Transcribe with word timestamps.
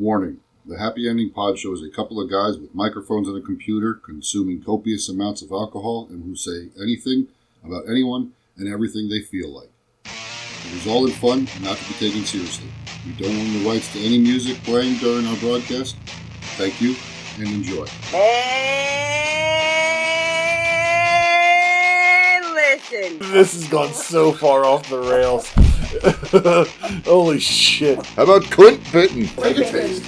Warning 0.00 0.40
The 0.64 0.78
Happy 0.78 1.06
Ending 1.06 1.28
Pod 1.28 1.58
Show 1.58 1.74
is 1.74 1.82
a 1.82 1.90
couple 1.90 2.18
of 2.22 2.30
guys 2.30 2.56
with 2.56 2.74
microphones 2.74 3.28
and 3.28 3.36
a 3.36 3.42
computer 3.42 3.92
consuming 3.92 4.62
copious 4.62 5.10
amounts 5.10 5.42
of 5.42 5.52
alcohol 5.52 6.06
and 6.08 6.24
who 6.24 6.34
say 6.34 6.70
anything 6.80 7.28
about 7.62 7.84
anyone 7.86 8.32
and 8.56 8.66
everything 8.66 9.10
they 9.10 9.20
feel 9.20 9.50
like. 9.50 9.68
It 10.06 10.72
is 10.72 10.86
all 10.86 11.04
in 11.04 11.12
fun 11.12 11.46
and 11.54 11.64
not 11.64 11.76
to 11.76 11.84
be 11.86 11.92
taken 11.98 12.24
seriously. 12.24 12.70
We 13.04 13.12
don't 13.22 13.36
own 13.38 13.62
the 13.62 13.68
rights 13.68 13.92
to 13.92 13.98
any 13.98 14.16
music 14.18 14.56
playing 14.64 14.96
during 15.00 15.26
our 15.26 15.36
broadcast. 15.36 15.96
Thank 16.56 16.80
you 16.80 16.96
and 17.36 17.48
enjoy. 17.48 17.84
Hey, 17.84 18.30
listen. 22.54 23.18
This 23.34 23.52
has 23.52 23.68
gone 23.68 23.92
so 23.92 24.32
far 24.32 24.64
off 24.64 24.88
the 24.88 24.98
rails. 24.98 25.52
Holy 27.04 27.40
shit. 27.40 28.04
How 28.06 28.22
about 28.22 28.44
Clint 28.44 28.80
Bitten? 28.92 29.26
Take 29.26 29.58
a 29.58 29.64
taste. 29.64 30.04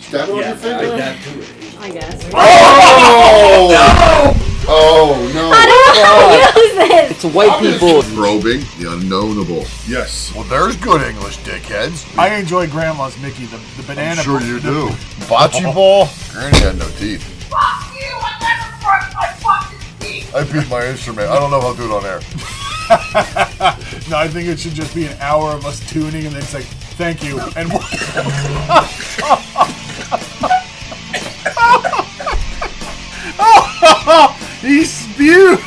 Stab 0.00 0.28
it 0.28 0.32
on 0.32 0.38
your 0.38 0.54
finger. 0.56 1.48
I 1.80 1.90
guess. 1.90 2.30
Oh! 2.34 3.68
No! 3.70 4.48
Oh, 4.70 5.30
no. 5.34 5.50
I 5.52 5.64
don't 5.64 5.94
know 5.96 6.04
how 6.04 6.52
to 6.52 6.60
Use 6.60 6.74
this. 6.76 7.24
It's 7.24 7.34
white 7.34 7.60
people. 7.60 8.02
Probing 8.14 8.60
the 8.78 8.90
unknownable. 8.92 9.66
Yes. 9.88 10.34
Well, 10.34 10.44
there's 10.44 10.76
good 10.76 11.02
English, 11.02 11.38
dickheads. 11.38 12.18
I 12.18 12.34
enjoy 12.34 12.68
Grandma's 12.68 13.20
Mickey, 13.20 13.46
the, 13.46 13.58
the 13.76 13.82
banana. 13.86 14.20
I'm 14.20 14.24
sure 14.24 14.40
you 14.40 14.60
do. 14.60 14.88
Bocce 15.28 15.62
oh. 15.64 15.74
ball? 15.74 16.08
Granny 16.32 16.58
had 16.58 16.78
no 16.78 16.88
teeth. 16.96 17.22
Fuck 17.48 17.94
you! 17.94 18.16
I 18.16 18.36
never 18.40 18.82
brushed 18.82 19.14
my 19.14 19.26
fucking 19.40 19.78
teeth. 20.00 20.34
I 20.34 20.44
beat 20.44 20.70
my 20.70 20.86
instrument. 20.86 21.28
I 21.28 21.38
don't 21.38 21.50
know 21.50 21.58
if 21.58 21.64
I'll 21.64 21.74
do 21.74 21.84
it 21.84 21.92
on 21.92 22.04
air. 22.06 22.20
No, 24.08 24.16
I 24.16 24.26
think 24.26 24.48
it 24.48 24.58
should 24.58 24.72
just 24.72 24.94
be 24.94 25.04
an 25.04 25.14
hour 25.20 25.52
of 25.52 25.66
us 25.66 25.86
tuning 25.90 26.24
and 26.24 26.34
then 26.34 26.42
it's 26.42 26.54
like, 26.54 26.64
thank 26.96 27.22
you. 27.22 27.38
And 27.56 27.70
he 34.62 34.86
spewed. 34.86 35.58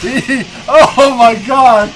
he, 0.00 0.46
oh 0.66 1.14
my 1.18 1.34
god. 1.46 1.92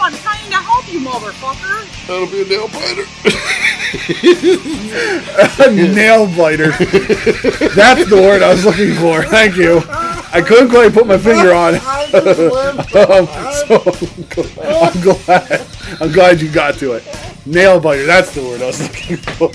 I'm 0.00 0.12
trying 0.14 0.50
to 0.50 0.56
help 0.56 0.90
you, 0.92 1.00
motherfucker. 1.00 1.84
That'll 2.06 2.26
be 2.26 2.42
a 2.42 2.46
nail 2.46 2.68
biter. 2.68 3.04
A 5.60 5.70
nail 5.70 6.26
biter. 6.36 6.70
That's 7.74 8.08
the 8.08 8.16
word 8.16 8.42
I 8.42 8.52
was 8.52 8.64
looking 8.64 8.94
for. 8.94 9.22
Thank 9.24 9.56
you. 9.56 9.82
I 9.88 10.40
couldn't 10.46 10.70
quite 10.70 10.92
put 10.92 11.06
my 11.06 11.18
finger 11.18 11.52
on 11.52 11.74
it. 11.76 11.82
Um, 12.90 13.26
so 13.68 13.76
I'm 14.62 15.00
glad. 15.00 15.66
I'm 16.00 16.10
glad 16.12 16.40
you 16.40 16.48
got 16.50 16.74
to 16.76 16.92
it. 16.94 17.04
Nail 17.46 17.78
biter. 17.78 18.04
That's 18.06 18.32
the 18.34 18.42
word 18.42 18.62
I 18.62 18.66
was 18.66 18.80
looking 18.80 19.16
for. 19.18 19.52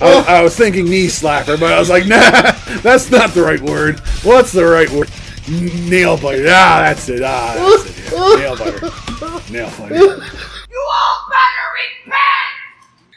I, 0.00 0.24
I 0.28 0.42
was 0.42 0.56
thinking 0.56 0.86
knee 0.86 1.06
slapper, 1.06 1.58
but 1.58 1.72
I 1.72 1.78
was 1.78 1.90
like, 1.90 2.06
nah, 2.06 2.52
that's 2.82 3.10
not 3.10 3.30
the 3.30 3.42
right 3.42 3.60
word. 3.60 4.00
What's 4.22 4.52
the 4.52 4.64
right 4.64 4.90
word? 4.90 5.10
N- 5.46 5.90
Nail 5.90 6.16
biter. 6.16 6.46
Ah, 6.48 6.80
that's 6.84 7.08
it. 7.08 7.22
Ah, 7.22 7.54
that's 7.54 7.84
it. 7.84 8.12
Yeah. 8.12 8.36
Nail 8.40 8.56
biter. 8.56 8.80
Nail 9.52 9.70
biter. 9.78 9.94
You 9.94 10.88
all 10.90 11.26
better 11.28 11.66
repent. 12.06 12.24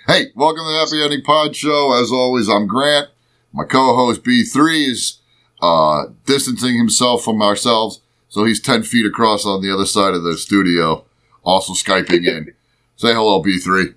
Hey, 0.08 0.26
welcome 0.36 0.66
to 0.66 0.72
the 0.72 0.78
Happy 0.80 1.04
Ending 1.04 1.24
Pod 1.24 1.56
Show. 1.56 1.94
As 1.94 2.12
always, 2.12 2.50
I'm 2.50 2.68
Grant. 2.68 3.08
My 3.54 3.64
co-host 3.64 4.24
B3 4.24 4.90
is 4.90 5.20
uh, 5.62 6.08
distancing 6.26 6.78
himself 6.78 7.24
from 7.24 7.42
ourselves, 7.42 8.02
so 8.28 8.44
he's 8.44 8.60
10 8.60 8.84
feet 8.84 9.06
across 9.06 9.46
on 9.46 9.62
the 9.62 9.74
other 9.74 9.86
side 9.86 10.14
of 10.14 10.24
the 10.24 10.38
studio, 10.38 11.06
also 11.44 11.74
Skyping 11.74 12.28
in. 12.28 12.54
Say 12.98 13.14
hello, 13.14 13.42
B3. 13.42 13.94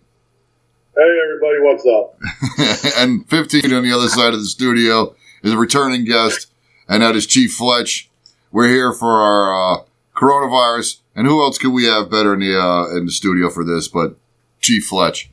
Hey 0.96 1.18
everybody, 1.24 1.60
what's 1.62 1.84
up? 1.86 2.96
and 3.02 3.28
15 3.28 3.72
on 3.72 3.82
the 3.82 3.92
other 3.92 4.08
side 4.08 4.34
of 4.34 4.40
the 4.40 4.46
studio 4.46 5.14
is 5.42 5.52
a 5.52 5.56
returning 5.58 6.04
guest, 6.04 6.52
and 6.88 7.02
that 7.02 7.16
is 7.16 7.26
Chief 7.26 7.52
Fletch. 7.54 8.09
We're 8.52 8.68
here 8.68 8.92
for 8.92 9.08
our 9.08 9.54
uh, 9.54 9.82
coronavirus, 10.16 10.98
and 11.14 11.26
who 11.26 11.40
else 11.40 11.56
could 11.58 11.72
we 11.72 11.84
have 11.84 12.10
better 12.10 12.34
in 12.34 12.40
the 12.40 12.58
uh, 12.58 12.96
in 12.96 13.06
the 13.06 13.12
studio 13.12 13.48
for 13.48 13.64
this 13.64 13.86
but 13.88 14.16
Chief 14.60 14.84
Fletch? 14.86 15.30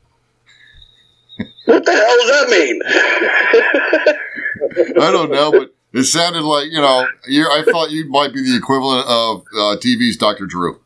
What 1.65 1.85
the 1.85 1.91
hell 1.91 2.17
does 2.17 2.29
that 2.29 2.49
mean? 2.49 2.81
I 5.01 5.11
don't 5.11 5.31
know, 5.31 5.51
but 5.51 5.73
it 5.93 6.03
sounded 6.03 6.43
like 6.43 6.67
you 6.71 6.79
know. 6.79 7.07
You, 7.27 7.45
I 7.49 7.63
thought 7.63 7.89
you 7.89 8.07
might 8.09 8.33
be 8.33 8.41
the 8.43 8.55
equivalent 8.55 9.07
of 9.07 9.41
uh, 9.53 9.77
TV's 9.81 10.17
Dr. 10.17 10.45
Drew. 10.45 10.79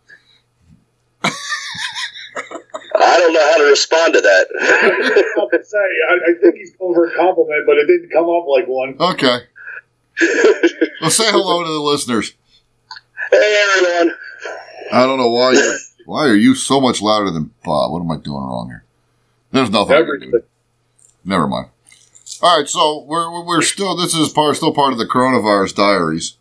I 3.04 3.18
don't 3.18 3.34
know 3.34 3.42
how 3.42 3.58
to 3.58 3.64
respond 3.64 4.14
to 4.14 4.22
that. 4.22 4.48
I 4.62 5.40
was 5.40 5.50
to 5.52 5.64
say, 5.64 5.78
I, 5.78 6.32
I 6.32 6.34
think 6.42 6.56
he's 6.56 6.76
going 6.76 6.94
for 6.94 7.08
a 7.08 7.16
compliment, 7.16 7.64
but 7.66 7.78
it 7.78 7.88
didn't 7.88 8.10
come 8.12 8.26
off 8.26 8.48
like 8.48 8.68
one. 8.68 8.96
Okay. 9.00 9.40
Well, 11.02 11.10
say 11.10 11.32
hello 11.32 11.64
to 11.64 11.70
the 11.70 11.80
listeners. 11.80 12.34
hey 13.32 13.64
everyone. 13.78 14.16
I 14.94 15.06
don't 15.06 15.18
know 15.18 15.30
why. 15.30 15.54
You, 15.54 15.78
why 16.06 16.28
are 16.28 16.36
you 16.36 16.54
so 16.56 16.80
much 16.82 17.02
louder 17.02 17.32
than 17.32 17.52
Bob? 17.64 17.92
What 17.92 18.02
am 18.02 18.12
I 18.12 18.18
doing 18.18 18.44
wrong 18.44 18.68
here? 18.68 18.84
There's 19.52 19.70
nothing 19.70 19.96
I 19.96 19.98
can 20.00 20.06
do. 20.06 20.14
Everything. 20.14 20.42
Never 21.26 21.48
mind. 21.48 21.70
All 22.42 22.58
right, 22.58 22.68
so 22.68 23.04
we're 23.08 23.44
we're- 23.46 23.64
still 23.64 23.96
this 23.96 24.14
is 24.16 24.30
part 24.30 24.56
still 24.56 24.74
part 24.74 24.94
of 24.94 25.00
the 25.00 25.06
coronavirus 25.06 25.76
diaries. 25.76 26.38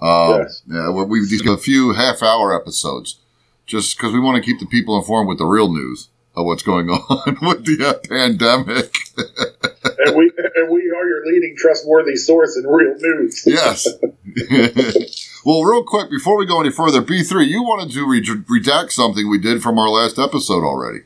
Um, 0.00 0.40
Yes. 0.40 0.62
Yeah, 0.66 0.90
we've 0.90 1.28
just 1.28 1.44
got 1.44 1.54
a 1.54 1.58
few 1.62 1.92
half 1.94 2.22
hour 2.22 2.54
episodes, 2.58 3.18
just 3.66 3.96
because 3.96 4.12
we 4.12 4.20
want 4.20 4.36
to 4.36 4.42
keep 4.42 4.60
the 4.60 4.66
people 4.66 4.96
informed 4.98 5.28
with 5.28 5.38
the 5.38 5.46
real 5.46 5.72
news 5.72 6.08
of 6.34 6.44
what's 6.44 6.62
going 6.62 6.88
on 6.90 7.36
with 7.42 7.64
the 7.64 7.86
uh, 7.86 7.94
pandemic. 8.08 8.92
And 9.98 10.16
we 10.16 10.30
and 10.54 10.70
we 10.70 10.80
are 10.90 11.08
your 11.08 11.26
leading 11.26 11.54
trustworthy 11.56 12.16
source 12.16 12.56
in 12.56 12.66
real 12.66 12.94
news. 12.98 13.44
yes. 13.46 13.86
well, 15.44 15.62
real 15.62 15.84
quick 15.84 16.10
before 16.10 16.36
we 16.36 16.46
go 16.46 16.60
any 16.60 16.70
further, 16.70 17.00
B 17.00 17.22
three, 17.22 17.46
you 17.46 17.62
wanted 17.62 17.92
to 17.94 18.06
re- 18.06 18.22
redact 18.22 18.92
something 18.92 19.28
we 19.28 19.38
did 19.38 19.62
from 19.62 19.78
our 19.78 19.88
last 19.88 20.18
episode 20.18 20.64
already. 20.64 21.00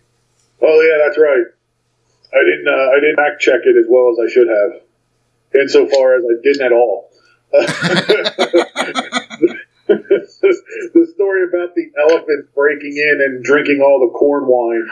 Oh 0.63 0.81
yeah, 0.81 1.05
that's 1.07 1.19
right. 1.19 1.47
I 2.33 2.45
didn't 2.45 2.69
uh, 2.69 2.91
I 2.91 3.01
didn't 3.01 3.17
fact 3.17 3.41
check 3.41 3.61
it 3.65 3.77
as 3.79 3.87
well 3.89 4.13
as 4.13 4.19
I 4.25 4.33
should 4.33 4.49
have, 4.49 4.81
insofar 5.61 6.17
as 6.17 6.25
I 6.25 6.43
didn't 6.43 6.63
at 6.67 6.73
all. 6.73 7.11
the 9.91 11.13
story 11.15 11.45
about 11.49 11.75
the 11.75 11.91
elephants 12.01 12.49
breaking 12.55 12.97
in 12.97 13.21
and 13.21 13.43
drinking 13.43 13.81
all 13.81 14.01
the 14.01 14.17
corn 14.17 14.47
wine, 14.47 14.89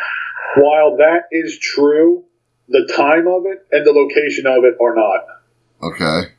while 0.57 0.97
that 0.97 1.29
is 1.31 1.57
true, 1.59 2.25
the 2.69 2.91
time 2.95 3.27
of 3.27 3.47
it 3.47 3.67
and 3.73 3.87
the 3.87 3.93
location 3.93 4.47
of 4.47 4.65
it 4.65 4.75
are 4.81 4.95
not. 4.95 5.25
Okay. 5.83 6.33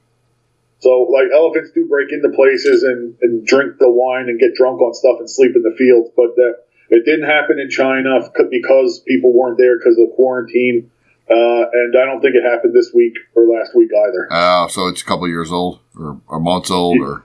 So, 0.79 1.01
like, 1.11 1.27
elephants 1.33 1.71
do 1.71 1.85
break 1.87 2.11
into 2.11 2.29
places 2.29 2.83
and, 2.83 3.15
and 3.21 3.45
drink 3.45 3.79
the 3.79 3.89
wine 3.89 4.29
and 4.29 4.39
get 4.39 4.55
drunk 4.55 4.79
on 4.81 4.93
stuff 4.93 5.17
and 5.19 5.29
sleep 5.29 5.55
in 5.55 5.61
the 5.61 5.75
fields, 5.77 6.09
but 6.15 6.35
that 6.35 6.63
it 6.89 7.03
didn't 7.05 7.27
happen 7.27 7.59
in 7.59 7.69
China 7.69 8.19
because 8.49 8.99
people 8.99 9.33
weren't 9.33 9.57
there 9.57 9.77
because 9.77 9.97
of 9.97 10.15
quarantine. 10.15 10.89
Uh, 11.29 11.69
and 11.71 11.95
I 11.95 12.05
don't 12.05 12.21
think 12.21 12.35
it 12.35 12.43
happened 12.43 12.73
this 12.73 12.91
week 12.93 13.13
or 13.35 13.43
last 13.43 13.75
week 13.75 13.91
either. 13.93 14.27
Uh, 14.31 14.67
so 14.67 14.87
it's 14.87 15.01
a 15.01 15.05
couple 15.05 15.27
years 15.27 15.51
old 15.51 15.79
or, 15.99 16.19
or 16.27 16.39
months 16.39 16.71
old 16.71 16.99
or 17.01 17.23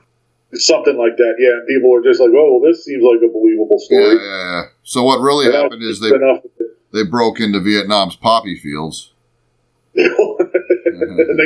Something 0.55 0.97
like 0.97 1.17
that, 1.17 1.35
yeah. 1.39 1.67
People 1.67 1.95
are 1.97 2.03
just 2.03 2.21
like, 2.21 2.31
"Oh, 2.31 2.59
well, 2.59 2.71
this 2.71 2.85
seems 2.85 3.03
like 3.03 3.19
a 3.29 3.33
believable 3.33 3.79
story." 3.79 4.05
yeah, 4.05 4.23
yeah. 4.23 4.23
yeah. 4.23 4.63
So 4.85 5.03
what 5.03 5.21
really 5.21 5.47
And 5.47 5.55
happened 5.55 5.83
is 5.83 6.01
they 6.01 6.09
enough 6.09 6.45
of 6.45 6.51
it. 6.59 6.79
They 6.95 7.05
broke 7.05 7.41
into 7.41 7.61
Vietnam's 7.61 8.17
poppy 8.17 8.57
fields 8.59 9.13
they 9.95 10.09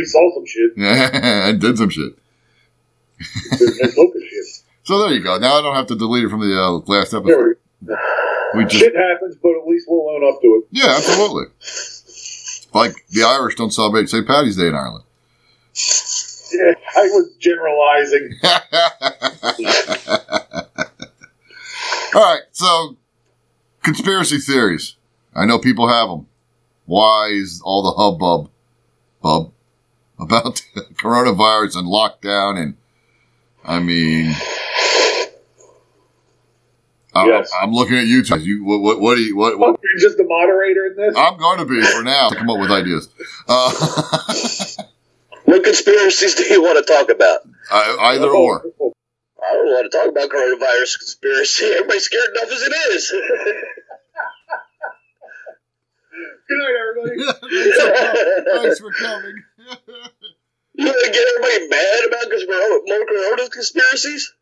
saw 0.05 0.35
some 0.35 0.47
shit 0.47 0.71
Yeah, 0.77 1.11
and 1.49 1.61
did 1.61 1.77
some 1.79 1.91
shit. 1.91 2.13
and 3.19 3.59
took 3.59 4.15
a 4.15 4.21
shit. 4.31 4.45
So 4.85 5.01
there 5.03 5.13
you 5.13 5.23
go. 5.23 5.37
Now 5.37 5.59
I 5.59 5.61
don't 5.61 5.75
have 5.75 5.89
to 5.89 5.97
delete 5.97 6.25
it 6.25 6.31
from 6.31 6.41
the 6.41 6.57
uh, 6.57 6.71
last 6.91 7.13
episode. 7.13 7.57
we 7.83 7.95
We 8.55 8.65
just 8.69 8.77
Shit 8.83 8.95
happens, 8.97 9.37
but 9.43 9.51
at 9.51 9.67
least 9.67 9.85
we'll 9.87 10.09
own 10.09 10.25
up 10.33 10.41
to 10.41 10.47
it. 10.63 10.65
yeah, 10.71 10.95
absolutely. 10.97 11.45
Like 12.73 12.95
the 13.11 13.25
Irish 13.25 13.57
don't 13.57 13.71
celebrate 13.71 14.09
St. 14.09 14.27
Patty's 14.27 14.57
Day 14.57 14.69
in 14.69 14.75
Ireland. 14.75 15.05
Yeah, 16.55 16.73
I 16.97 17.03
was 17.13 17.29
generalizing. 17.39 18.31
All 22.15 22.23
right, 22.23 22.41
so 22.53 22.97
conspiracy 23.83 24.39
theories. 24.39 24.97
I 25.39 25.47
know 25.47 25.59
people 25.59 25.89
have 25.89 26.09
them. 26.09 26.27
Why 26.87 27.29
is 27.33 27.63
all 27.65 27.83
the 27.83 27.93
hubbub, 27.93 28.51
bub, 29.23 29.53
about 30.19 30.61
coronavirus 30.95 31.77
and 31.77 31.87
lockdown? 31.89 32.59
And 32.59 32.77
I 33.65 33.79
mean, 33.79 34.35
I, 37.15 37.27
Yes. 37.27 37.51
I'm 37.63 37.73
looking 37.73 37.97
at 37.99 38.07
you 38.07 38.23
two. 38.25 38.39
You, 38.39 38.65
what, 38.65 38.81
what, 38.81 39.01
what 39.01 39.15
do 39.17 39.23
you, 39.23 39.37
what, 39.37 39.59
what, 39.59 39.71
Oh, 39.71 39.79
you're 39.83 40.09
just 40.09 40.19
a 40.19 40.25
moderator 40.25 40.87
in 40.87 40.97
this? 40.97 41.17
I'm 41.17 41.37
going 41.39 41.59
to 41.59 41.65
be 41.67 41.83
for 41.83 42.03
now 42.03 42.31
to 42.31 42.37
come 42.37 42.51
up 42.51 42.59
with 42.59 42.71
ideas. 42.71 43.09
Uh, 43.49 43.73
What 45.45 45.65
conspiracies 45.65 46.35
do 46.35 46.45
you 46.45 46.63
want 46.63 46.85
to 46.85 46.93
talk 46.93 47.09
about? 47.11 47.41
I, 47.71 48.13
either 48.13 48.29
or. 48.29 48.61
I 48.61 49.53
don't 49.55 49.67
want 49.67 49.91
to 49.91 49.99
talk 49.99 50.09
about 50.09 50.29
coronavirus 50.29 50.99
conspiracy. 50.99 51.65
Everybody's 51.65 52.05
scared 52.05 52.29
enough 52.37 52.53
as 52.53 52.63
it 52.63 52.73
is. 52.93 53.15
Good 56.49 56.59
night, 56.59 56.77
everybody. 56.81 58.51
Thanks 58.63 58.81
for 58.81 58.91
coming. 58.93 59.43
you 60.75 60.87
want 60.87 61.05
to 61.05 61.11
get 61.13 61.29
everybody 61.37 61.69
mad 61.69 62.05
about 62.09 62.33
conspir- 62.33 62.81
more 62.87 63.05
corona 63.07 63.51
conspiracies? 63.51 64.35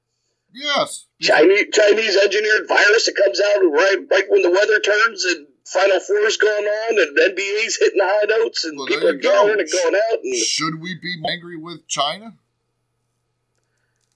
yes. 0.53 1.07
Chinese 1.21 1.67
Chinese 1.73 2.17
engineered 2.17 2.69
virus 2.69 3.07
that 3.07 3.17
comes 3.17 3.41
out 3.41 3.59
right 3.73 3.97
right 4.11 4.25
when 4.29 4.43
the 4.43 4.51
weather 4.51 4.79
turns 4.81 5.25
and 5.25 5.47
Final 5.65 5.99
Four's 5.99 6.37
going 6.37 6.65
on 6.65 6.99
and 7.01 7.19
NBA's 7.37 7.77
hitting 7.81 8.01
high 8.01 8.25
notes 8.29 8.65
and 8.65 8.79
Well, 8.79 8.87
people 8.87 9.09
are 9.09 9.15
you 9.15 9.21
go. 9.21 9.31
going 9.47 9.59
and 9.61 9.69
going 9.71 9.95
out 9.95 10.19
and 10.23 10.35
Should 10.37 10.81
we 10.81 10.95
be 10.95 11.17
angry 11.29 11.57
with 11.57 11.89
China? 11.89 12.35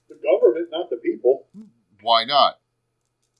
The 0.09 0.15
government, 0.15 0.69
not 0.71 0.89
the 0.89 0.95
people, 0.97 1.45
Why 2.01 2.23
not? 2.23 2.59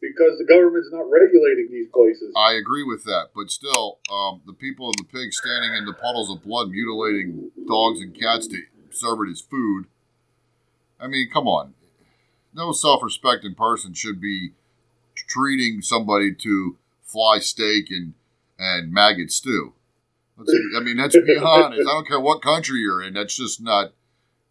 Because 0.02 0.38
the 0.40 0.46
government's 0.46 0.90
not 0.92 1.10
regulating 1.10 1.70
these 1.72 1.88
places. 1.94 2.34
I 2.36 2.54
agree 2.54 2.84
with 2.84 3.04
that, 3.06 3.30
but 3.36 3.52
still, 3.52 4.00
um, 4.12 4.42
the 4.46 4.54
people 4.54 4.88
and 4.88 4.96
the 4.98 5.04
pigs 5.04 5.38
standing 5.38 5.76
in 5.78 5.86
the 5.86 5.94
puddles 5.94 6.30
of 6.32 6.44
blood, 6.44 6.70
mutilating 6.72 7.52
dogs 7.68 8.02
and 8.02 8.14
cats 8.14 8.48
to 8.48 8.58
serve 8.90 9.20
it 9.28 9.32
as 9.32 9.42
food. 9.42 9.86
I 11.00 11.08
mean, 11.08 11.30
come 11.32 11.48
on. 11.48 11.76
No 12.54 12.72
self-respecting 12.72 13.56
person 13.56 13.94
should 13.94 14.20
be 14.20 14.52
treating 15.16 15.82
somebody 15.82 16.34
to 16.34 16.78
fly 17.04 17.40
steak 17.40 17.90
and 17.90 18.14
and 18.58 18.92
maggot 18.92 19.32
stew. 19.32 19.74
Let's, 20.38 20.54
I 20.78 20.82
mean, 20.82 20.98
let's 20.98 21.16
be 21.16 21.38
honest. 21.44 21.82
I 21.82 21.94
don't 21.94 22.08
care 22.08 22.20
what 22.20 22.42
country 22.42 22.80
you're 22.80 23.02
in. 23.02 23.14
That's 23.14 23.36
just 23.36 23.62
not. 23.62 23.94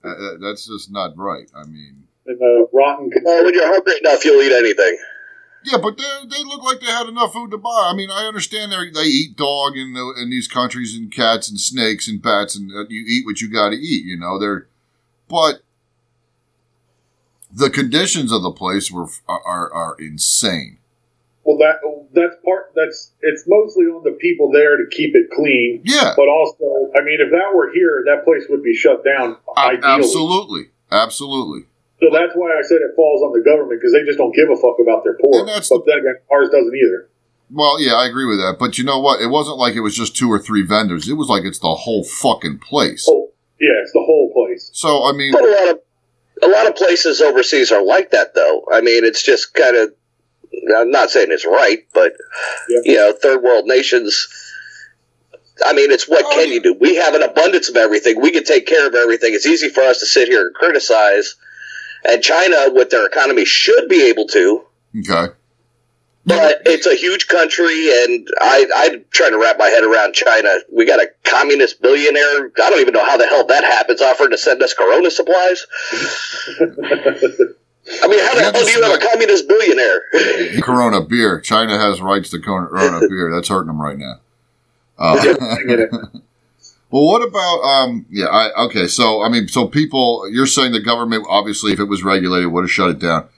Uh, 0.02 0.08
uh, 0.08 0.38
that's 0.41 0.67
just 0.67 0.91
not 0.91 1.17
right. 1.17 1.50
I 1.55 1.64
mean, 1.64 2.05
and 2.26 2.41
uh, 2.41 2.67
rotten. 2.73 3.11
when 3.11 3.55
you're 3.55 3.67
hungry 3.67 3.94
enough, 4.02 4.25
you'll 4.25 4.43
eat 4.43 4.52
anything. 4.52 4.99
Yeah, 5.64 5.78
but 5.78 5.98
they, 5.98 6.04
they 6.28 6.42
look 6.44 6.62
like 6.62 6.80
they 6.80 6.86
had 6.86 7.06
enough 7.08 7.32
food 7.32 7.50
to 7.50 7.58
buy. 7.58 7.90
I 7.90 7.94
mean, 7.94 8.10
I 8.10 8.24
understand 8.26 8.72
they 8.72 8.90
they 8.90 9.06
eat 9.06 9.36
dog 9.36 9.76
in 9.76 9.92
the, 9.92 10.14
in 10.20 10.30
these 10.30 10.48
countries 10.48 10.96
and 10.96 11.12
cats 11.12 11.50
and 11.50 11.60
snakes 11.60 12.08
and 12.08 12.22
bats 12.22 12.56
and 12.56 12.70
uh, 12.72 12.86
you 12.88 13.04
eat 13.06 13.26
what 13.26 13.40
you 13.40 13.50
got 13.50 13.70
to 13.70 13.76
eat. 13.76 14.04
You 14.04 14.16
know, 14.18 14.38
they're 14.38 14.66
but 15.28 15.62
the 17.52 17.70
conditions 17.70 18.32
of 18.32 18.42
the 18.42 18.52
place 18.52 18.90
were 18.90 19.08
are 19.28 19.42
are, 19.44 19.72
are 19.72 19.96
insane. 19.98 20.78
Well, 21.44 21.58
that 21.58 21.80
that's 22.12 22.36
part. 22.44 22.72
That's 22.74 23.12
it's 23.22 23.44
mostly 23.46 23.84
on 23.86 24.04
the 24.04 24.12
people 24.12 24.50
there 24.50 24.76
to 24.76 24.84
keep 24.90 25.14
it 25.14 25.30
clean. 25.30 25.82
Yeah, 25.84 26.14
But 26.16 26.28
also, 26.28 26.90
I 26.96 27.02
mean, 27.02 27.18
if 27.20 27.30
that 27.30 27.54
were 27.54 27.70
here, 27.72 28.04
that 28.06 28.24
place 28.24 28.44
would 28.48 28.62
be 28.62 28.74
shut 28.74 29.04
down. 29.04 29.36
absolutely, 29.56 30.70
absolutely. 30.90 31.66
So 32.00 32.08
that's 32.12 32.32
why 32.35 32.56
I 32.56 32.62
said 32.62 32.79
it 32.81 32.97
falls 32.97 33.20
on 33.23 33.32
the 33.32 33.44
government 33.44 33.81
because 33.81 33.93
they 33.93 34.05
just 34.05 34.17
don't 34.19 34.35
give 34.35 34.49
a 34.49 34.56
fuck 34.56 34.76
about 34.81 35.05
their 35.05 35.19
poor. 35.20 35.41
And 35.41 35.49
that's 35.49 35.69
But 35.69 35.85
then 35.87 35.99
again, 35.99 36.17
ours 36.32 36.49
doesn't 36.49 36.75
either. 36.75 37.08
Well, 37.50 37.81
yeah, 37.81 37.94
I 37.94 38.06
agree 38.06 38.26
with 38.26 38.38
that. 38.38 38.56
But 38.58 38.79
you 38.79 38.85
know 38.85 39.00
what? 39.00 39.20
It 39.20 39.26
wasn't 39.26 39.58
like 39.58 39.75
it 39.75 39.81
was 39.81 39.94
just 39.94 40.17
two 40.17 40.31
or 40.31 40.38
three 40.38 40.62
vendors. 40.64 41.08
It 41.08 41.14
was 41.14 41.29
like 41.29 41.44
it's 41.44 41.58
the 41.58 41.75
whole 41.75 42.05
fucking 42.05 42.58
place. 42.61 43.06
Oh, 43.11 43.29
yeah, 43.61 43.82
it's 43.82 43.93
the 43.93 44.02
whole 44.06 44.32
place. 44.32 44.70
So 44.73 45.05
I 45.05 45.12
mean, 45.12 45.32
But 45.32 45.44
a 45.44 45.50
lot 45.50 45.69
of 45.70 45.81
a 46.43 46.49
lot 46.49 46.67
of 46.67 46.75
places 46.76 47.20
overseas 47.20 47.70
are 47.73 47.85
like 47.85 48.12
that, 48.12 48.35
though. 48.35 48.64
I 48.73 48.81
mean, 48.81 49.05
it's 49.05 49.23
just 49.23 49.52
kind 49.55 49.76
of. 49.76 49.93
I'm 50.76 50.91
not 50.91 51.11
saying 51.11 51.29
it's 51.31 51.44
right, 51.47 51.87
but 51.93 52.12
Yep. 52.69 52.82
you 52.85 52.94
know, 52.97 53.12
third 53.12 53.43
world 53.43 53.67
nations. 53.67 54.29
I 55.64 55.75
mean, 55.75 55.91
it's 55.91 56.08
what 56.08 56.25
Oh, 56.25 56.31
can 56.31 56.49
yeah. 56.49 56.55
you 56.55 56.61
do? 56.62 56.75
We 56.81 56.97
have 56.97 57.14
an 57.14 57.23
abundance 57.23 57.69
of 57.69 57.76
everything. 57.76 58.20
We 58.20 58.31
can 58.31 58.44
take 58.44 58.67
care 58.67 58.87
of 58.87 58.94
everything. 58.94 59.35
It's 59.35 59.47
easy 59.47 59.69
for 59.69 59.82
us 59.82 59.99
to 59.99 60.06
sit 60.06 60.29
here 60.29 60.47
and 60.47 60.55
criticize. 60.55 61.35
And 62.05 62.23
China, 62.23 62.73
with 62.73 62.91
their 62.91 63.06
economy, 63.06 63.44
should 63.44 63.88
be 63.88 64.08
able 64.08 64.26
to. 64.29 64.64
okay. 64.99 65.32
But 66.26 66.62
it's 66.67 66.87
a 66.87 66.94
huge 66.94 67.29
country, 67.29 67.88
and 68.05 68.29
I, 68.41 68.67
I'm 68.76 69.05
trying 69.11 69.32
to 69.32 69.38
wrap 69.38 69.58
my 69.58 69.69
head 69.69 69.82
around 69.82 70.14
China. 70.14 70.55
We 70.70 70.85
got 70.85 71.00
a 71.00 71.08
communist 71.25 71.81
billionaire. 71.81 72.52
I 72.62 72.70
don't 72.70 72.81
even 72.81 72.93
know 72.94 73.05
how 73.05 73.17
the 73.17 73.26
hell 73.26 73.47
that 73.47 73.64
happens, 73.64 74.02
offering 74.02 74.31
to 74.31 74.38
send 74.38 74.62
us 74.62 74.75
Corona 74.75 75.11
supplies. 75.11 75.67
I 78.02 78.06
mean, 78.06 78.20
how 78.20 78.35
the 78.35 78.41
hell 78.43 78.52
do 78.52 78.70
you 78.70 78.82
have 78.82 79.02
a 79.02 79.05
communist 79.05 79.49
billionaire? 79.49 80.02
Corona 80.62 81.00
beer. 81.00 81.41
China 81.41 81.79
has 81.79 82.00
rights 82.00 82.31
to 82.31 82.38
Corona 82.38 83.00
beer. 83.08 83.32
That's 83.35 83.49
hurting 83.49 83.69
them 83.69 83.81
right 83.81 83.99
now. 83.99 84.20
Uh, 84.99 85.17
I 85.41 85.62
get 85.67 85.81
it. 85.81 85.91
well, 86.90 87.06
what 87.06 87.26
about 87.26 87.60
um? 87.62 88.06
Yeah, 88.10 88.26
I 88.26 88.64
okay. 88.64 88.87
So 88.87 89.22
I 89.22 89.28
mean, 89.28 89.48
so 89.48 89.69
people, 89.69 90.28
you're 90.31 90.46
saying 90.46 90.72
the 90.72 90.82
government 90.82 91.25
obviously, 91.28 91.72
if 91.72 91.78
it 91.78 91.84
was 91.84 92.02
regulated, 92.02 92.50
would 92.50 92.64
have 92.64 92.70
shut 92.70 92.90
it 92.90 92.98
down. 92.98 93.28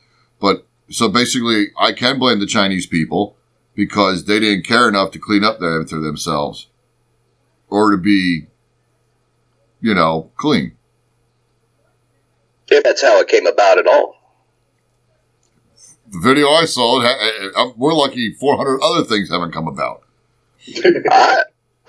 But 0.41 0.67
so 0.91 1.09
basically, 1.09 1.67
I 1.79 1.93
can 1.93 2.19
blame 2.19 2.41
the 2.41 2.47
Chinese 2.47 2.87
people 2.87 3.37
because 3.75 4.25
they 4.25 4.41
didn't 4.41 4.67
care 4.67 4.89
enough 4.89 5.11
to 5.13 5.19
clean 5.19 5.45
up 5.45 5.57
after 5.57 6.01
themselves 6.01 6.69
or 7.69 7.91
to 7.91 7.97
be, 7.97 8.47
you 9.81 9.95
know, 9.95 10.31
clean. 10.37 10.77
If 12.69 12.85
that's 12.85 13.03
how 13.03 13.21
it 13.21 13.29
came 13.29 13.47
about 13.47 13.79
at 13.79 13.87
all. 13.87 14.17
The 16.09 16.21
video 16.21 16.49
I 16.49 16.67
saw, 16.67 17.01
it 17.01 17.05
ha- 17.07 17.51
uh, 17.57 17.73
we're 17.77 17.95
lucky 17.95 18.35
400 18.35 18.81
other 18.83 19.05
things 19.05 19.31
haven't 19.31 19.53
come 19.53 19.69
about. 19.69 20.03
I, 21.11 21.43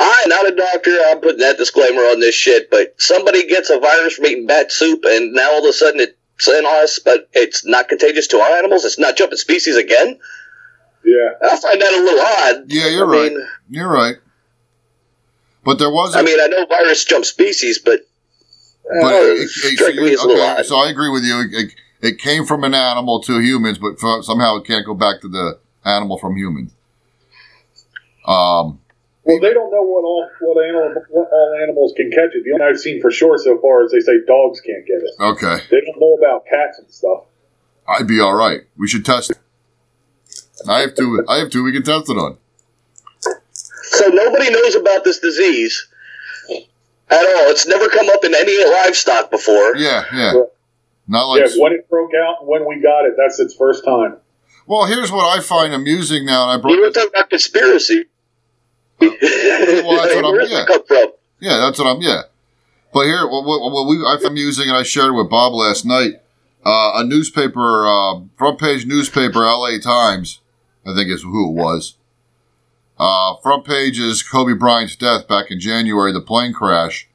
I'm 0.06 0.30
not 0.30 0.48
a 0.52 0.56
doctor. 0.56 0.92
I'm 1.08 1.22
putting 1.22 1.40
that 1.40 1.58
disclaimer 1.58 2.02
on 2.02 2.20
this 2.20 2.36
shit. 2.36 2.70
But 2.70 2.96
somebody 3.02 3.48
gets 3.48 3.70
a 3.70 3.80
virus 3.80 4.16
from 4.16 4.26
eating 4.26 4.48
bat 4.48 4.72
soup, 4.72 5.02
and 5.06 5.34
now 5.34 5.52
all 5.54 5.60
of 5.60 5.66
a 5.70 5.74
sudden 5.74 6.02
it's 6.02 6.48
in 6.48 6.66
us, 6.66 7.00
but 7.00 7.30
it's 7.34 7.66
not 7.66 7.88
contagious 7.90 8.28
to 8.28 8.38
our 8.40 8.58
animals. 8.58 8.84
It's 8.86 9.00
not 9.00 9.16
jumping 9.16 9.38
species 9.38 9.78
again. 9.78 10.20
Yeah. 11.06 11.30
I 11.42 11.58
find 11.58 11.82
that 11.82 11.94
a 11.94 12.02
little 12.04 12.20
odd. 12.60 12.72
Yeah, 12.72 12.88
you're 12.90 13.06
I 13.16 13.18
right. 13.24 13.32
mean- 13.32 13.48
you're 13.70 13.92
right. 13.92 14.16
But 15.64 15.80
there 15.80 15.90
was. 15.90 16.16
a- 16.16 16.20
I 16.20 16.22
mean, 16.24 16.40
I 16.40 16.48
know 16.48 16.66
virus 16.66 17.06
jump 17.06 17.24
species, 17.24 17.80
but, 17.80 18.02
But 19.02 19.14
uh, 19.14 19.18
it, 19.18 19.42
it, 19.44 19.50
so, 19.80 19.88
you- 19.88 20.08
as 20.14 20.20
a 20.22 20.28
little 20.28 20.44
okay, 20.44 20.64
so 20.64 20.76
I 20.78 20.90
agree 20.90 21.10
with 21.10 21.24
you. 21.24 21.40
It, 21.40 21.54
it, 21.54 21.76
it 22.02 22.18
came 22.20 22.46
from 22.46 22.66
an 22.66 22.74
animal 22.74 23.22
to 23.24 23.40
humans, 23.40 23.78
but 23.78 23.98
fo- 24.00 24.22
somehow 24.22 24.58
it 24.58 24.66
can't 24.66 24.86
go 24.86 24.94
back 24.94 25.22
to 25.22 25.30
the 25.30 25.60
animal 25.86 26.18
from 26.18 26.36
humans. 26.36 26.72
Um, 28.26 28.80
Well, 29.26 29.40
they 29.40 29.54
don't 29.54 29.72
know 29.72 29.82
what 29.84 30.04
all 30.04 30.30
what 30.42 30.66
animal 30.66 31.02
what 31.10 31.30
all 31.32 31.60
animals 31.64 31.94
can 31.96 32.12
catch 32.12 32.32
it. 32.34 32.44
The 32.44 32.52
only 32.54 32.66
I've 32.66 32.80
seen 32.80 33.02
for 33.02 33.10
sure 33.10 33.38
so 33.38 33.58
far 33.60 33.84
is 33.86 33.92
they 33.92 34.02
say 34.02 34.20
dogs 34.28 34.60
can't 34.60 34.86
get 34.86 34.98
it. 35.02 35.12
okay, 35.20 35.64
They 35.72 35.80
don't 35.82 36.00
know 36.00 36.16
about 36.16 36.46
cats 36.46 36.80
and 36.80 36.90
stuff. 36.92 37.24
I'd 37.88 38.08
be 38.08 38.20
all 38.20 38.34
right. 38.34 38.62
We 38.78 38.88
should 38.88 39.06
test 39.06 39.32
it. 39.32 39.38
I 40.68 40.82
have 40.82 40.96
two. 40.96 41.24
I 41.28 41.38
have 41.38 41.50
two. 41.50 41.64
We 41.64 41.72
can 41.72 41.84
test 41.84 42.10
it 42.10 42.18
on. 42.18 42.38
So 43.84 44.08
nobody 44.08 44.50
knows 44.50 44.76
about 44.76 45.04
this 45.04 45.20
disease 45.20 45.88
at 47.10 47.20
all. 47.20 47.52
It's 47.52 47.68
never 47.68 47.88
come 47.90 48.10
up 48.10 48.24
in 48.26 48.34
any 48.34 48.58
livestock 48.72 49.30
before. 49.32 49.76
Yeah, 49.78 50.04
yeah. 50.14 50.34
Yeah. 50.34 50.44
Not 51.08 51.26
like. 51.28 51.46
yeah, 51.46 51.62
when 51.62 51.74
it 51.74 51.90
broke 51.90 52.12
out 52.14 52.46
when 52.48 52.66
we 52.68 52.82
got 52.82 53.06
it, 53.06 53.14
that's 53.18 53.40
its 53.40 53.54
first 53.56 53.84
time. 53.86 54.18
Well, 54.66 54.86
here's 54.86 55.12
what 55.12 55.38
I 55.38 55.42
find 55.42 55.74
amusing 55.74 56.26
now, 56.26 56.50
and 56.50 56.52
I 56.52 56.56
You 56.70 56.76
brought. 56.78 56.88
were 56.88 56.92
talking 56.92 57.10
about 57.14 57.30
conspiracy. 57.30 58.06
Well, 59.86 59.98
that's 59.98 60.16
what 60.16 60.26
I'm- 60.26 60.48
yeah. 60.50 60.66
come 60.68 60.86
from? 60.88 61.06
Yeah, 61.40 61.58
that's 61.58 61.78
what 61.80 61.88
I'm. 61.88 62.02
Yeah, 62.02 62.22
but 62.94 63.04
here, 63.06 63.28
what, 63.28 63.44
what, 63.46 63.60
what 63.72 63.88
we 63.88 63.98
I'm 64.06 64.38
using, 64.38 64.70
and 64.70 64.78
I 64.78 64.84
shared 64.84 65.10
it 65.10 65.14
with 65.14 65.30
Bob 65.30 65.54
last 65.54 65.86
night. 65.86 66.14
Uh, 66.66 66.92
a 66.96 67.04
newspaper, 67.04 67.86
uh, 67.86 68.22
front 68.38 68.58
page 68.60 68.86
newspaper, 68.86 69.46
L.A. 69.46 69.80
Times, 69.80 70.40
I 70.86 70.94
think 70.96 71.10
is 71.10 71.24
who 71.24 71.50
it 71.50 71.54
was. 71.62 71.96
Uh, 72.98 73.36
front 73.42 73.66
page 73.66 74.00
is 74.00 74.24
Kobe 74.24 74.54
Bryant's 74.54 74.96
death 74.96 75.28
back 75.28 75.52
in 75.52 75.60
January, 75.60 76.14
the 76.14 76.22
plane 76.22 76.54
crash. 76.54 77.10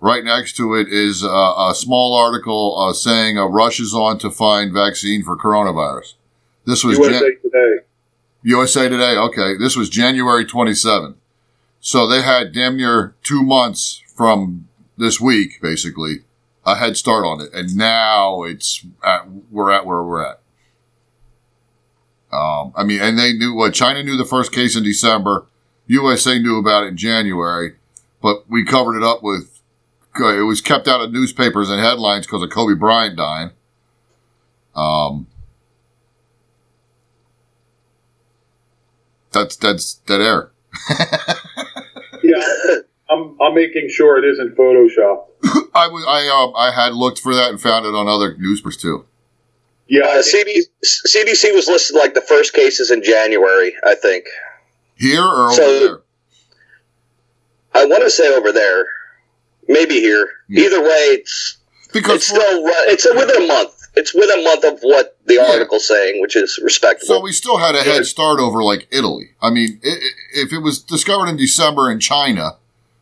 Right 0.00 0.24
next 0.24 0.56
to 0.56 0.74
it 0.74 0.88
is 0.88 1.22
uh, 1.24 1.28
a 1.28 1.74
small 1.74 2.14
article 2.14 2.78
uh, 2.78 2.92
saying 2.94 3.36
uh, 3.38 3.46
Rush 3.46 3.80
is 3.80 3.92
on 3.92 4.18
to 4.18 4.30
find 4.30 4.72
vaccine 4.72 5.22
for 5.22 5.36
coronavirus. 5.36 6.14
This 6.64 6.82
was 6.84 6.96
USA 6.98 7.18
Jan- 7.20 7.36
Today. 7.42 7.84
USA 8.44 8.88
Today. 8.88 9.16
Okay, 9.16 9.56
this 9.58 9.76
was 9.76 9.90
January 9.90 10.44
27. 10.46 11.16
So 11.86 12.04
they 12.04 12.22
had 12.22 12.50
damn 12.50 12.76
near 12.76 13.14
two 13.22 13.44
months 13.44 14.02
from 14.12 14.66
this 14.98 15.20
week, 15.20 15.62
basically, 15.62 16.24
a 16.64 16.74
head 16.74 16.96
start 16.96 17.24
on 17.24 17.40
it, 17.40 17.54
and 17.54 17.76
now 17.76 18.42
it's 18.42 18.84
at, 19.04 19.28
we're 19.52 19.70
at 19.70 19.86
where 19.86 20.02
we're 20.02 20.24
at. 20.24 20.40
Um, 22.32 22.72
I 22.74 22.82
mean, 22.82 23.00
and 23.00 23.16
they 23.16 23.32
knew 23.32 23.54
what 23.54 23.72
China 23.72 24.02
knew 24.02 24.16
the 24.16 24.24
first 24.24 24.50
case 24.50 24.74
in 24.74 24.82
December. 24.82 25.46
USA 25.86 26.40
knew 26.40 26.58
about 26.58 26.82
it 26.82 26.88
in 26.88 26.96
January, 26.96 27.76
but 28.20 28.50
we 28.50 28.64
covered 28.64 28.96
it 28.96 29.04
up 29.04 29.22
with. 29.22 29.62
It 30.16 30.44
was 30.44 30.60
kept 30.60 30.88
out 30.88 31.02
of 31.02 31.12
newspapers 31.12 31.70
and 31.70 31.80
headlines 31.80 32.26
because 32.26 32.42
of 32.42 32.50
Kobe 32.50 32.74
Bryant 32.74 33.16
dying. 33.16 33.50
Um, 34.74 35.28
that's 39.30 39.54
that's 39.54 39.94
dead 39.94 40.20
air. 40.20 40.50
Yeah, 42.36 42.76
I'm 43.10 43.36
I'm 43.40 43.54
making 43.54 43.88
sure 43.90 44.18
it 44.18 44.24
isn't 44.28 44.56
photoshopped. 44.56 45.26
I 45.74 45.88
was 45.88 46.04
I 46.06 46.28
um 46.28 46.52
I 46.56 46.72
had 46.72 46.94
looked 46.94 47.20
for 47.20 47.34
that 47.34 47.50
and 47.50 47.60
found 47.60 47.86
it 47.86 47.94
on 47.94 48.08
other 48.08 48.36
newspapers 48.38 48.76
too. 48.76 49.06
Yeah, 49.88 50.02
Uh, 50.06 50.22
CDC, 50.22 50.64
CDC 50.84 51.54
was 51.54 51.68
listed 51.68 51.94
like 51.96 52.14
the 52.14 52.20
first 52.20 52.52
cases 52.52 52.90
in 52.90 53.04
January, 53.04 53.72
I 53.84 53.94
think. 53.94 54.24
Here 54.96 55.22
or 55.22 55.52
over 55.52 55.56
there? 55.78 56.00
I 57.72 57.84
want 57.84 58.02
to 58.02 58.10
say 58.10 58.26
over 58.34 58.50
there, 58.50 58.84
maybe 59.68 60.00
here. 60.00 60.28
Yeah. 60.48 60.64
Either 60.64 60.82
way, 60.82 60.88
it's 60.88 61.58
Because 61.92 62.16
it's 62.16 62.26
still 62.26 62.40
it's 62.42 63.06
within 63.14 63.44
a 63.44 63.46
month. 63.46 63.75
It's 63.96 64.14
within 64.14 64.40
a 64.40 64.42
month 64.42 64.64
of 64.64 64.80
what 64.82 65.16
the 65.24 65.38
article's 65.38 65.88
saying, 65.88 66.20
which 66.20 66.36
is 66.36 66.60
respectable. 66.62 67.06
So 67.06 67.20
we 67.20 67.32
still 67.32 67.56
had 67.56 67.74
a 67.74 67.82
head 67.82 68.04
start 68.04 68.38
over 68.38 68.62
like 68.62 68.86
Italy. 68.90 69.30
I 69.40 69.50
mean, 69.50 69.80
i 69.84 69.88
i 69.88 69.98
if 70.34 70.52
it 70.52 70.58
was 70.58 70.82
discovered 70.82 71.28
in 71.28 71.36
December 71.36 71.90
in 71.90 71.98
China, 71.98 72.58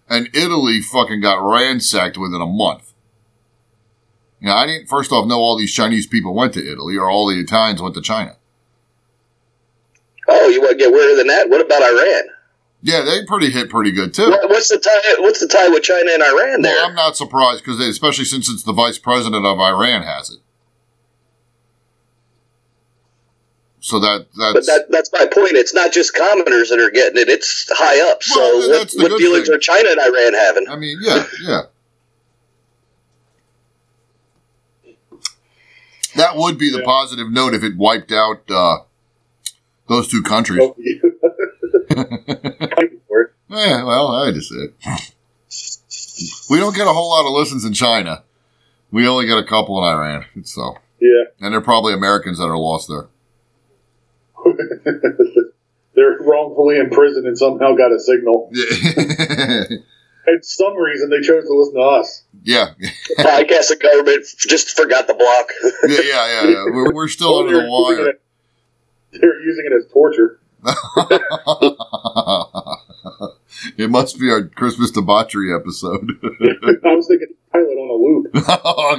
and 0.08 0.28
Italy 0.32 0.80
fucking 0.80 1.20
got 1.20 1.44
ransacked 1.44 2.16
within 2.16 2.40
a 2.40 2.46
month. 2.46 2.92
Now, 4.40 4.56
I 4.56 4.66
didn't 4.66 4.88
first 4.88 5.10
off 5.10 5.26
know 5.26 5.38
all 5.38 5.58
these 5.58 5.72
Chinese 5.72 6.06
people 6.06 6.34
went 6.34 6.54
to 6.54 6.60
Italy, 6.60 6.96
or 6.96 7.10
all 7.10 7.26
the 7.26 7.40
Italians 7.40 7.82
went 7.82 7.94
to 7.96 8.02
China. 8.02 8.36
oh, 10.28 10.48
you 10.48 10.60
want 10.60 10.72
to 10.72 10.76
get 10.76 10.92
weirder 10.92 11.16
than 11.16 11.26
that? 11.26 11.48
What 11.48 11.60
about 11.60 11.82
Iran? 11.82 12.24
Yeah, 12.82 13.00
they 13.00 13.24
pretty 13.24 13.50
hit 13.50 13.70
pretty 13.70 13.90
good 13.90 14.12
too. 14.12 14.30
What's 14.30 14.68
the 14.68 14.78
tie? 14.78 15.22
What's 15.22 15.40
the 15.40 15.48
tie 15.48 15.70
with 15.70 15.82
China 15.82 16.10
and 16.12 16.22
Iran 16.22 16.60
there? 16.60 16.76
Well, 16.76 16.88
I'm 16.90 16.94
not 16.94 17.16
surprised 17.16 17.64
because 17.64 17.80
especially 17.80 18.26
since 18.26 18.48
it's 18.48 18.62
the 18.62 18.74
vice 18.74 18.98
president 18.98 19.46
of 19.46 19.58
Iran 19.58 20.02
has 20.02 20.30
it. 20.30 20.40
So 23.84 24.00
that 24.00 24.28
but 24.34 24.54
that's 24.54 24.66
that, 24.66 24.86
that's 24.88 25.10
my 25.12 25.26
point. 25.26 25.56
It's 25.56 25.74
not 25.74 25.92
just 25.92 26.14
commoners 26.14 26.70
that 26.70 26.78
are 26.80 26.90
getting 26.90 27.20
it; 27.20 27.28
it's 27.28 27.66
high 27.70 28.00
up. 28.10 28.22
So, 28.22 28.40
Well, 28.40 28.56
what, 28.70 28.78
that's 28.78 28.96
the 28.96 29.02
what 29.02 29.08
good 29.10 29.18
dealings 29.18 29.46
thing. 29.48 29.56
are 29.56 29.58
China 29.58 29.90
and 29.90 30.00
Iran 30.00 30.32
having? 30.32 30.68
I 30.70 30.76
mean, 30.76 30.98
yeah, 31.02 31.26
yeah. 31.42 31.60
That 36.16 36.36
would 36.36 36.56
be 36.56 36.70
the 36.70 36.78
Yeah. 36.78 36.84
positive 36.86 37.30
note 37.30 37.52
if 37.52 37.62
it 37.62 37.76
wiped 37.76 38.10
out 38.10 38.50
uh, 38.50 38.78
those 39.88 40.08
two 40.08 40.22
countries. 40.22 40.60
Oh, 40.62 40.74
Fighting 41.90 43.00
for 43.06 43.20
it. 43.20 43.32
Yeah, 43.50 43.84
well, 43.84 44.12
I 44.14 44.32
just 44.32 44.48
said 44.50 44.72
we 46.48 46.58
don't 46.58 46.74
get 46.74 46.86
a 46.86 46.92
whole 46.92 47.10
lot 47.10 47.26
of 47.26 47.32
listens 47.34 47.66
in 47.66 47.74
China. 47.74 48.22
We 48.90 49.06
only 49.06 49.26
get 49.26 49.36
a 49.36 49.44
couple 49.44 49.76
in 49.78 49.84
Iran. 49.84 50.24
So, 50.44 50.78
Yeah, 51.00 51.24
and 51.40 51.52
they're 51.52 51.60
probably 51.60 51.92
Americans 51.92 52.38
that 52.38 52.44
are 52.46 52.56
lost 52.56 52.88
there. 52.88 53.08
they're 55.94 56.18
wrongfully 56.20 56.78
imprisoned 56.78 57.26
and 57.26 57.36
somehow 57.38 57.74
got 57.74 57.92
a 57.92 57.98
signal. 57.98 58.50
Yeah, 58.64 59.64
And 60.26 60.42
some 60.42 60.74
reason 60.78 61.10
they 61.10 61.20
chose 61.20 61.44
to 61.44 61.52
listen 61.52 61.74
to 61.74 61.80
us. 61.80 62.22
yeah, 62.44 62.68
I 63.18 63.42
guess 63.44 63.68
the 63.68 63.76
government 63.76 64.24
just 64.38 64.70
forgot 64.74 65.06
the 65.06 65.12
block. 65.12 65.50
yeah, 65.86 66.00
yeah. 66.02 66.48
yeah. 66.50 66.64
We're, 66.72 66.92
we're 66.94 67.08
still 67.08 67.40
under 67.40 67.56
the 67.56 67.58
They're 67.60 67.68
using 67.68 67.98
wire. 67.98 68.08
it- 68.08 68.22
They're 69.12 69.40
using 69.42 69.66
it 69.66 69.72
as 69.74 69.86
torture. 69.92 70.40
it 73.78 73.90
must 73.90 74.18
be 74.18 74.30
our 74.30 74.44
Christmas 74.44 74.90
debauchery 74.90 75.54
episode. 75.54 76.10
I 76.22 76.94
was 76.94 77.06
thinking 77.06 77.28
pilot 77.52 77.66
on 77.66 77.90
a 77.90 77.94
loop. 77.94 78.34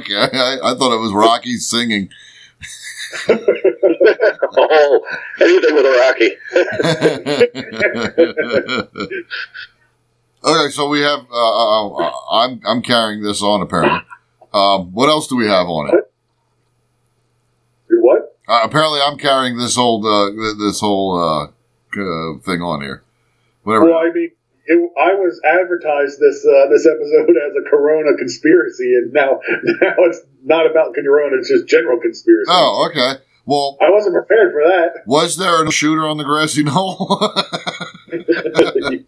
okay, 0.00 0.14
I, 0.38 0.58
I 0.62 0.74
thought 0.76 0.94
it 0.94 1.00
was 1.00 1.12
Rocky 1.12 1.56
singing. 1.56 2.08
oh, 4.58 5.06
anything 5.40 5.74
with 5.74 5.86
a 5.86 5.92
Rocky. 6.00 6.30
okay, 10.44 10.70
so 10.70 10.88
we 10.88 11.00
have. 11.00 11.20
Uh, 11.30 11.96
uh, 11.96 12.10
I'm 12.32 12.60
I'm 12.66 12.82
carrying 12.82 13.22
this 13.22 13.42
on 13.42 13.62
apparently. 13.62 14.00
Um, 14.52 14.92
what 14.92 15.08
else 15.08 15.28
do 15.28 15.36
we 15.36 15.46
have 15.46 15.66
on 15.66 15.88
it? 15.88 16.12
You're 17.90 18.02
what? 18.02 18.36
Uh, 18.48 18.60
apparently, 18.64 19.00
I'm 19.00 19.18
carrying 19.18 19.56
this 19.56 19.76
whole 19.76 20.06
uh, 20.06 20.30
this 20.58 20.80
whole 20.80 21.18
uh, 21.18 21.44
uh, 21.46 22.38
thing 22.38 22.62
on 22.62 22.80
here. 22.82 23.02
Whatever. 23.62 23.86
Well, 23.86 23.98
I 23.98 24.10
mean, 24.12 24.30
it, 24.66 24.90
I 24.98 25.14
was 25.14 25.40
advertised 25.44 26.18
this 26.20 26.44
uh, 26.44 26.66
this 26.68 26.86
episode 26.86 27.30
as 27.46 27.52
a 27.56 27.68
Corona 27.68 28.16
conspiracy, 28.16 28.94
and 28.94 29.12
now 29.12 29.40
now 29.80 29.94
it's 29.98 30.20
not 30.44 30.70
about 30.70 30.94
Corona; 30.94 31.36
it's 31.38 31.48
just 31.48 31.66
general 31.66 31.98
conspiracy. 32.00 32.46
oh, 32.48 32.88
okay. 32.90 33.22
Well, 33.44 33.78
I 33.80 33.90
wasn't 33.90 34.14
prepared 34.14 34.52
for 34.52 34.62
that. 34.64 35.02
was 35.06 35.36
there 35.36 35.64
a 35.64 35.70
shooter 35.70 36.06
on 36.06 36.16
the 36.16 36.24
grassy 36.24 36.64
knoll? 36.64 37.32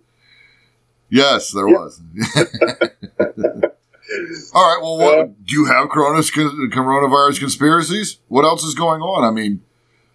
yes, 1.10 1.50
there 1.52 1.66
was. 1.66 2.00
All 4.54 4.62
right. 4.62 4.78
Well, 4.80 4.96
what, 4.98 5.18
Uh, 5.18 5.24
do 5.44 5.54
you 5.54 5.64
have 5.66 5.88
corona, 5.88 6.20
coronavirus 6.20 7.40
conspiracies? 7.40 8.18
What 8.28 8.44
else 8.44 8.62
is 8.62 8.74
going 8.74 9.02
on? 9.02 9.24
I 9.24 9.30
mean, 9.30 9.62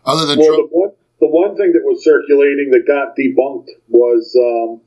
other 0.05 0.25
than 0.25 0.39
well, 0.39 0.47
Trump. 0.55 0.69
the 0.71 0.77
one 0.77 0.91
the 1.19 1.27
one 1.27 1.55
thing 1.57 1.73
that 1.73 1.83
was 1.83 2.03
circulating 2.03 2.71
that 2.71 2.87
got 2.87 3.15
debunked 3.15 3.69
was 3.89 4.35
um, 4.39 4.81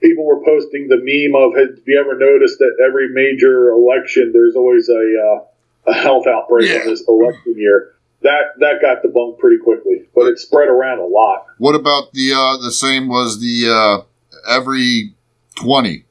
people 0.00 0.24
were 0.24 0.42
posting 0.44 0.88
the 0.88 0.96
meme 0.98 1.34
of 1.40 1.56
Have 1.56 1.78
you 1.86 1.98
ever 2.00 2.16
noticed 2.18 2.58
that 2.58 2.76
every 2.86 3.08
major 3.10 3.70
election 3.70 4.32
there's 4.32 4.56
always 4.56 4.88
a 4.88 4.94
uh, 4.94 5.90
a 5.90 5.94
health 5.94 6.26
outbreak 6.26 6.68
Yeah. 6.68 6.82
in 6.82 6.86
this 6.88 7.04
election 7.08 7.54
year? 7.56 7.94
That 8.22 8.58
that 8.58 8.80
got 8.82 9.02
debunked 9.02 9.38
pretty 9.38 9.58
quickly, 9.62 10.04
but 10.14 10.26
it 10.26 10.38
spread 10.38 10.68
around 10.68 10.98
a 10.98 11.06
lot. 11.06 11.46
What 11.58 11.74
about 11.74 12.12
the 12.12 12.32
uh, 12.34 12.56
the 12.62 12.72
same 12.72 13.08
was 13.08 13.40
the 13.40 13.70
uh, 13.70 14.52
every 14.56 15.14
20? 15.56 16.04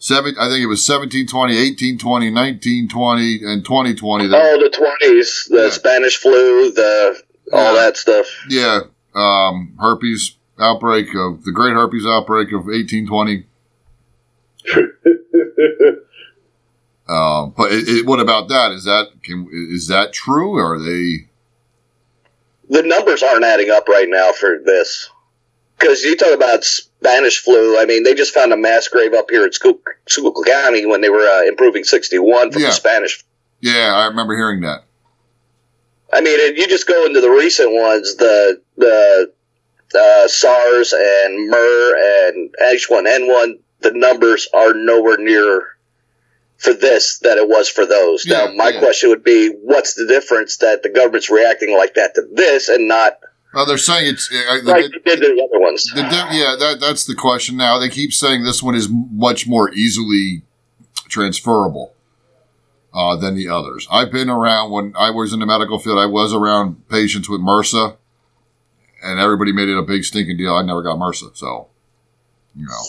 Seven, 0.00 0.36
I 0.38 0.46
think 0.48 0.62
it 0.62 0.66
was 0.70 0.88
1720, 0.88 1.58
1820, 1.98 2.30
1920, 2.30 3.42
and 3.44 3.64
2020. 3.64 4.28
That- 4.28 4.40
Oh, 4.40 4.62
the 4.62 4.70
twenties, 4.70 5.48
the 5.50 5.64
Yeah. 5.64 5.70
Spanish 5.70 6.16
flu, 6.18 6.70
the 6.70 7.20
all 7.52 7.74
Yeah. 7.74 7.80
that 7.82 7.96
stuff. 7.96 8.26
Yeah, 8.48 8.80
um, 9.16 9.76
herpes 9.80 10.36
outbreak 10.60 11.08
of 11.14 11.44
the 11.44 11.52
great 11.52 11.72
herpes 11.72 12.06
outbreak 12.06 12.48
of 12.48 12.66
1820. 12.66 13.46
Um, 17.08 17.50
but 17.56 17.72
it, 17.72 17.88
it, 17.88 18.06
what 18.06 18.20
about 18.20 18.48
that? 18.48 18.72
Is 18.72 18.84
that 18.84 19.08
can, 19.22 19.48
is 19.52 19.88
that 19.88 20.12
true? 20.12 20.56
Or 20.58 20.74
are 20.74 20.78
they? 20.78 21.28
The 22.70 22.82
numbers 22.82 23.22
aren't 23.22 23.44
adding 23.44 23.70
up 23.70 23.88
right 23.88 24.08
now 24.08 24.32
for 24.32 24.58
this. 24.64 25.10
Because 25.78 26.02
you 26.02 26.16
talk 26.16 26.34
about 26.34 26.64
Spanish 26.64 27.38
flu. 27.38 27.78
I 27.78 27.84
mean, 27.86 28.02
they 28.02 28.14
just 28.14 28.34
found 28.34 28.52
a 28.52 28.56
mass 28.56 28.88
grave 28.88 29.14
up 29.14 29.30
here 29.30 29.44
in 29.46 29.52
Schuylkill 29.52 29.92
Schuylkill 30.08 30.42
County 30.44 30.84
when 30.86 31.00
they 31.00 31.08
were 31.08 31.20
uh, 31.26 31.44
improving 31.46 31.84
61 31.84 32.50
from 32.50 32.60
Yeah. 32.62 32.68
the 32.68 32.72
Spanish. 32.74 33.24
Yeah, 33.60 33.92
I 33.94 34.06
remember 34.06 34.34
hearing 34.36 34.60
that. 34.62 34.84
I 36.12 36.20
mean, 36.20 36.56
you 36.56 36.66
just 36.68 36.86
go 36.86 37.04
into 37.06 37.20
the 37.20 37.30
recent 37.30 37.70
ones, 37.72 38.16
the 38.16 38.60
the 38.76 39.32
uh, 39.94 40.28
SARS 40.28 40.92
and 40.92 41.50
MER 41.50 42.28
and 42.28 42.54
H1N1. 42.62 43.58
The 43.80 43.92
numbers 43.92 44.48
are 44.52 44.74
nowhere 44.74 45.18
near 45.18 45.78
for 46.58 46.74
this 46.74 47.20
that 47.20 47.38
it 47.38 47.48
was 47.48 47.68
for 47.68 47.86
those. 47.86 48.26
Yeah, 48.26 48.46
now, 48.46 48.52
my 48.54 48.70
yeah. 48.70 48.80
question 48.80 49.10
would 49.10 49.22
be, 49.22 49.50
what's 49.62 49.94
the 49.94 50.06
difference 50.06 50.56
that 50.58 50.82
the 50.82 50.88
government's 50.88 51.30
reacting 51.30 51.76
like 51.76 51.94
that 51.94 52.14
to 52.16 52.22
this 52.32 52.68
and 52.68 52.88
not 52.88 53.20
Well, 53.54 53.64
they're 53.64 53.78
saying 53.78 54.08
it's. 54.08 54.30
Uh, 54.30 54.58
like 54.64 54.64
the, 54.64 55.00
they 55.04 55.16
did 55.16 55.20
to 55.20 55.34
the 55.34 55.48
other 55.48 55.60
ones? 55.60 55.84
the, 55.94 56.00
yeah, 56.00 56.56
that 56.58 56.78
that's 56.80 57.06
the 57.06 57.14
question 57.14 57.56
now. 57.56 57.78
They 57.78 57.88
keep 57.88 58.12
saying 58.12 58.42
this 58.42 58.62
one 58.62 58.74
is 58.74 58.88
much 58.90 59.46
more 59.46 59.72
easily 59.72 60.42
transferable 61.08 61.94
uh, 62.92 63.16
than 63.16 63.36
the 63.36 63.48
others. 63.48 63.86
I've 63.90 64.10
been 64.10 64.28
around 64.28 64.70
when 64.70 64.94
I 64.98 65.10
was 65.10 65.32
in 65.32 65.40
the 65.40 65.46
medical 65.46 65.78
field. 65.78 65.98
I 65.98 66.06
was 66.06 66.34
around 66.34 66.88
patients 66.88 67.28
with 67.28 67.40
MRSA, 67.40 67.96
and 69.02 69.20
everybody 69.20 69.52
made 69.52 69.68
it 69.68 69.76
a 69.78 69.82
big 69.82 70.04
stinking 70.04 70.36
deal. 70.36 70.54
I 70.54 70.62
never 70.62 70.82
got 70.82 70.96
MRSA, 70.98 71.36
so 71.36 71.68
you 72.56 72.66
know. 72.66 72.84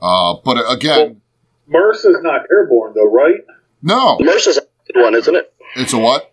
Uh, 0.00 0.40
but 0.44 0.58
again, 0.72 1.20
MRSA's 1.68 2.22
not 2.22 2.42
airborne 2.50 2.92
though, 2.94 3.10
right? 3.10 3.40
no, 3.82 4.18
MERS 4.20 4.46
is 4.46 4.58
a 4.58 5.00
one, 5.00 5.14
isn't 5.14 5.34
it? 5.34 5.52
it's 5.76 5.92
a 5.92 5.98
what? 5.98 6.32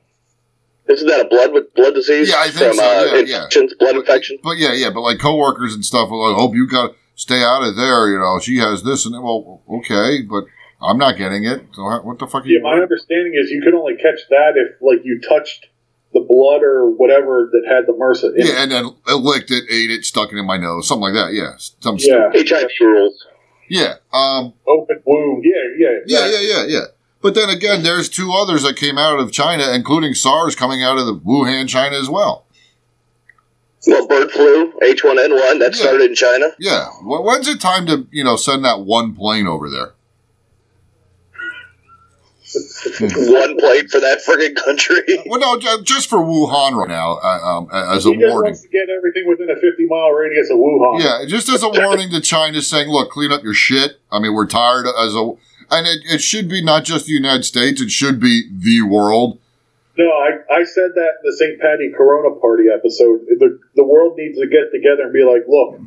Isn't 0.87 1.07
that 1.07 1.25
a 1.25 1.27
blood 1.27 1.51
with 1.51 1.73
blood 1.73 1.95
disease 1.95 2.29
Yeah, 2.29 2.37
I 2.39 2.49
think 2.51 2.67
from 2.67 2.75
so, 2.75 2.83
uh, 2.83 3.03
yeah, 3.05 3.13
yeah. 3.15 3.35
infections, 3.37 3.73
blood 3.79 3.95
infection? 3.95 4.37
But 4.43 4.57
yeah, 4.57 4.73
yeah, 4.73 4.91
but 4.91 5.01
like 5.01 5.17
coworkers 5.19 5.73
and 5.73 5.83
stuff, 5.83 6.09
well, 6.11 6.31
I 6.31 6.35
hope 6.35 6.53
you 6.53 6.67
got 6.69 6.89
to 6.89 6.95
stay 7.15 7.41
out 7.41 7.63
of 7.63 7.75
there. 7.75 8.09
You 8.09 8.19
know, 8.19 8.39
she 8.39 8.57
has 8.59 8.83
this 8.83 9.05
and 9.05 9.15
that. 9.15 9.21
Well, 9.21 9.63
okay, 9.79 10.21
but 10.21 10.45
I'm 10.79 10.99
not 10.99 11.17
getting 11.17 11.43
it. 11.43 11.65
So 11.73 11.81
what 12.01 12.19
the 12.19 12.27
fuck? 12.27 12.43
Are 12.43 12.47
Yeah, 12.47 12.57
you 12.59 12.63
my 12.63 12.73
understanding 12.77 13.33
is 13.35 13.49
you 13.49 13.61
could 13.63 13.73
only 13.73 13.95
catch 13.95 14.19
that 14.29 14.53
if 14.55 14.79
like 14.79 14.99
you 15.03 15.19
touched 15.27 15.65
the 16.15 16.21
blood 16.21 16.63
or 16.63 16.89
whatever 16.89 17.49
that 17.51 17.63
had 17.67 17.85
the 17.85 17.91
MRSA 17.93 18.33
in 18.35 18.41
it. 18.41 18.47
Yeah, 18.47 18.63
and 18.63 18.71
then 18.71 18.85
I 19.05 19.13
licked 19.13 19.51
it, 19.51 19.65
ate 19.69 19.91
it, 19.91 20.05
stuck 20.05 20.31
it 20.31 20.37
in 20.37 20.45
my 20.47 20.57
nose, 20.57 20.87
something 20.87 21.03
like 21.03 21.13
that. 21.13 21.33
Yeah, 21.33 21.51
some 21.57 21.97
Yeah. 21.99 22.31
HIV 22.33 22.69
rules. 22.79 23.27
yeah, 23.69 23.95
um, 24.13 24.53
Open 24.65 25.01
wound. 25.05 25.43
Yeah, 25.45 25.61
yeah, 25.77 25.97
yeah, 26.07 26.25
yeah, 26.31 26.39
yeah, 26.41 26.65
yeah. 26.67 26.85
But 27.21 27.35
then 27.35 27.49
again, 27.49 27.83
there's 27.83 28.07
two 28.07 28.31
others 28.33 28.63
that 28.63 28.75
came 28.77 28.97
out 28.97 29.19
of 29.19 29.31
China, 29.31 29.71
including 29.73 30.13
SARS 30.13 30.55
coming 30.55 30.81
out 30.83 30.97
of 30.97 31.05
the 31.05 31.15
Wuhan, 31.15 31.67
China 31.67 31.97
as 31.97 32.07
well. 32.09 32.45
Well, 33.87 34.07
bird 34.07 34.31
flu, 34.31 34.71
H1N1, 34.81 35.59
that 35.59 35.71
Yeah. 35.75 35.81
started 35.81 36.01
in 36.09 36.15
China. 36.15 36.47
Yeah, 36.59 36.87
when's 37.03 37.47
it 37.47 37.59
time 37.59 37.85
to 37.87 38.07
you 38.11 38.23
know 38.23 38.35
send 38.35 38.63
that 38.65 38.79
one 38.81 39.13
plane 39.15 39.47
over 39.47 39.69
there? 39.69 39.93
One 42.99 43.57
plate 43.59 43.89
for 43.89 43.99
that 43.99 44.21
friggin' 44.25 44.55
country. 44.55 45.01
Well, 45.25 45.39
no, 45.39 45.81
just 45.81 46.09
for 46.09 46.19
Wuhan 46.19 46.73
right 46.73 46.87
now, 46.89 47.17
uh, 47.23 47.39
um, 47.57 47.69
as 47.71 48.05
a 48.05 48.09
He 48.09 48.15
just 48.15 48.31
warning. 48.31 48.51
wants 48.51 48.61
to 48.61 48.67
get 48.69 48.89
everything 48.89 49.27
within 49.27 49.49
a 49.49 49.55
50 49.55 49.85
mile 49.85 50.11
radius 50.11 50.49
of 50.49 50.57
Wuhan. 50.57 51.01
Yeah, 51.01 51.25
just 51.27 51.49
as 51.49 51.63
a 51.63 51.69
warning 51.69 52.09
to 52.11 52.21
China, 52.21 52.61
saying, 52.61 52.89
"Look, 52.89 53.11
clean 53.11 53.31
up 53.31 53.43
your 53.43 53.53
shit." 53.53 53.97
I 54.11 54.19
mean, 54.19 54.33
we're 54.33 54.47
tired 54.47 54.87
as 54.87 55.13
a, 55.15 55.33
and 55.71 55.87
it, 55.87 56.03
it 56.15 56.21
should 56.21 56.47
be 56.49 56.63
not 56.63 56.83
just 56.85 57.05
the 57.07 57.13
United 57.13 57.43
States; 57.43 57.81
it 57.81 57.91
should 57.91 58.19
be 58.19 58.43
the 58.51 58.81
world. 58.83 59.39
No, 59.97 60.05
I, 60.05 60.59
I 60.59 60.63
said 60.65 60.91
that 60.95 61.11
in 61.23 61.23
the 61.23 61.35
St. 61.37 61.59
Patty 61.61 61.89
Corona 61.95 62.35
Party 62.41 62.65
episode. 62.73 63.21
The, 63.39 63.57
the 63.75 63.83
world 63.85 64.17
needs 64.17 64.37
to 64.37 64.45
get 64.45 64.69
together 64.73 65.03
and 65.03 65.13
be 65.13 65.23
like, 65.23 65.43
look, 65.47 65.79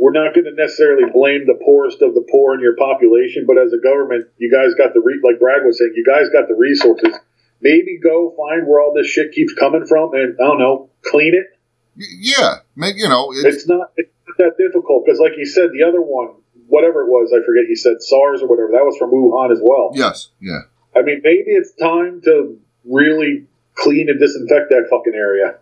we're 0.00 0.16
not 0.16 0.32
going 0.32 0.48
to 0.48 0.56
necessarily 0.56 1.04
blame 1.12 1.44
the 1.44 1.60
poorest 1.62 2.00
of 2.00 2.14
the 2.14 2.24
poor 2.32 2.54
in 2.54 2.60
your 2.60 2.74
population, 2.74 3.44
but 3.46 3.58
as 3.60 3.70
a 3.76 3.78
government, 3.78 4.28
you 4.38 4.50
guys 4.50 4.72
got 4.72 4.94
the, 4.94 5.00
re- 5.04 5.20
like 5.22 5.38
Brad 5.38 5.60
was 5.60 5.76
saying, 5.76 5.92
you 5.94 6.04
guys 6.08 6.32
got 6.32 6.48
the 6.48 6.56
resources. 6.56 7.12
Maybe 7.60 8.00
go 8.02 8.32
find 8.32 8.66
where 8.66 8.80
all 8.80 8.94
this 8.96 9.06
shit 9.06 9.32
keeps 9.32 9.52
coming 9.52 9.84
from 9.84 10.14
and, 10.14 10.40
I 10.40 10.44
don't 10.48 10.58
know, 10.58 10.88
clean 11.04 11.34
it. 11.34 11.52
Yeah, 11.96 12.64
you 12.96 13.08
know, 13.10 13.28
it's, 13.32 13.44
It's 13.44 13.68
not, 13.68 13.92
it's 13.96 14.08
not 14.26 14.38
that 14.38 14.56
difficult 14.56 15.04
because, 15.04 15.20
like 15.20 15.36
you 15.36 15.44
said, 15.44 15.68
the 15.76 15.84
other 15.84 16.00
one, 16.00 16.32
whatever 16.66 17.02
it 17.02 17.08
was, 17.08 17.30
I 17.36 17.44
forget, 17.44 17.68
he 17.68 17.76
said 17.76 18.00
SARS 18.00 18.40
or 18.40 18.48
whatever, 18.48 18.72
that 18.72 18.88
was 18.88 18.96
from 18.96 19.10
Wuhan 19.10 19.52
as 19.52 19.60
well. 19.60 19.90
yes, 19.92 20.30
yeah. 20.40 20.64
I 20.96 21.02
mean, 21.02 21.20
maybe 21.22 21.52
it's 21.52 21.72
time 21.72 22.22
to 22.24 22.58
really 22.88 23.44
clean 23.74 24.08
and 24.08 24.18
disinfect 24.18 24.70
that 24.70 24.88
fucking 24.88 25.14
area. 25.14 25.58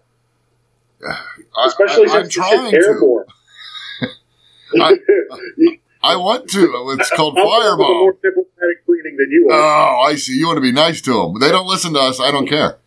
I, 1.08 1.66
Especially 1.66 2.08
I, 2.08 2.18
I'm 2.18 2.30
since 2.30 2.36
this 2.36 2.48
trying 2.48 2.74
airborne. 2.74 3.26
I- 4.80 4.98
I 6.00 6.14
want 6.16 6.48
to. 6.50 6.96
It's 6.98 7.10
called 7.10 7.34
fireball. 7.34 8.00
more 8.02 8.12
diplomatic 8.22 8.84
cleaning 8.86 9.16
than 9.18 9.30
you 9.30 9.48
are. 9.50 9.58
Oh, 9.98 10.00
I 10.06 10.14
see. 10.14 10.34
You 10.38 10.46
want 10.46 10.58
to 10.58 10.62
be 10.62 10.70
nice 10.72 11.00
to 11.02 11.12
them. 11.12 11.40
They 11.40 11.50
don't 11.50 11.66
listen 11.66 11.92
to 11.94 11.98
us. 12.00 12.20
I 12.20 12.30
don't 12.30 12.46
care. 12.46 12.78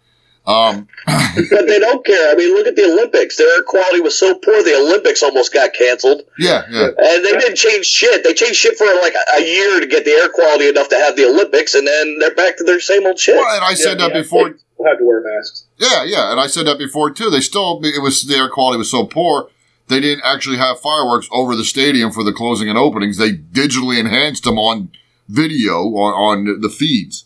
Um, 0.47 0.87
But 1.05 1.67
they 1.67 1.77
don't 1.79 2.05
care. 2.05 2.31
I 2.31 2.35
mean, 2.35 2.55
look 2.55 2.67
at 2.67 2.75
the 2.77 2.85
Olympics. 2.85 3.35
Their 3.37 3.53
air 3.57 3.63
quality 3.63 3.99
was 3.99 4.17
so 4.17 4.33
poor, 4.35 4.63
the 4.63 4.75
Olympics 4.75 5.21
almost 5.23 5.53
got 5.53 5.73
canceled. 5.73 6.21
yeah, 6.39 6.63
yeah. 6.71 6.87
And 6.97 7.23
they 7.25 7.31
didn't 7.33 7.55
change 7.57 7.85
shit. 7.85 8.23
They 8.23 8.33
changed 8.33 8.55
shit 8.55 8.77
for 8.77 8.85
like 9.01 9.13
a, 9.13 9.37
a 9.37 9.45
year 9.45 9.79
to 9.81 9.87
get 9.87 10.03
the 10.05 10.11
air 10.11 10.29
quality 10.29 10.69
enough 10.69 10.87
to 10.89 10.95
have 10.95 11.15
the 11.17 11.25
Olympics, 11.25 11.73
and 11.75 11.85
then 11.85 12.17
they're 12.19 12.33
back 12.35 12.57
to 12.57 12.63
their 12.63 12.79
same 12.79 13.05
old 13.05 13.19
shit. 13.19 13.35
Well, 13.35 13.55
and 13.55 13.63
I 13.63 13.73
said 13.75 13.99
Yeah, 13.99 14.07
that 14.07 14.15
yeah, 14.15 14.21
before. 14.21 14.49
they 14.49 14.57
still 14.57 14.85
had 14.87 14.97
to 14.97 15.05
wear 15.05 15.21
masks. 15.21 15.65
Yeah, 15.77 16.03
yeah, 16.05 16.31
and 16.31 16.39
I 16.39 16.47
said 16.47 16.65
that 16.67 16.77
before 16.79 17.11
too. 17.11 17.29
They 17.29 17.41
still 17.41 17.79
it 17.83 18.01
was 18.01 18.23
the 18.23 18.35
air 18.35 18.49
quality 18.49 18.77
was 18.77 18.89
so 18.89 19.05
poor 19.05 19.49
they 19.91 19.99
didn't 19.99 20.23
actually 20.23 20.57
have 20.57 20.79
fireworks 20.79 21.27
over 21.31 21.55
the 21.55 21.65
stadium 21.65 22.11
for 22.11 22.23
the 22.23 22.31
closing 22.31 22.69
and 22.69 22.77
openings. 22.77 23.17
They 23.17 23.33
digitally 23.33 23.99
enhanced 23.99 24.45
them 24.45 24.57
on 24.57 24.89
video 25.27 25.83
on, 25.83 26.47
on 26.47 26.61
the 26.61 26.69
feeds. 26.69 27.25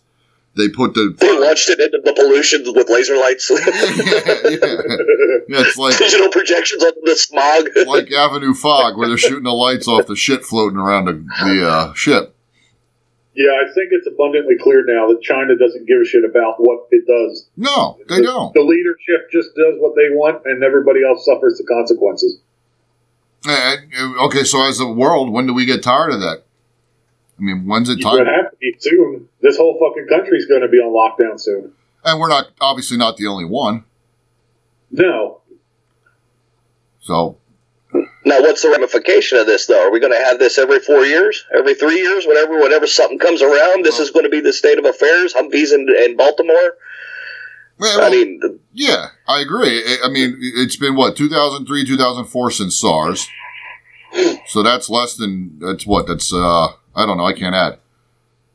They 0.58 0.70
put 0.70 0.94
the 0.94 1.14
They 1.20 1.38
launched 1.38 1.70
it 1.70 1.80
into 1.80 2.00
the 2.04 2.14
pollution 2.14 2.64
with 2.74 2.90
laser 2.90 3.18
lights, 3.18 3.50
yeah, 3.52 3.60
yeah. 4.50 5.60
Yeah, 5.60 5.68
it's 5.68 5.78
like 5.78 5.98
digital 5.98 6.30
projections 6.30 6.82
on 6.82 6.94
the 7.04 7.16
smog. 7.16 7.70
like 7.88 8.12
Avenue 8.12 8.54
Fog 8.54 8.98
where 8.98 9.10
they're 9.10 9.18
shooting 9.18 9.44
the 9.44 9.52
lights 9.52 9.88
off 9.88 10.08
the 10.08 10.16
shit 10.16 10.44
floating 10.44 10.80
around 10.80 11.06
the, 11.06 11.14
the 11.44 11.70
uh, 11.70 11.94
ship. 11.94 12.36
Yeah, 13.36 13.52
I 13.52 13.68
think 13.76 13.92
it's 13.92 14.08
abundantly 14.08 14.56
clear 14.58 14.86
now 14.88 15.12
that 15.12 15.22
China 15.22 15.58
doesn't 15.60 15.86
give 15.86 16.00
a 16.00 16.06
shit 16.06 16.24
about 16.24 16.56
what 16.58 16.88
it 16.90 17.06
does. 17.06 17.50
No, 17.58 18.00
they 18.08 18.22
don't. 18.22 18.54
The 18.54 18.64
leadership 18.64 19.30
just 19.30 19.50
does 19.60 19.76
what 19.78 19.94
they 20.00 20.08
want, 20.16 20.44
and 20.46 20.64
everybody 20.64 21.04
else 21.04 21.26
suffers 21.26 21.60
the 21.60 21.68
consequences. 21.68 22.40
And, 23.48 23.94
uh, 24.18 24.26
okay, 24.26 24.44
so 24.44 24.68
as 24.68 24.80
a 24.80 24.88
world, 24.88 25.32
when 25.32 25.46
do 25.48 25.54
we 25.54 25.66
get 25.66 25.84
tired 25.84 26.12
of 26.12 26.20
that? 26.22 26.44
I 27.38 27.42
mean, 27.42 27.66
when's 27.68 27.90
it 27.90 28.00
You're 28.00 28.12
going 28.12 28.26
time? 28.26 28.34
to 28.34 28.42
have 28.44 28.52
to 28.52 28.58
be 28.58 28.76
soon. 28.80 29.28
This 29.42 29.58
whole 29.58 29.78
fucking 29.80 30.08
country's 30.08 30.46
going 30.46 30.62
to 30.62 30.68
be 30.70 30.78
on 30.78 30.92
lockdown 30.94 31.40
soon. 31.40 31.74
And 32.04 32.20
we're 32.20 32.30
not 32.30 32.48
obviously 32.62 32.98
not 32.98 33.18
the 33.18 33.28
only 33.28 33.46
one. 33.46 33.84
No. 34.92 35.42
So 37.02 37.38
Now, 38.26 38.42
what's 38.42 38.62
the 38.62 38.70
ramification 38.70 39.38
of 39.38 39.46
this, 39.48 39.66
though? 39.68 39.88
Are 39.88 39.92
we 39.92 40.00
going 40.00 40.14
to 40.14 40.24
have 40.26 40.40
this 40.40 40.58
every 40.58 40.80
four 40.80 41.06
years, 41.06 41.46
every 41.58 41.76
three 41.76 42.00
years, 42.00 42.26
whatever? 42.26 42.60
Whenever 42.60 42.88
something 42.88 43.20
comes 43.20 43.42
around, 43.42 43.84
this 43.84 44.00
is 44.00 44.12
going 44.12 44.24
to 44.26 44.30
be 44.30 44.42
the 44.42 44.54
state 44.54 44.80
of 44.80 44.86
affairs. 44.86 45.34
Humvees 45.34 45.74
in, 45.74 45.88
in 46.04 46.16
Baltimore. 46.18 46.78
Well, 47.78 48.02
I 48.04 48.10
mean, 48.10 48.60
Yeah, 48.74 49.08
I 49.28 49.42
agree. 49.42 49.84
I- 50.04 50.10
mean, 50.10 50.38
it's 50.40 50.76
been 50.76 50.96
what 50.96 51.16
2003, 51.16 51.86
2004 51.86 52.52
since 52.52 52.78
SARS. 52.80 53.28
So 54.48 54.64
that's 54.64 54.90
less 54.90 55.16
than 55.16 55.60
that's 55.60 55.86
what 55.86 56.08
that's 56.08 56.34
uh 56.34 56.68
I 56.96 57.06
don't 57.06 57.18
know. 57.18 57.26
I 57.26 57.34
can't 57.34 57.54
add 57.56 57.80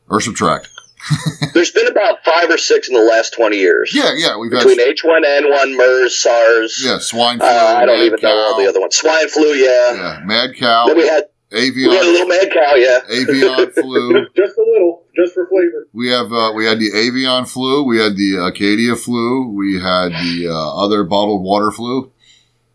or 0.09 0.19
subtract. 0.19 0.67
there's 1.53 1.71
been 1.71 1.87
about 1.87 2.23
five 2.23 2.49
or 2.49 2.57
six 2.57 2.87
in 2.87 2.93
the 2.95 3.01
last 3.01 3.33
twenty 3.33 3.57
years 3.57 3.91
Yeah, 3.93 4.11
yeah, 4.15 4.37
we've 4.37 4.51
had 4.51 4.59
between 4.65 4.79
H1N1, 4.79 5.75
MERS, 5.77 6.15
SARS. 6.17 6.81
yeah 6.83 6.97
swine 6.99 7.37
flu. 7.39 7.47
Uh, 7.47 7.75
I 7.77 7.85
don't 7.85 8.01
even 8.05 8.19
know 8.21 8.29
all 8.35 8.57
the 8.59 8.67
other 8.67 8.79
ones. 8.79 8.95
Swine 8.95 9.27
flu, 9.29 9.53
yeah. 9.53 9.93
Yeah, 9.93 10.21
mad 10.25 10.55
cow, 10.55 10.85
Then 10.87 10.97
we 10.97 11.07
had 11.07 11.25
we 11.51 11.83
had 11.83 12.03
a 12.03 12.11
little 12.11 12.27
mad 12.27 12.49
cow, 12.51 12.75
yeah. 12.75 12.99
avian 13.09 13.71
flu. 13.73 14.27
Just, 14.35 14.57
a 14.57 14.61
little, 14.61 15.03
just 15.15 15.33
for 15.33 15.47
flavor. 15.47 15.87
We 15.93 16.09
have 16.09 16.31
uh, 16.31 16.53
we 16.55 16.65
had 16.65 16.79
the 16.79 16.91
avian 16.95 17.45
flu. 17.45 17.83
We 17.83 17.99
had 17.99 18.15
the 18.15 18.45
Acadia 18.47 18.95
flu. 18.95 19.49
We 19.49 19.75
had 19.75 20.11
the 20.11 20.47
uh, 20.49 20.83
other 20.83 21.03
bottled 21.03 21.43
water 21.43 21.71
flu. 21.71 22.11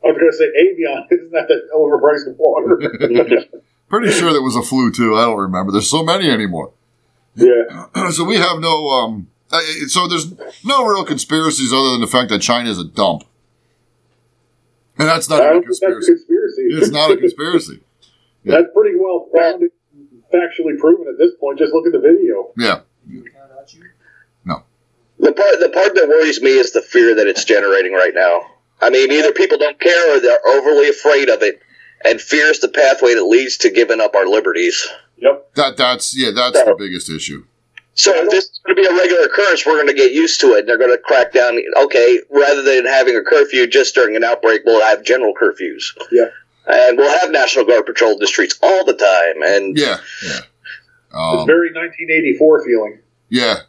I 0.04 0.08
was 0.08 0.18
going 0.18 0.30
to 0.30 0.36
say 0.36 0.44
Evian. 0.60 1.06
Isn't 1.10 1.32
that 1.32 1.48
the 1.48 1.62
overpriced 1.74 2.36
water? 2.38 3.58
Pretty 3.88 4.12
sure 4.12 4.32
there 4.32 4.42
was 4.42 4.56
a 4.56 4.62
flu 4.62 4.92
too. 4.92 5.16
I 5.16 5.24
don't 5.24 5.38
remember. 5.38 5.72
There's 5.72 5.90
so 5.90 6.04
many 6.04 6.30
anymore. 6.30 6.72
yeah. 7.34 7.86
so 8.10 8.24
we 8.24 8.36
have 8.36 8.58
no 8.58 8.88
um 8.88 9.28
uh, 9.50 9.60
so 9.86 10.08
there's 10.08 10.34
no 10.64 10.84
real 10.84 11.04
conspiracies 11.04 11.72
other 11.72 11.90
than 11.92 12.00
the 12.00 12.06
fact 12.08 12.30
that 12.30 12.40
China 12.40 12.68
is 12.68 12.78
a 12.78 12.84
dump. 12.84 13.22
And 14.98 15.08
that's 15.08 15.28
not 15.28 15.40
a 15.40 15.44
don't 15.44 15.64
that's 15.64 15.80
a 15.82 15.86
conspiracy. 15.86 16.12
conspiracy. 16.12 16.62
It's 16.70 16.90
not 16.90 17.10
a 17.10 17.16
conspiracy. 17.16 17.80
That's 18.52 18.68
pretty 18.74 18.96
well 18.98 19.28
founded, 19.34 19.70
factually 20.32 20.78
proven 20.78 21.06
at 21.08 21.18
this 21.18 21.32
point. 21.40 21.58
Just 21.58 21.72
look 21.72 21.86
at 21.86 21.92
the 21.92 22.00
video. 22.00 22.52
Yeah. 22.56 22.80
No. 24.44 24.62
The 25.18 25.32
part 25.32 25.60
the 25.60 25.70
part 25.70 25.94
that 25.94 26.08
worries 26.08 26.42
me 26.42 26.50
is 26.50 26.72
the 26.72 26.82
fear 26.82 27.14
that 27.14 27.26
it's 27.26 27.44
generating 27.44 27.92
right 27.92 28.12
now. 28.14 28.42
I 28.80 28.90
mean, 28.90 29.10
either 29.10 29.32
people 29.32 29.58
don't 29.58 29.80
care 29.80 30.16
or 30.16 30.20
they're 30.20 30.46
overly 30.46 30.88
afraid 30.88 31.30
of 31.30 31.42
it, 31.42 31.60
and 32.04 32.20
fear 32.20 32.46
is 32.46 32.60
the 32.60 32.68
pathway 32.68 33.14
that 33.14 33.24
leads 33.24 33.56
to 33.58 33.70
giving 33.70 34.00
up 34.00 34.14
our 34.14 34.26
liberties. 34.26 34.86
Yep. 35.16 35.54
That 35.54 35.76
that's 35.76 36.16
yeah, 36.16 36.30
that's 36.34 36.62
the 36.62 36.76
biggest 36.78 37.10
issue. 37.10 37.46
So 37.94 38.12
if 38.14 38.30
this 38.30 38.44
is 38.44 38.60
going 38.66 38.76
to 38.76 38.82
be 38.82 38.86
a 38.86 38.94
regular 38.94 39.24
occurrence, 39.24 39.64
we're 39.64 39.76
going 39.76 39.86
to 39.86 39.94
get 39.94 40.12
used 40.12 40.38
to 40.42 40.48
it. 40.48 40.60
And 40.60 40.68
they're 40.68 40.76
going 40.76 40.90
to 40.90 40.98
crack 40.98 41.32
down. 41.32 41.58
Okay, 41.84 42.20
rather 42.30 42.62
than 42.62 42.84
having 42.84 43.16
a 43.16 43.22
curfew 43.22 43.66
just 43.66 43.94
during 43.94 44.16
an 44.16 44.24
outbreak, 44.24 44.62
we'll 44.66 44.82
have 44.82 45.02
general 45.02 45.32
curfews. 45.32 45.96
Yeah. 46.12 46.26
And 46.66 46.98
we'll 46.98 47.18
have 47.20 47.30
National 47.30 47.64
Guard 47.64 47.86
patrol 47.86 48.18
the 48.18 48.26
streets 48.26 48.58
all 48.62 48.84
the 48.84 48.94
time. 48.94 49.42
And 49.42 49.76
Yeah, 49.78 49.98
yeah. 50.24 50.40
It's 51.08 51.40
Um, 51.40 51.46
very 51.46 51.72
1984 51.72 52.64
feeling. 52.66 52.98
yeah. 53.30 53.60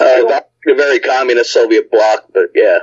uh, 0.00 0.22
not 0.26 0.48
a 0.66 0.74
very 0.74 0.98
communist 0.98 1.52
Soviet 1.52 1.90
bloc, 1.90 2.24
but 2.32 2.50
yeah. 2.54 2.78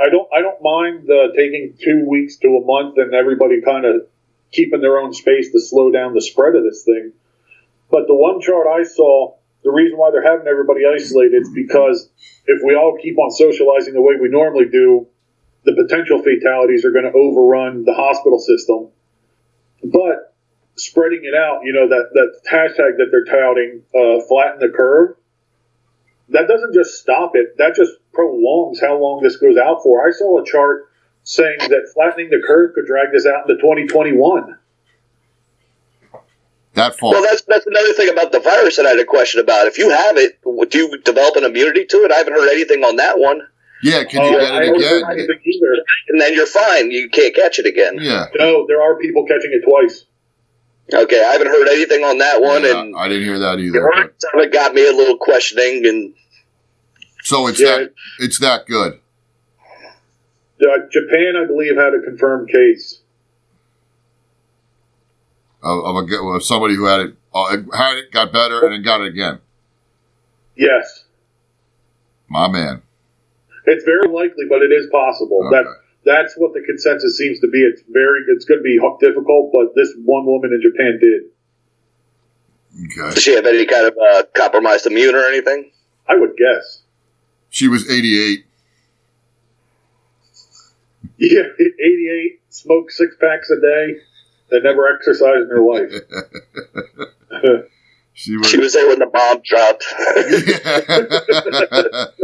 I 0.00 0.08
don't. 0.08 0.28
I 0.34 0.40
don't 0.40 0.60
mind 0.60 1.08
uh, 1.08 1.32
taking 1.36 1.74
two 1.80 2.04
weeks 2.08 2.36
to 2.38 2.48
a 2.56 2.64
month 2.64 2.98
and 2.98 3.14
everybody 3.14 3.60
kind 3.60 3.84
of 3.84 4.06
keeping 4.50 4.80
their 4.80 4.98
own 4.98 5.12
space 5.14 5.52
to 5.52 5.60
slow 5.60 5.92
down 5.92 6.14
the 6.14 6.20
spread 6.22 6.56
of 6.56 6.64
this 6.64 6.82
thing. 6.84 7.12
But 7.90 8.08
the 8.08 8.14
one 8.14 8.40
chart 8.40 8.66
I 8.66 8.82
saw, 8.82 9.34
the 9.62 9.70
reason 9.70 9.96
why 9.98 10.10
they're 10.10 10.24
having 10.28 10.48
everybody 10.48 10.80
isolated 10.84 11.42
is 11.42 11.50
because 11.54 12.08
if 12.46 12.60
we 12.64 12.74
all 12.74 12.98
keep 13.00 13.18
on 13.18 13.30
socializing 13.30 13.94
the 13.94 14.00
way 14.02 14.14
we 14.20 14.28
normally 14.28 14.64
do, 14.66 15.06
the 15.64 15.74
potential 15.74 16.22
fatalities 16.22 16.84
are 16.84 16.92
going 16.92 17.04
to 17.04 17.12
overrun 17.12 17.84
the 17.84 17.94
hospital 17.94 18.38
system. 18.38 18.88
But 19.82 20.34
spreading 20.76 21.22
it 21.24 21.34
out, 21.34 21.60
you 21.64 21.72
know 21.72 21.88
that 21.88 22.10
that 22.12 22.40
hashtag 22.50 22.98
that 22.98 23.08
they're 23.10 23.24
touting, 23.24 23.82
uh, 23.94 24.26
flatten 24.26 24.60
the 24.60 24.74
curve 24.74 25.16
that 26.30 26.48
doesn't 26.48 26.74
just 26.74 26.98
stop 27.00 27.32
it, 27.34 27.56
that 27.58 27.74
just 27.74 27.92
prolongs 28.12 28.80
how 28.80 28.98
long 28.98 29.22
this 29.22 29.36
goes 29.36 29.56
out 29.56 29.82
for. 29.82 30.06
I 30.06 30.10
saw 30.10 30.40
a 30.40 30.44
chart 30.44 30.90
saying 31.22 31.58
that 31.60 31.90
flattening 31.94 32.30
the 32.30 32.42
curve 32.46 32.74
could 32.74 32.86
drag 32.86 33.12
this 33.12 33.26
out 33.26 33.48
into 33.48 33.60
2021. 33.60 34.58
That 36.74 36.98
fall. 36.98 37.12
Well, 37.12 37.22
that's 37.22 37.42
that's 37.42 37.66
another 37.66 37.92
thing 37.92 38.08
about 38.08 38.32
the 38.32 38.40
virus 38.40 38.76
that 38.76 38.86
I 38.86 38.90
had 38.90 38.98
a 38.98 39.04
question 39.04 39.40
about. 39.40 39.68
If 39.68 39.78
you 39.78 39.90
have 39.90 40.16
it, 40.16 40.40
do 40.42 40.78
you 40.78 40.98
develop 40.98 41.36
an 41.36 41.44
immunity 41.44 41.84
to 41.86 41.96
it? 41.98 42.10
I 42.10 42.16
haven't 42.16 42.32
heard 42.32 42.48
anything 42.50 42.82
on 42.82 42.96
that 42.96 43.18
one. 43.18 43.42
Yeah, 43.82 44.04
can 44.04 44.24
you 44.24 44.36
Uh, 44.36 44.40
get 44.40 44.54
it 44.62 44.66
don't 44.66 44.80
know 44.80 44.86
again? 45.08 45.28
either. 45.44 45.84
And 46.08 46.20
then 46.20 46.32
you're 46.34 46.46
fine. 46.46 46.90
You 46.90 47.08
can't 47.10 47.34
catch 47.34 47.58
it 47.58 47.66
again. 47.66 47.98
Yeah. 48.00 48.26
No, 48.38 48.66
there 48.66 48.80
are 48.82 48.96
people 48.98 49.26
catching 49.26 49.50
it 49.52 49.62
twice. 49.68 50.04
Okay, 50.92 51.22
I 51.24 51.32
haven't 51.32 51.46
heard 51.48 51.66
anything 51.68 52.04
on 52.04 52.18
that 52.18 52.42
one, 52.42 52.62
Yeah, 52.62 52.80
and 52.80 52.94
I 52.96 53.08
didn't 53.08 53.24
hear 53.24 53.38
that 53.38 53.56
the 53.56 53.62
either. 53.62 53.90
but- 54.32 54.42
it 54.42 54.52
got 54.52 54.74
me 54.74 54.86
a 54.86 54.92
little 54.92 55.16
questioning. 55.16 55.86
And 55.86 56.14
So 57.22 57.46
it's 57.46 57.58
Yeah. 57.60 57.78
that 57.78 57.90
it's 58.20 58.38
that 58.40 58.66
good. 58.66 59.00
Uh, 60.60 60.78
Japan, 60.90 61.36
I 61.36 61.46
believe, 61.46 61.76
had 61.76 61.94
a 61.94 62.00
confirmed 62.00 62.48
case. 62.50 63.00
Of, 65.62 65.84
of, 65.84 65.96
a, 66.10 66.16
of 66.36 66.44
somebody 66.44 66.74
who 66.74 66.84
had 66.84 67.00
it 67.00 67.14
uh, 67.34 67.56
had 67.74 67.96
it, 67.96 68.12
got 68.12 68.32
better, 68.32 68.62
and 68.64 68.72
then 68.74 68.82
got 68.82 69.00
it 69.00 69.08
again. 69.08 69.40
Yes, 70.56 71.04
My 72.28 72.46
man. 72.48 72.82
It's 73.66 73.84
very 73.84 74.08
likely, 74.08 74.44
but 74.48 74.62
it 74.62 74.72
is 74.72 74.86
possible. 74.90 75.46
Okay. 75.46 75.56
That 75.56 75.66
that's 76.04 76.34
what 76.36 76.52
the 76.52 76.62
consensus 76.62 77.16
seems 77.16 77.40
to 77.40 77.48
be. 77.48 77.62
It's 77.62 77.82
very 77.88 78.20
it's 78.28 78.44
going 78.44 78.60
to 78.60 78.64
be 78.64 78.78
difficult, 79.00 79.52
but 79.52 79.74
this 79.74 79.92
one 80.04 80.26
woman 80.26 80.52
in 80.52 80.60
Japan 80.62 80.98
did. 81.00 81.22
Okay. 82.84 83.14
Does 83.14 83.22
she 83.22 83.34
have 83.34 83.46
any 83.46 83.66
kind 83.66 83.86
of 83.86 83.96
uh, 83.96 84.24
compromised 84.34 84.86
immune 84.86 85.14
or 85.14 85.24
anything? 85.26 85.70
I 86.08 86.16
would 86.16 86.36
guess. 86.36 86.82
She 87.48 87.68
was 87.68 87.88
88. 87.88 88.44
Yeah, 91.16 91.42
88, 91.60 92.40
smoked 92.50 92.92
six 92.92 93.14
packs 93.20 93.48
a 93.50 93.60
day, 93.60 93.94
that 94.50 94.64
never 94.64 94.92
exercised 94.92 95.42
in 95.42 95.48
her 95.48 95.62
life. 95.62 95.92
She 98.16 98.36
was 98.36 98.48
She 98.48 98.58
was 98.58 98.72
there 98.72 98.86
when 98.86 99.00
the 99.00 99.06
bomb 99.06 99.42
dropped. 99.44 99.84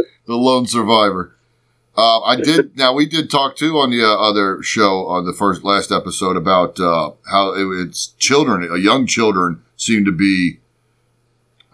the 0.25 0.35
lone 0.35 0.67
survivor. 0.67 1.35
Uh, 1.95 2.21
I 2.21 2.35
did. 2.37 2.75
Now 2.77 2.93
we 2.93 3.05
did 3.05 3.29
talk 3.29 3.55
too 3.55 3.77
on 3.77 3.91
the 3.91 4.03
uh, 4.03 4.15
other 4.15 4.63
show 4.63 5.05
on 5.07 5.25
the 5.25 5.33
first 5.33 5.63
last 5.63 5.91
episode 5.91 6.37
about 6.37 6.79
uh, 6.79 7.11
how 7.29 7.53
it, 7.53 7.65
it's 7.81 8.07
children, 8.17 8.69
uh, 8.69 8.75
young 8.75 9.05
children, 9.05 9.61
seem 9.75 10.05
to 10.05 10.11
be 10.11 10.59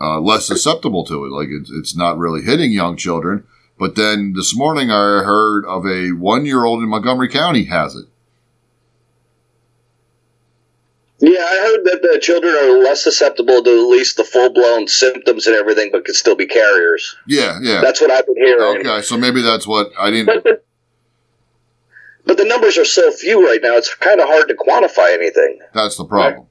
uh, 0.02 0.20
less 0.20 0.46
susceptible 0.46 1.06
to 1.06 1.26
it. 1.26 1.32
Like 1.32 1.50
it's 1.50 1.70
it's 1.70 1.96
not 1.96 2.18
really 2.18 2.42
hitting 2.42 2.72
young 2.72 2.98
children. 2.98 3.46
But 3.80 3.96
then 3.96 4.34
this 4.34 4.56
morning 4.56 4.90
I 4.90 5.24
heard 5.24 5.66
of 5.66 5.86
a 5.86 6.12
one 6.12 6.46
year 6.46 6.66
old 6.66 6.82
in 6.82 6.90
Montgomery 6.90 7.30
County 7.30 7.66
has 7.66 7.96
it. 7.96 8.08
Yeah, 11.20 11.40
I 11.40 11.58
heard 11.58 11.86
that 11.86 12.02
the 12.04 12.20
children 12.22 12.54
are 12.54 12.78
less 12.78 13.04
susceptible 13.04 13.64
to 13.64 13.70
at 13.70 13.88
least 13.90 14.18
the 14.18 14.24
full 14.24 14.52
blown 14.52 14.88
symptoms 14.88 15.48
and 15.48 15.56
everything, 15.56 15.90
but 15.92 16.06
could 16.06 16.16
still 16.16 16.36
be 16.36 16.46
carriers. 16.46 17.16
Yeah, 17.28 17.60
yeah. 17.62 17.82
That's 17.82 18.00
what 18.02 18.12
I've 18.12 18.26
been 18.26 18.36
hearing. 18.36 18.86
Okay, 18.86 19.02
so 19.02 19.18
maybe 19.18 19.42
that's 19.42 19.66
what 19.66 19.92
I 20.00 20.12
didn't. 20.12 20.28
But 20.28 20.44
the, 20.44 20.62
but 22.26 22.38
the 22.38 22.46
numbers 22.46 22.78
are 22.78 22.86
so 22.86 23.12
few 23.12 23.44
right 23.46 23.62
now; 23.62 23.76
it's 23.78 23.94
kind 23.96 24.20
of 24.20 24.28
hard 24.28 24.48
to 24.50 24.56
quantify 24.56 25.14
anything. 25.14 25.60
That's 25.74 25.98
the 25.98 26.06
problem. 26.06 26.48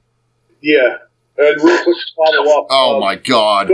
yeah. 0.61 0.97
And 1.39 1.63
real 1.63 1.83
quick 1.83 1.97
follow 2.15 2.59
up. 2.59 2.67
Oh 2.71 2.95
um, 2.95 3.01
my 3.01 3.15
god! 3.15 3.67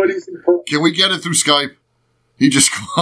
Can 0.68 0.82
we 0.82 0.92
get 0.92 1.12
it 1.12 1.20
through 1.20 1.34
Skype? 1.34 1.76
He 2.38 2.50
just 2.50 2.70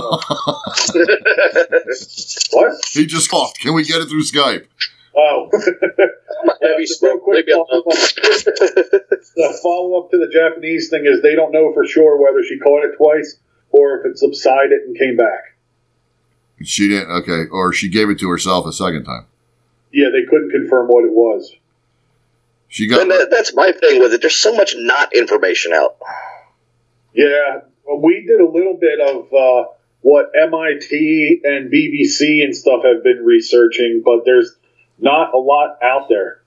What? 2.53 2.73
he 2.91 3.05
just 3.07 3.31
coughed. 3.31 3.59
Can 3.59 3.73
we 3.73 3.83
get 3.83 4.01
it 4.01 4.09
through 4.09 4.23
Skype? 4.23 4.67
Oh. 5.15 5.49
Heavy 6.61 6.85
Just 6.85 7.01
real 7.01 7.13
smoke, 7.13 7.23
quick 7.23 7.45
maybe 7.47 7.53
the 7.53 9.59
follow 9.61 10.01
up 10.01 10.11
to 10.11 10.17
the 10.17 10.29
Japanese 10.31 10.89
thing 10.89 11.05
is 11.05 11.21
they 11.21 11.35
don't 11.35 11.51
know 11.51 11.73
for 11.73 11.85
sure 11.85 12.21
whether 12.21 12.43
she 12.43 12.59
caught 12.59 12.85
it 12.85 12.95
twice 12.97 13.37
or 13.71 13.99
if 13.99 14.05
it 14.05 14.17
subsided 14.17 14.81
and 14.81 14.97
came 14.97 15.17
back. 15.17 15.55
She 16.63 16.89
didn't. 16.89 17.11
Okay, 17.11 17.45
or 17.51 17.73
she 17.73 17.89
gave 17.89 18.09
it 18.09 18.19
to 18.19 18.29
herself 18.29 18.65
a 18.65 18.73
second 18.73 19.05
time. 19.05 19.25
Yeah, 19.91 20.07
they 20.11 20.25
couldn't 20.29 20.51
confirm 20.51 20.87
what 20.87 21.03
it 21.03 21.11
was. 21.11 21.53
She 22.67 22.87
got. 22.87 23.01
and 23.01 23.11
that, 23.11 23.29
that's 23.29 23.53
my 23.53 23.71
thing 23.71 23.99
with 23.99 24.13
it. 24.13 24.21
There's 24.21 24.37
so 24.37 24.55
much 24.55 24.75
not 24.77 25.13
information 25.13 25.73
out. 25.73 25.97
Yeah, 27.13 27.61
well, 27.85 27.99
we 28.01 28.25
did 28.25 28.39
a 28.39 28.49
little 28.49 28.77
bit 28.79 28.99
of 29.01 29.33
uh, 29.33 29.69
what 30.01 30.31
MIT 30.39 31.41
and 31.43 31.71
BBC 31.71 32.43
and 32.43 32.55
stuff 32.55 32.83
have 32.85 33.03
been 33.03 33.25
researching, 33.25 34.01
but 34.05 34.23
there's 34.23 34.55
not 34.99 35.33
a 35.33 35.37
lot 35.37 35.77
out 35.83 36.07
there. 36.09 36.41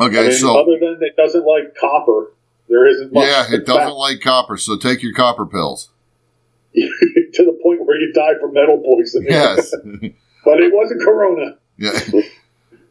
Okay, 0.00 0.18
I 0.18 0.22
mean, 0.28 0.32
so 0.32 0.58
other 0.60 0.78
than 0.78 0.98
it 1.02 1.16
doesn't 1.16 1.44
like 1.44 1.74
copper, 1.80 2.32
there 2.68 2.86
isn't 2.86 3.12
much. 3.12 3.26
yeah, 3.26 3.46
it 3.50 3.66
doesn't 3.66 3.96
like 3.96 4.20
copper, 4.20 4.56
so 4.56 4.76
take 4.76 5.02
your 5.02 5.12
copper 5.12 5.44
pills. 5.46 5.90
to 6.74 6.88
the 7.44 7.58
point 7.62 7.84
where 7.84 7.98
you 7.98 8.12
die 8.12 8.34
from 8.40 8.52
metal 8.52 8.78
poisoning. 8.84 9.28
Yes, 9.30 9.70
but 10.44 10.60
it 10.60 10.72
wasn't 10.72 11.02
Corona. 11.02 11.56
yeah. 11.76 11.98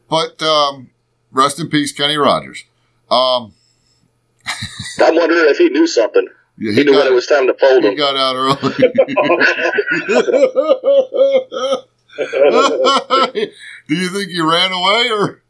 But 0.09 0.41
um, 0.41 0.89
rest 1.31 1.59
in 1.59 1.69
peace, 1.69 1.91
Kenny 1.91 2.17
Rogers. 2.17 2.63
Um, 3.11 3.53
I'm 5.01 5.15
wondering 5.15 5.49
if 5.49 5.57
he 5.57 5.69
knew 5.69 5.85
something. 5.87 6.27
yeah, 6.57 6.71
He, 6.73 6.83
knew 6.83 6.93
when 6.95 7.07
it 7.07 7.13
was 7.13 7.27
time 7.27 7.47
to 7.47 7.53
fold 7.53 7.83
he 7.83 7.89
him. 7.91 7.95
got 7.97 8.15
out 8.17 8.35
early. 8.35 8.57
Do 13.87 13.95
you 13.95 14.09
think 14.09 14.29
he 14.31 14.41
ran 14.41 14.71
away 14.71 15.09
or 15.11 15.41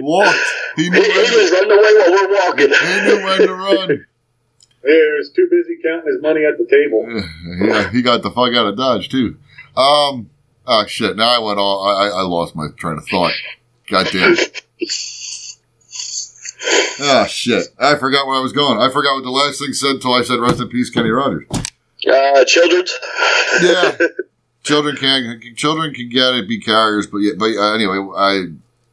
walked? 0.00 0.38
He 0.76 0.84
He, 0.84 0.90
knew 0.90 1.02
he 1.02 1.08
when 1.08 1.26
to, 1.26 1.36
was 1.36 1.50
running 1.50 1.70
away 1.72 1.92
while 1.98 2.10
we're 2.10 2.34
walking. 2.34 2.68
he 2.70 3.00
knew 3.06 3.24
when 3.24 3.38
to 3.46 3.54
run. 3.54 4.06
He 4.82 4.88
was 5.18 5.30
too 5.36 5.46
busy 5.50 5.76
counting 5.84 6.10
his 6.10 6.22
money 6.22 6.42
at 6.46 6.56
the 6.56 6.64
table. 6.64 7.04
Yeah, 7.68 7.90
he 7.90 8.00
got 8.00 8.22
the 8.22 8.30
fuck 8.30 8.54
out 8.54 8.66
of 8.66 8.78
Dodge 8.78 9.10
too. 9.10 9.36
Um, 9.76 10.30
oh 10.66 10.86
shit! 10.86 11.16
Now 11.16 11.28
I 11.28 11.38
went 11.38 11.58
all. 11.58 11.84
I, 11.86 12.06
I 12.08 12.22
lost 12.22 12.56
my 12.56 12.68
train 12.78 12.96
of 12.96 13.06
thought. 13.06 13.34
God 13.90 14.08
damn. 14.10 14.32
it. 14.32 14.62
Oh 17.00 17.26
shit! 17.28 17.68
I 17.78 17.96
forgot 17.96 18.26
where 18.26 18.36
I 18.36 18.40
was 18.40 18.54
going. 18.54 18.78
I 18.80 18.90
forgot 18.90 19.16
what 19.16 19.24
the 19.24 19.30
last 19.30 19.58
thing 19.58 19.74
said 19.74 19.96
until 19.96 20.14
I 20.14 20.22
said 20.22 20.38
"Rest 20.40 20.60
in 20.60 20.68
peace, 20.68 20.88
Kenny 20.88 21.10
Rogers." 21.10 21.44
Uh, 22.10 22.44
children's. 22.46 22.92
Yeah, 23.60 23.96
children 24.62 24.96
can 24.96 25.40
children 25.56 25.94
can 25.94 26.08
get 26.08 26.34
it, 26.34 26.48
be 26.48 26.60
carriers, 26.60 27.06
but 27.06 27.18
yeah, 27.18 27.32
but 27.38 27.50
uh, 27.56 27.74
anyway, 27.74 27.98
I 28.16 28.46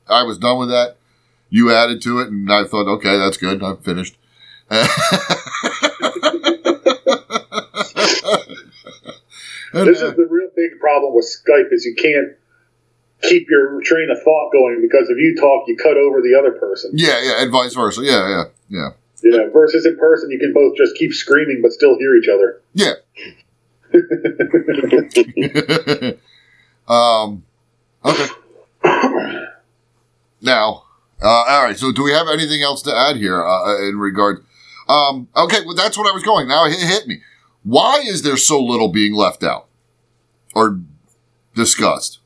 I 0.07 0.23
was 0.23 0.37
done 0.37 0.59
with 0.59 0.69
that. 0.69 0.95
You 1.49 1.73
added 1.73 2.01
to 2.03 2.19
it, 2.19 2.27
and 2.27 2.51
I 2.51 2.65
thought, 2.65 2.87
okay, 2.97 3.17
that's 3.17 3.37
good. 3.37 3.63
I'm 3.63 3.77
finished. 3.77 4.17
And, 9.73 9.87
This 9.87 10.01
uh, 10.01 10.07
is 10.07 10.15
the 10.15 10.25
real 10.29 10.49
big 10.55 10.79
problem 10.79 11.13
with 11.13 11.25
Skype 11.25 11.71
is 11.73 11.85
you 11.85 11.93
can't 11.95 12.33
keep 13.23 13.49
your 13.49 13.81
train 13.81 14.09
of 14.09 14.21
thought 14.23 14.51
going 14.51 14.81
because 14.81 15.09
if 15.09 15.17
you 15.17 15.35
talk, 15.35 15.65
you 15.67 15.75
cut 15.75 15.97
over 15.97 16.21
the 16.21 16.35
other 16.37 16.51
person. 16.51 16.91
yeah, 16.93 17.21
yeah, 17.21 17.43
and 17.43 17.51
vice 17.51 17.73
versa. 17.73 18.01
Yeah, 18.03 18.27
yeah, 18.29 18.43
yeah. 18.69 18.89
Yeah, 19.23 19.49
versus 19.51 19.85
in 19.85 19.97
person, 19.97 20.29
you 20.29 20.39
can 20.39 20.53
both 20.53 20.77
just 20.77 20.95
keep 20.95 21.11
screaming 21.11 21.59
but 21.61 21.71
still 21.73 21.97
hear 21.97 22.15
each 22.15 22.29
other. 22.29 22.61
Yeah. 22.73 22.93
um, 26.87 27.43
okay. 28.05 28.27
Now, 30.41 30.83
uh, 31.21 31.27
all 31.27 31.63
right. 31.63 31.77
So, 31.77 31.91
do 31.91 32.03
we 32.03 32.11
have 32.11 32.27
anything 32.27 32.61
else 32.61 32.81
to 32.83 32.95
add 32.95 33.17
here 33.17 33.45
uh, 33.45 33.87
in 33.87 33.97
regard? 33.97 34.45
Um, 34.87 35.27
okay, 35.35 35.65
well, 35.65 35.75
that's 35.75 35.97
what 35.97 36.07
I 36.07 36.13
was 36.13 36.23
going. 36.23 36.47
Now 36.47 36.65
it 36.65 36.79
hit 36.79 37.07
me. 37.07 37.21
Why 37.63 38.01
is 38.05 38.21
there 38.21 38.37
so 38.37 38.63
little 38.63 38.89
being 38.89 39.13
left 39.13 39.43
out 39.43 39.67
or 40.55 40.79
discussed? 41.53 42.19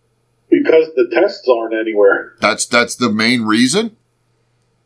Because 0.50 0.90
the 0.96 1.10
tests 1.12 1.48
aren't 1.48 1.74
anywhere. 1.74 2.34
That's 2.40 2.66
that's 2.66 2.96
the 2.96 3.12
main 3.12 3.44
reason. 3.44 3.96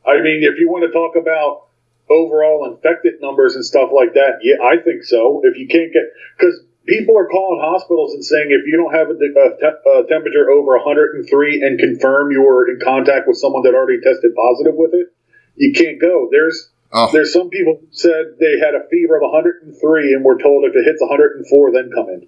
I 0.05 0.21
mean, 0.21 0.43
if 0.43 0.59
you 0.59 0.69
want 0.69 0.85
to 0.85 0.91
talk 0.91 1.15
about 1.15 1.64
overall 2.09 2.71
infected 2.71 3.21
numbers 3.21 3.55
and 3.55 3.65
stuff 3.65 3.89
like 3.93 4.13
that, 4.13 4.39
yeah, 4.41 4.61
I 4.63 4.81
think 4.83 5.03
so. 5.03 5.41
If 5.43 5.57
you 5.57 5.67
can't 5.67 5.91
get, 5.91 6.03
because 6.37 6.61
people 6.85 7.17
are 7.17 7.27
calling 7.27 7.61
hospitals 7.61 8.13
and 8.13 8.23
saying 8.23 8.47
if 8.49 8.65
you 8.65 8.77
don't 8.77 8.93
have 8.93 9.09
a, 9.09 9.17
a, 9.17 10.01
a 10.01 10.07
temperature 10.07 10.49
over 10.49 10.77
103 10.77 11.61
and 11.61 11.79
confirm 11.79 12.31
you 12.31 12.41
were 12.41 12.69
in 12.69 12.79
contact 12.83 13.27
with 13.27 13.37
someone 13.37 13.63
that 13.63 13.73
already 13.73 14.01
tested 14.01 14.33
positive 14.35 14.75
with 14.75 14.93
it, 14.93 15.07
you 15.55 15.73
can't 15.73 15.99
go. 15.99 16.29
There's 16.31 16.71
Oh, 16.97 17.09
there's 17.11 17.33
some 17.33 17.49
people 17.49 17.81
said 17.91 18.37
they 18.39 18.57
had 18.59 18.73
a 18.73 18.87
fever 18.89 19.17
of 19.17 19.23
103 19.23 20.13
and 20.13 20.23
were 20.23 20.37
told 20.37 20.63
if 20.63 20.75
it 20.75 20.85
hits 20.85 21.01
104, 21.01 21.71
then 21.73 21.91
come 21.93 22.07
in. 22.09 22.27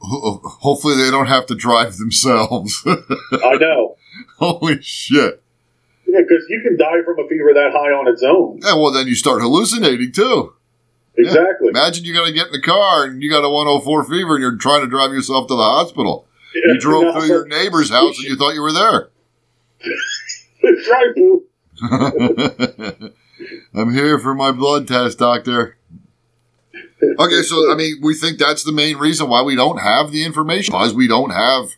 hopefully 0.00 0.96
they 0.96 1.10
don't 1.10 1.26
have 1.26 1.46
to 1.46 1.56
drive 1.56 1.96
themselves. 1.96 2.82
I 2.86 3.56
know. 3.56 3.96
Holy 4.38 4.80
shit! 4.80 5.42
Yeah, 6.12 6.20
because 6.26 6.44
you 6.48 6.60
can 6.62 6.76
die 6.76 7.02
from 7.04 7.18
a 7.24 7.28
fever 7.28 7.52
that 7.54 7.70
high 7.72 7.92
on 7.92 8.08
its 8.08 8.22
own. 8.22 8.58
Yeah, 8.62 8.74
well, 8.74 8.92
then 8.92 9.06
you 9.06 9.14
start 9.14 9.42
hallucinating 9.42 10.12
too. 10.12 10.54
Exactly. 11.16 11.68
Imagine 11.68 12.04
you 12.04 12.14
got 12.14 12.26
to 12.26 12.32
get 12.32 12.46
in 12.46 12.52
the 12.52 12.60
car 12.62 13.04
and 13.04 13.22
you 13.22 13.30
got 13.30 13.44
a 13.44 13.50
104 13.50 14.04
fever 14.04 14.34
and 14.36 14.42
you're 14.42 14.56
trying 14.56 14.80
to 14.82 14.86
drive 14.88 15.12
yourself 15.12 15.48
to 15.48 15.54
the 15.54 15.62
hospital. 15.62 16.26
Yeah, 16.54 16.72
You 16.74 16.80
drove 16.80 17.14
through 17.14 17.26
your 17.28 17.46
neighbor's 17.46 17.90
house 17.90 18.16
and 18.18 18.26
you 18.26 18.36
thought 18.36 18.54
you 18.54 18.62
were 18.62 18.72
there. 18.72 19.10
Drive 20.84 21.14
through. 21.14 21.44
I'm 23.74 23.92
here 23.94 24.18
for 24.18 24.34
my 24.34 24.52
blood 24.52 24.86
test, 24.88 25.18
doctor. 25.18 25.76
Okay, 27.02 27.42
so 27.42 27.72
I 27.72 27.74
mean, 27.76 27.96
we 28.02 28.14
think 28.14 28.38
that's 28.38 28.62
the 28.64 28.72
main 28.72 28.98
reason 28.98 29.28
why 29.28 29.42
we 29.42 29.56
don't 29.56 29.78
have 29.78 30.12
the 30.12 30.24
information, 30.24 30.72
because 30.72 30.92
we 30.94 31.08
don't 31.08 31.30
have 31.30 31.70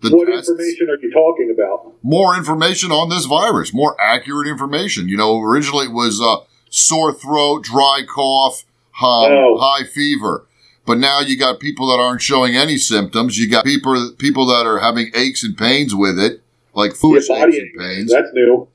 the 0.00 0.10
What 0.10 0.26
tests. 0.26 0.48
information 0.50 0.88
are 0.90 0.98
you 1.00 1.12
talking 1.12 1.54
about? 1.56 1.87
More 2.02 2.36
information 2.36 2.90
on 2.92 3.08
this 3.08 3.24
virus, 3.26 3.72
more 3.74 3.96
accurate 4.00 4.48
information. 4.48 5.08
You 5.08 5.16
know, 5.16 5.40
originally 5.40 5.86
it 5.86 5.92
was 5.92 6.20
uh, 6.20 6.44
sore 6.70 7.12
throat, 7.12 7.64
dry 7.64 8.02
cough, 8.08 8.64
um, 9.00 9.32
Oh. 9.32 9.58
high 9.60 9.84
fever. 9.84 10.46
But 10.86 10.98
now 10.98 11.20
you 11.20 11.36
got 11.38 11.60
people 11.60 11.88
that 11.88 12.00
aren't 12.02 12.22
showing 12.22 12.56
any 12.56 12.78
symptoms. 12.78 13.36
You 13.38 13.48
got 13.50 13.64
people 13.64 14.12
people 14.18 14.46
that 14.46 14.66
are 14.66 14.78
having 14.80 15.10
aches 15.14 15.44
and 15.44 15.56
pains 15.56 15.94
with 15.94 16.18
it, 16.18 16.42
like 16.74 16.94
food 16.94 17.22
Yeah, 17.28 17.44
aches 17.46 17.56
and 17.58 17.78
pains. 17.78 18.10
That's 18.12 18.30
new. 18.32 18.68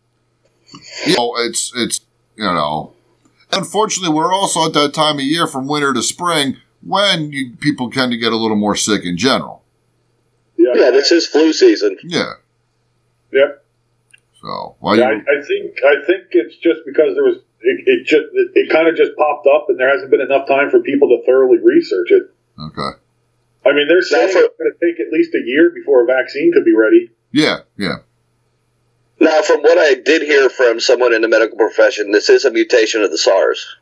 You 1.08 1.16
know, 1.18 1.34
it's 1.38 1.72
it's 1.76 2.02
you 2.36 2.44
know, 2.46 2.94
Unfortunately, 3.52 4.14
we're 4.14 4.34
also 4.34 4.66
at 4.66 4.74
that 4.74 4.94
time 4.94 5.16
of 5.18 5.24
year 5.24 5.46
from 5.48 5.68
winter 5.68 5.94
to 5.94 6.02
spring 6.02 6.58
when 6.82 7.32
you, 7.32 7.56
people 7.60 7.90
tend 7.92 8.12
to 8.12 8.18
get 8.18 8.32
a 8.34 8.36
little 8.38 8.58
more 8.58 8.76
sick 8.76 9.04
in 9.06 9.16
general. 9.18 9.64
Yeah, 10.58 10.72
Yeah, 10.76 10.92
this 10.92 11.12
is 11.12 11.28
flu 11.28 11.54
season. 11.54 11.98
Yeah. 12.04 12.34
Yeah. 13.34 13.52
So 14.42 14.76
why 14.80 14.96
Yeah, 14.96 15.06
I, 15.06 15.12
you? 15.14 15.22
I 15.22 15.46
think 15.46 15.78
I 15.84 16.06
think 16.06 16.24
it's 16.32 16.56
just 16.58 16.82
because 16.86 17.16
there 17.16 17.24
was 17.24 17.38
it, 17.62 17.84
it 17.86 18.06
just 18.06 18.28
it, 18.34 18.52
it 18.56 18.70
kind 18.70 18.88
of 18.88 18.96
just 18.96 19.16
popped 19.18 19.48
up, 19.48 19.68
and 19.70 19.80
there 19.80 19.90
hasn't 19.90 20.12
been 20.12 20.22
enough 20.22 20.48
time 20.48 20.70
for 20.70 20.82
people 20.82 21.10
to 21.10 21.26
thoroughly 21.26 21.60
research 21.64 22.12
it. 22.12 22.24
Okay. 22.60 22.98
I 23.66 23.74
mean, 23.74 23.88
they're 23.88 24.02
saying 24.02 24.32
for- 24.34 24.40
it's 24.40 24.58
going 24.58 24.72
to 24.72 24.86
take 24.86 25.00
at 25.00 25.12
least 25.12 25.34
a 25.34 25.42
year 25.46 25.72
before 25.74 26.04
a 26.04 26.06
vaccine 26.06 26.52
could 26.52 26.66
be 26.66 26.76
ready. 26.76 27.10
Yeah. 27.32 27.60
Yeah. 27.78 27.98
Now, 29.20 29.42
from 29.42 29.62
what 29.62 29.78
I 29.78 29.94
did 29.94 30.22
hear 30.24 30.50
from 30.50 30.80
someone 30.80 31.14
in 31.14 31.22
the 31.22 31.30
medical 31.30 31.58
profession, 31.58 32.12
this 32.12 32.30
is 32.30 32.44
a 32.44 32.52
mutation 32.52 33.04
of 33.04 33.12
the 33.12 33.18
SARS. 33.18 33.78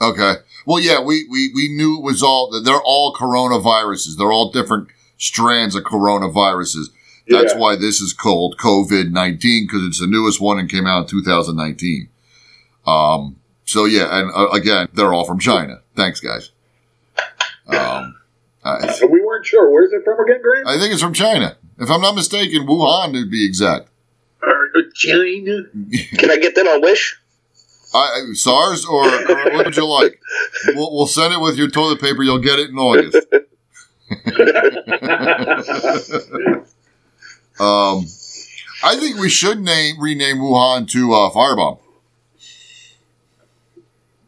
Okay. 0.00 0.34
Well, 0.64 0.80
yeah, 0.80 1.00
we, 1.00 1.26
we, 1.28 1.50
we 1.54 1.74
knew 1.74 1.98
it 1.98 2.04
was 2.04 2.22
all, 2.22 2.50
that 2.50 2.60
they're 2.60 2.80
all 2.80 3.14
coronaviruses. 3.14 4.16
They're 4.16 4.32
all 4.32 4.52
different 4.52 4.88
strands 5.16 5.74
of 5.74 5.82
coronaviruses. 5.84 6.90
That's 7.28 7.52
Yeah. 7.54 7.58
why 7.58 7.76
this 7.76 8.00
is 8.00 8.12
called 8.12 8.56
COVID 8.58 9.10
19 9.10 9.66
because 9.66 9.84
it's 9.84 10.00
the 10.00 10.06
newest 10.06 10.40
one 10.40 10.58
and 10.58 10.68
came 10.70 10.86
out 10.86 11.02
in 11.02 11.08
2019. 11.20 12.08
Um, 12.86 13.36
so 13.64 13.84
yeah, 13.84 14.08
and 14.20 14.30
uh, 14.34 14.48
again, 14.50 14.88
they're 14.92 15.12
all 15.12 15.24
from 15.24 15.38
China. 15.40 15.80
Thanks, 15.96 16.20
guys. 16.20 16.50
Um, 17.66 18.14
I, 18.64 18.92
So 18.98 19.06
we 19.06 19.20
weren't 19.22 19.44
sure. 19.46 19.70
Where's 19.70 19.92
it 19.92 20.04
from 20.04 20.20
again, 20.20 20.40
Grant? 20.42 20.68
I 20.68 20.78
think 20.78 20.92
it's 20.92 21.02
from 21.02 21.14
China. 21.14 21.56
If 21.78 21.90
I'm 21.90 22.00
not 22.00 22.14
mistaken, 22.14 22.66
Wuhan 22.66 23.12
to 23.14 23.26
be 23.28 23.44
exact. 23.44 23.88
China. 24.94 25.64
Can 26.18 26.30
I 26.30 26.36
get 26.36 26.54
that 26.54 26.66
on 26.66 26.80
Wish? 26.80 27.18
I- 27.94 28.26
SARS 28.34 28.84
or 28.86 29.02
what 29.04 29.66
would 29.66 29.76
you 29.76 29.86
like? 29.86 30.20
We'll, 30.68 30.92
we'll 30.94 31.06
send 31.06 31.32
it 31.34 31.40
with 31.40 31.56
your 31.56 31.68
toilet 31.70 32.00
paper. 32.00 32.22
You'll 32.22 32.38
get 32.38 32.58
it 32.58 32.70
in 32.70 32.76
August. 32.78 33.16
um, 37.58 38.06
I 38.82 38.96
think 38.96 39.18
we 39.18 39.28
should 39.28 39.60
name 39.60 40.00
rename 40.00 40.38
Wuhan 40.38 40.88
to 40.90 41.12
uh, 41.12 41.30
Firebomb. 41.30 41.78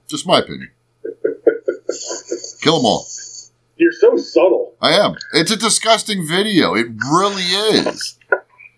Just 0.08 0.26
my 0.26 0.38
opinion. 0.38 0.70
Kill 2.60 2.76
them 2.76 2.86
all. 2.86 3.06
You're 3.76 3.92
so 3.92 4.16
subtle. 4.16 4.74
I 4.80 4.92
am. 4.94 5.16
It's 5.34 5.50
a 5.50 5.56
disgusting 5.56 6.26
video. 6.26 6.74
It 6.74 6.88
really 7.10 7.42
is. 7.42 8.18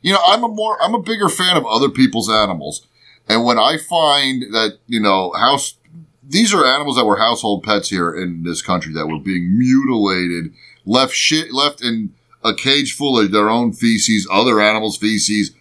You 0.03 0.13
know, 0.13 0.21
I'm 0.25 0.45
a 0.45 0.49
more 0.49 0.83
I'm 0.83 0.95
a 0.95 1.03
bigger 1.03 1.29
fan 1.29 1.57
of 1.57 1.67
other 1.67 1.89
people's 1.89 2.31
animals. 2.31 2.87
And 3.29 3.45
when 3.45 3.59
I 3.59 3.77
find 3.77 4.43
that, 4.55 4.79
you 4.87 5.01
know, 5.01 5.33
house 5.33 5.77
these 6.23 6.55
are 6.55 6.65
animals 6.65 6.97
that 6.97 7.05
were 7.05 7.17
household 7.17 7.65
pets 7.65 7.91
here 7.91 8.15
in 8.15 8.45
this 8.45 8.63
country 8.63 8.93
that 8.95 9.07
were 9.07 9.19
being 9.19 9.59
mutilated, 9.59 10.55
left 10.85 11.15
shit 11.15 11.53
left 11.53 11.83
in 11.83 12.15
a 12.44 12.55
cage 12.55 12.94
full 12.94 13.18
of 13.18 13.33
their 13.33 13.50
own 13.50 13.72
feces, 13.72 14.26
other 14.31 14.61
animals' 14.61 14.96
feces, 14.96 15.53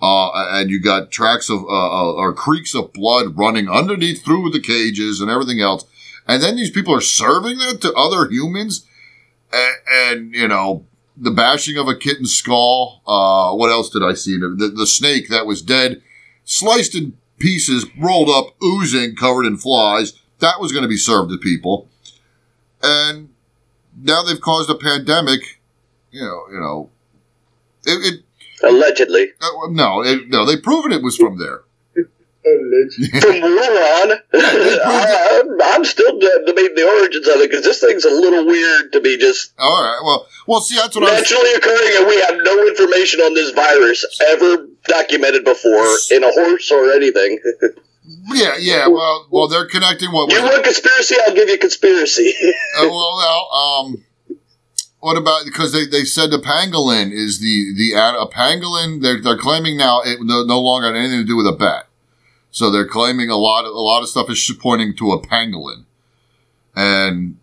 uh, 0.00 0.30
and 0.52 0.70
you 0.70 0.80
got 0.80 1.10
tracks 1.10 1.50
of 1.50 1.62
uh, 1.64 1.66
uh, 1.66 2.12
or 2.12 2.32
creeks 2.32 2.74
of 2.74 2.92
blood 2.92 3.36
running 3.36 3.68
underneath 3.68 4.24
through 4.24 4.50
the 4.50 4.60
cages 4.60 5.20
and 5.20 5.30
everything 5.30 5.60
else. 5.60 5.84
And 6.26 6.42
then 6.42 6.56
these 6.56 6.70
people 6.70 6.94
are 6.94 7.00
serving 7.00 7.58
that 7.58 7.80
to 7.82 7.92
other 7.94 8.30
humans 8.30 8.86
and, 9.52 9.76
and 9.90 10.34
you 10.34 10.46
know 10.46 10.86
the 11.16 11.30
bashing 11.30 11.76
of 11.76 11.88
a 11.88 11.96
kitten's 11.96 12.32
skull. 12.32 13.02
Uh, 13.06 13.54
what 13.56 13.70
else 13.70 13.90
did 13.90 14.02
I 14.02 14.14
see? 14.14 14.38
The, 14.38 14.48
the, 14.48 14.68
the 14.68 14.86
snake 14.86 15.28
that 15.30 15.46
was 15.46 15.62
dead, 15.62 16.00
sliced 16.44 16.94
in 16.94 17.16
pieces, 17.38 17.86
rolled 17.98 18.30
up, 18.30 18.54
oozing, 18.62 19.16
covered 19.16 19.46
in 19.46 19.56
flies. 19.56 20.12
That 20.38 20.60
was 20.60 20.70
going 20.70 20.82
to 20.82 20.88
be 20.88 20.96
served 20.96 21.30
to 21.30 21.38
people, 21.38 21.88
and 22.82 23.30
now 24.00 24.22
they've 24.22 24.40
caused 24.40 24.70
a 24.70 24.76
pandemic. 24.76 25.57
You 26.10 26.22
know, 26.22 26.44
you 26.50 26.60
know, 26.60 26.90
it. 27.86 28.14
it 28.14 28.24
Allegedly. 28.64 29.28
uh, 29.40 29.68
no, 29.70 30.02
it, 30.02 30.28
no, 30.28 30.44
they've 30.44 30.62
proven 30.62 30.90
it 30.92 31.02
was 31.02 31.16
from 31.16 31.38
there. 31.38 31.62
Alleged. 32.46 33.10
From 33.22 33.34
Wuhan, 33.34 34.20
I, 34.32 35.28
I'm- 35.36 35.58
I'm 35.62 35.84
still 35.84 36.18
debating 36.18 36.74
the 36.76 36.86
origins 37.00 37.28
of 37.28 37.36
it 37.42 37.50
because 37.50 37.64
this 37.64 37.80
thing's 37.80 38.04
a 38.06 38.10
little 38.10 38.46
weird 38.46 38.92
to 38.92 39.00
be 39.00 39.18
just 39.18 39.52
All 39.58 39.68
right, 39.82 40.00
well, 40.02 40.26
well, 40.46 40.60
see, 40.62 40.76
that's 40.76 40.96
what 40.96 41.04
I 41.04 41.10
was. 41.12 41.20
naturally 41.30 41.52
occurring, 41.54 41.92
and 41.98 42.06
we 42.06 42.20
have 42.22 42.36
no 42.42 42.66
information 42.68 43.20
on 43.20 43.34
this 43.34 43.50
virus 43.50 44.04
ever 44.28 44.66
documented 44.86 45.44
before 45.44 45.86
in 46.10 46.24
a 46.24 46.30
horse 46.32 46.70
or 46.72 46.90
anything. 46.92 47.38
Yeah, 48.32 48.54
yeah. 48.58 48.88
Well, 48.88 49.26
well, 49.30 49.48
they're 49.48 49.66
connecting 49.66 50.10
what 50.10 50.32
you 50.32 50.42
want 50.42 50.64
conspiracy? 50.64 51.16
I'll 51.26 51.34
give 51.34 51.50
you 51.50 51.58
conspiracy. 51.58 52.32
Uh, 52.78 52.84
well, 52.88 53.16
well, 53.18 53.50
um, 53.52 54.04
what 55.00 55.16
about 55.16 55.44
because 55.44 55.72
they, 55.72 55.86
they 55.86 56.04
said 56.04 56.30
the 56.30 56.38
pangolin 56.38 57.12
is 57.12 57.40
the 57.40 57.72
the 57.76 57.92
a 57.94 58.26
pangolin 58.26 59.00
they're 59.02 59.20
they're 59.20 59.38
claiming 59.38 59.76
now 59.76 60.00
it 60.02 60.18
no, 60.20 60.44
no 60.44 60.60
longer 60.60 60.88
had 60.88 60.96
anything 60.96 61.20
to 61.20 61.26
do 61.26 61.36
with 61.36 61.46
a 61.46 61.52
bat, 61.52 61.86
so 62.50 62.70
they're 62.70 62.86
claiming 62.86 63.30
a 63.30 63.36
lot 63.36 63.64
of 63.64 63.72
a 63.72 63.78
lot 63.80 64.02
of 64.02 64.08
stuff 64.08 64.28
is 64.30 64.52
pointing 64.60 64.94
to 64.96 65.12
a 65.12 65.20
pangolin, 65.22 65.84
and 66.74 67.36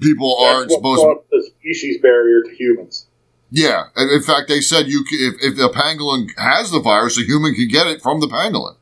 people 0.00 0.36
aren't 0.40 0.68
That's 0.70 0.80
what 0.80 0.96
supposed. 0.98 1.02
caused 1.02 1.30
the 1.30 1.50
species 1.58 2.00
barrier 2.00 2.42
to 2.42 2.54
humans. 2.54 3.06
Yeah, 3.50 3.84
in 3.96 4.22
fact, 4.22 4.48
they 4.48 4.60
said 4.60 4.86
you 4.88 5.04
c- 5.06 5.16
if 5.28 5.34
if 5.40 5.58
a 5.58 5.68
pangolin 5.72 6.30
has 6.38 6.70
the 6.72 6.80
virus, 6.80 7.16
a 7.18 7.22
human 7.22 7.54
can 7.54 7.68
get 7.68 7.86
it 7.86 8.02
from 8.02 8.20
the 8.20 8.26
pangolin. 8.26 8.76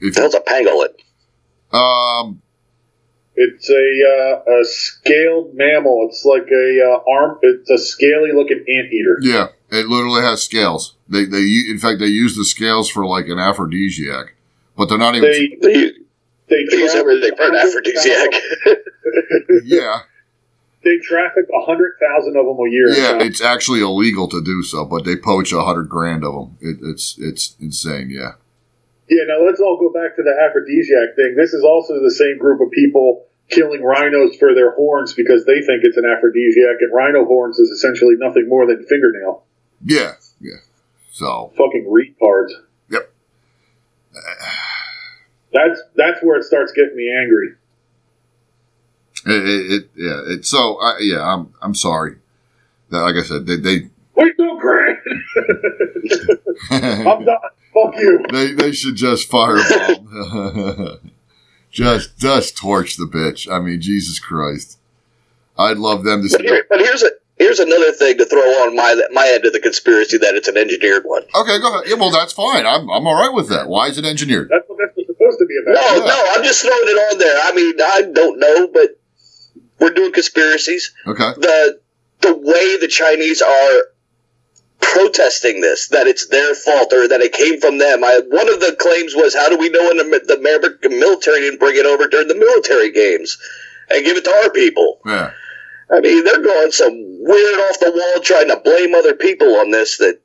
If, 0.00 0.14
That's 0.14 0.34
a 0.34 0.40
pangolin. 0.40 0.92
um, 1.72 2.42
It's 3.36 3.68
a 3.68 3.74
uh, 3.74 4.60
a 4.60 4.64
scaled 4.64 5.54
mammal. 5.54 6.06
It's 6.08 6.24
like 6.24 6.46
a 6.52 6.80
uh, 6.84 7.10
arm. 7.10 7.38
It's 7.42 7.68
a 7.68 7.78
scaly 7.78 8.30
looking 8.32 8.58
anteater. 8.68 9.18
Yeah, 9.20 9.48
it 9.70 9.86
literally 9.88 10.22
has 10.22 10.42
scales. 10.42 10.94
They 11.08 11.24
they 11.24 11.42
in 11.68 11.78
fact 11.78 11.98
they 11.98 12.06
use 12.06 12.36
the 12.36 12.44
scales 12.44 12.88
for 12.88 13.04
like 13.04 13.26
an 13.26 13.38
aphrodisiac, 13.40 14.34
but 14.76 14.88
they're 14.88 14.98
not 14.98 15.16
even. 15.16 15.30
They 15.30 15.48
They, 15.60 15.90
they, 16.48 16.64
they 16.70 16.76
use 16.76 16.94
everything 16.94 17.34
for 17.36 17.48
an 17.48 17.56
aphrodisiac. 17.56 18.30
yeah, 19.64 20.00
They 20.84 20.98
traffic 20.98 21.46
a 21.52 21.64
hundred 21.64 21.92
thousand 22.00 22.36
of 22.36 22.46
them 22.46 22.56
a 22.64 22.70
year. 22.70 22.88
yeah. 22.90 23.18
So 23.18 23.24
It's 23.24 23.40
actually 23.40 23.80
illegal 23.80 24.28
to 24.28 24.42
do 24.44 24.62
so, 24.62 24.84
but 24.84 25.04
they 25.04 25.16
poach 25.16 25.52
a 25.52 25.62
hundred 25.64 25.88
grand 25.88 26.24
of 26.24 26.34
them. 26.34 26.56
It, 26.60 26.78
it's 26.82 27.16
it's 27.18 27.56
insane. 27.60 28.10
Yeah, 28.10 28.32
yeah. 29.14 29.24
Now 29.30 29.46
let's 29.46 29.60
all 29.60 29.78
go 29.78 29.94
back 29.94 30.16
to 30.16 30.22
the 30.22 30.34
aphrodisiac 30.42 31.14
thing. 31.14 31.34
This 31.38 31.54
is 31.54 31.62
also 31.62 32.02
the 32.02 32.10
same 32.10 32.38
group 32.38 32.60
of 32.60 32.70
people 32.72 33.26
killing 33.50 33.82
rhinos 33.82 34.36
for 34.36 34.54
their 34.54 34.74
horns 34.74 35.12
because 35.14 35.44
they 35.44 35.60
think 35.62 35.84
it's 35.84 35.96
an 35.96 36.04
aphrodisiac, 36.04 36.76
and 36.80 36.92
rhino 36.92 37.24
horns 37.24 37.58
is 37.58 37.70
essentially 37.70 38.16
nothing 38.18 38.48
more 38.48 38.66
than 38.66 38.84
fingernail. 38.84 39.44
yeah, 39.84 40.12
yeah. 40.40 40.58
So 41.12 41.52
Fucking 41.56 41.86
retards. 41.86 42.50
Yep. 42.90 43.12
That's 45.52 45.80
that's 45.94 46.20
where 46.22 46.38
it 46.38 46.44
starts 46.44 46.72
getting 46.72 46.96
me 46.96 47.08
angry. 47.14 47.54
it, 49.26 49.48
it, 49.48 49.72
it 49.72 49.90
yeah. 49.96 50.34
It 50.34 50.46
so 50.46 50.80
I, 50.80 50.98
yeah. 51.00 51.22
I'm 51.22 51.54
I'm 51.62 51.74
sorry. 51.74 52.16
That 52.90 53.02
like 53.02 53.14
I 53.14 53.22
said, 53.22 53.46
they 53.46 53.56
they 53.56 53.76
Wait, 53.76 53.84
no, 53.84 53.84
Grant. 53.84 53.93
I'm 56.70 57.24
done. 57.24 57.38
Fuck 57.72 57.96
you. 57.96 58.24
they, 58.32 58.52
they 58.52 58.72
should 58.72 58.96
just 58.96 59.30
firebomb. 59.30 61.00
just 61.70 62.18
just 62.18 62.56
torch 62.56 62.96
the 62.96 63.04
bitch. 63.06 63.50
I 63.50 63.60
mean, 63.60 63.80
Jesus 63.80 64.18
Christ. 64.18 64.78
I'd 65.58 65.78
love 65.78 66.04
them 66.04 66.22
to 66.22 66.28
But, 66.30 66.40
see. 66.40 66.46
here, 66.46 66.66
but 66.68 66.80
here's 66.80 67.02
a 67.02 67.10
here's 67.36 67.58
another 67.60 67.92
thing 67.92 68.18
to 68.18 68.24
throw 68.26 68.40
on 68.64 68.74
my 68.76 68.94
my 69.12 69.28
end 69.34 69.44
of 69.44 69.52
the 69.52 69.60
conspiracy 69.60 70.18
that 70.18 70.34
it's 70.34 70.48
an 70.48 70.56
engineered 70.56 71.04
one. 71.04 71.22
Okay, 71.34 71.58
go 71.60 71.74
ahead. 71.74 71.84
Yeah, 71.88 71.96
well, 71.96 72.10
that's 72.10 72.32
fine. 72.32 72.66
I'm 72.66 72.88
I'm 72.90 73.06
all 73.06 73.14
right 73.14 73.32
with 73.32 73.48
that. 73.50 73.68
Why 73.68 73.86
is 73.88 73.98
it 73.98 74.04
engineered? 74.04 74.48
That's 74.50 74.68
what 74.68 74.78
that's 74.78 75.06
supposed 75.06 75.38
to 75.38 75.46
be 75.46 75.56
about. 75.62 75.74
No, 75.74 75.96
Yeah. 75.96 76.04
no, 76.06 76.24
I'm 76.32 76.44
just 76.44 76.62
throwing 76.62 76.88
it 76.88 77.12
on 77.12 77.18
there. 77.18 77.38
I 77.42 77.52
mean, 77.52 77.74
I 77.80 78.02
don't 78.12 78.38
know, 78.38 78.68
but 78.72 78.98
we're 79.80 79.90
doing 79.94 80.12
conspiracies. 80.12 80.94
Okay. 81.06 81.32
The 81.36 81.80
the 82.20 82.34
way 82.34 82.76
the 82.78 82.88
Chinese 82.88 83.42
are 83.42 83.82
protesting 84.92 85.60
this, 85.60 85.88
that 85.88 86.06
it's 86.06 86.26
their 86.28 86.54
fault 86.54 86.92
or 86.92 87.08
that 87.08 87.20
it 87.20 87.32
came 87.32 87.60
from 87.60 87.78
them. 87.78 88.04
I, 88.04 88.20
one 88.28 88.48
of 88.52 88.60
the 88.60 88.76
claims 88.78 89.14
was, 89.14 89.34
how 89.34 89.48
do 89.48 89.56
we 89.58 89.68
know 89.70 89.84
when 89.84 89.96
the, 89.96 90.20
the 90.26 90.38
American 90.38 90.98
military 90.98 91.40
didn't 91.40 91.60
bring 91.60 91.76
it 91.76 91.86
over 91.86 92.06
during 92.06 92.28
the 92.28 92.34
military 92.34 92.90
games 92.92 93.38
and 93.90 94.04
give 94.04 94.16
it 94.16 94.24
to 94.24 94.30
our 94.30 94.50
people? 94.50 95.00
Yeah. 95.06 95.32
I 95.90 96.00
mean, 96.00 96.24
they're 96.24 96.42
going 96.42 96.70
some 96.72 96.92
weird 96.94 97.60
off 97.60 97.80
the 97.80 97.92
wall 97.92 98.22
trying 98.22 98.48
to 98.48 98.60
blame 98.64 98.94
other 98.94 99.14
people 99.14 99.56
on 99.56 99.70
this 99.70 99.98
that 99.98 100.20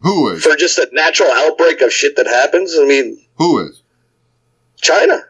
Who 0.00 0.30
is? 0.30 0.42
for 0.42 0.56
just 0.56 0.78
a 0.78 0.88
natural 0.92 1.30
outbreak 1.30 1.80
of 1.80 1.92
shit 1.92 2.16
that 2.16 2.26
happens. 2.26 2.74
I 2.78 2.84
mean, 2.84 3.20
Who 3.36 3.58
is? 3.68 3.82
China. 4.80 5.20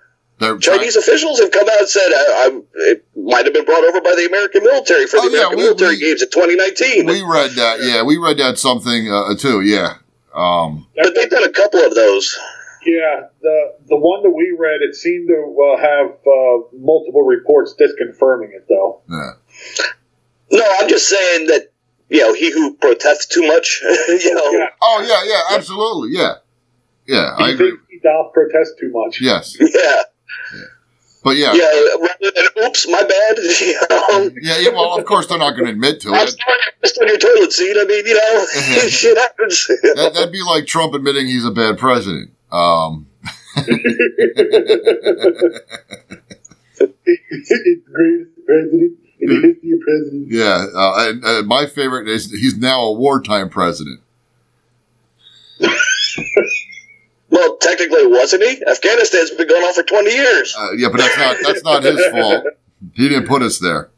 They're 0.41 0.57
Chinese 0.59 0.97
officials 0.97 1.39
have 1.39 1.51
come 1.51 1.69
out 1.69 1.79
and 1.81 1.89
said 1.89 2.09
uh, 2.09 2.17
I, 2.17 2.61
it 2.91 3.05
might 3.15 3.45
have 3.45 3.53
been 3.55 3.65
brought 3.67 3.85
over 3.85 4.01
by 4.01 4.15
the 4.17 4.27
American 4.27 4.65
military 4.65 5.07
for 5.07 5.17
the 5.19 5.23
Oh, 5.23 5.29
yeah, 5.29 5.39
American 5.39 5.57
we- 5.59 5.63
military 5.65 5.95
we- 5.97 6.01
games 6.01 6.23
in 6.23 6.31
2019. 6.31 7.07
We 7.07 7.23
read 7.23 7.51
that. 7.53 7.81
Yeah, 7.83 8.03
we 8.03 8.17
read 8.17 8.39
that 8.39 8.59
something 8.59 9.13
uh, 9.13 9.35
too. 9.37 9.61
Yeah. 9.61 9.95
Um. 10.35 10.87
but 10.97 11.15
they've 11.15 11.29
done 11.31 11.45
a 11.45 11.51
couple 11.53 11.81
of 11.85 11.95
those. 11.95 12.39
Yeah, 12.87 13.27
the 13.43 13.75
the 13.89 13.97
one 13.97 14.23
that 14.23 14.31
we 14.31 14.57
read, 14.59 14.81
it 14.81 14.95
seemed 14.95 15.29
to 15.29 15.37
uh, 15.37 15.77
have 15.77 16.11
uh, 16.13 16.65
multiple 16.79 17.23
reports 17.23 17.75
disconfirming 17.79 18.55
it, 18.55 18.65
though. 18.69 19.03
Yeah. 19.11 19.33
No, 20.53 20.65
I'm 20.81 20.89
just 20.89 21.07
saying 21.09 21.49
that 21.49 21.73
you 22.09 22.21
know 22.21 22.33
he 22.33 22.51
who 22.51 22.75
protests 22.77 23.27
too 23.27 23.47
much, 23.47 23.81
you 23.85 24.35
know, 24.35 24.51
Yeah, 24.53 24.67
Oh 24.81 25.05
yeah, 25.07 25.21
yeah, 25.31 25.57
absolutely, 25.59 26.17
yeah, 26.19 26.35
yeah. 27.07 27.35
I 27.37 27.49
he 27.49 27.55
agree. 27.55 27.73
he 27.91 27.99
doth 27.99 28.33
protest 28.33 28.79
too 28.81 28.91
much. 28.95 29.21
Yes, 29.21 29.57
yeah, 29.61 30.03
but 31.23 31.37
yeah, 31.37 31.53
yeah. 31.53 31.65
Rather 32.01 32.33
than 32.35 32.47
oops, 32.65 32.89
my 32.89 33.03
bad. 33.03 33.39
You 33.39 33.81
know, 33.91 34.31
yeah, 34.41 34.59
yeah. 34.59 34.71
Well, 34.71 34.99
of 34.99 35.05
course 35.05 35.27
they're 35.27 35.39
not 35.39 35.53
going 35.53 35.67
to 35.67 35.73
admit 35.73 36.01
to 36.03 36.09
I'm 36.15 36.27
it. 36.27 36.31
sorry, 36.31 36.59
I 36.67 36.71
pissed 36.81 36.99
on 37.01 37.09
your 37.09 37.19
toilet 37.19 37.53
seat. 37.53 37.77
I 37.79 37.85
mean, 37.85 38.07
you 38.07 38.15
know, 38.15 38.47
shit 38.89 39.19
happens. 39.19 39.67
That, 39.67 40.13
that'd 40.15 40.33
be 40.33 40.43
like 40.43 40.67
Trump 40.67 40.95
admitting 40.95 41.27
he's 41.27 41.45
a 41.45 41.51
bad 41.51 41.79
president. 41.79 42.31
Um, 42.51 43.07
it's 43.57 43.67
the 47.49 47.83
greatest 47.93 48.47
president 48.47 48.99
in 49.21 49.29
the 49.29 49.35
history 49.35 49.73
of 49.73 49.81
presidents. 49.81 50.29
yeah, 50.31 50.67
uh, 50.75 51.09
and, 51.09 51.25
uh, 51.25 51.43
my 51.43 51.67
favorite 51.67 52.09
is 52.09 52.31
he's 52.31 52.57
now 52.57 52.81
a 52.83 52.93
wartime 52.93 53.51
president. 53.51 54.01
Well, 57.41 57.57
technically, 57.57 58.07
wasn't 58.07 58.43
he? 58.43 58.63
Afghanistan's 58.67 59.31
been 59.31 59.49
going 59.49 59.63
on 59.63 59.75
for 59.75 59.83
20 59.83 60.11
years. 60.11 60.55
Uh, 60.59 60.73
yeah, 60.77 60.89
but 60.91 60.99
that's 60.99 61.17
not 61.17 61.37
that's 61.43 61.63
not 61.65 61.83
his 61.83 62.07
fault. 62.09 62.45
He 62.95 63.09
didn't 63.09 63.27
put 63.27 63.43
us 63.43 63.59
there. 63.59 63.91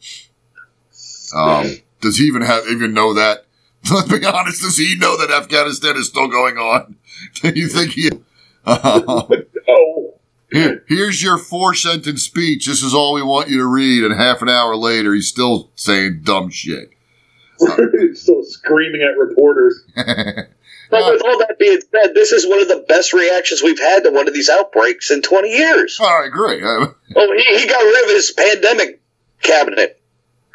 Um, 1.35 1.77
does 2.01 2.19
he 2.19 2.25
even 2.27 2.43
have 2.43 2.65
even 2.69 2.93
know 2.95 3.15
that? 3.15 3.47
Let's 3.91 4.09
be 4.09 4.25
honest. 4.25 4.63
Does 4.63 4.79
he 4.79 4.97
know 4.99 5.17
that 5.19 5.31
Afghanistan 5.31 5.97
is 5.97 6.09
still 6.09 6.29
going 6.29 6.57
on? 6.57 6.97
Do 7.43 7.51
you 7.55 7.69
think 7.69 7.93
he? 7.93 8.11
Uh, 8.65 9.25
Oh, 9.69 10.15
here, 10.51 10.85
here's 10.87 11.23
your 11.23 11.39
four 11.39 11.73
sentence 11.75 12.25
speech. 12.25 12.67
This 12.67 12.83
is 12.83 12.93
all 12.93 13.15
we 13.15 13.23
want 13.23 13.49
you 13.49 13.59
to 13.59 13.67
read. 13.67 14.05
And 14.05 14.13
half 14.13 14.43
an 14.43 14.49
hour 14.49 14.77
later, 14.77 15.15
he's 15.15 15.29
still 15.29 15.71
saying 15.77 16.23
dumb 16.25 16.51
shit. 16.51 16.91
Still 18.15 18.43
screaming 18.43 19.03
at 19.03 19.17
reporters. 19.17 19.85
But 20.93 21.13
with 21.15 21.23
all 21.23 21.39
that 21.39 21.59
being 21.59 21.81
said, 21.81 22.15
this 22.15 22.33
is 22.33 22.47
one 22.47 22.61
of 22.61 22.69
the 22.69 22.85
best 22.87 23.15
reactions 23.15 23.63
we've 23.63 23.79
had 23.81 24.05
to 24.05 24.11
one 24.11 24.29
of 24.29 24.35
these 24.35 24.51
outbreaks 24.51 25.11
in 25.11 25.23
20 25.23 25.49
years. 25.49 25.99
Oh, 26.01 26.05
I 26.05 26.27
agree. 26.27 26.63
Uh, 26.63 26.89
Oh, 27.17 27.33
he, 27.35 27.61
he 27.61 27.67
got 27.67 27.83
rid 27.83 28.05
of 28.05 28.11
his 28.11 28.31
pandemic 28.33 29.01
cabinet. 29.43 30.01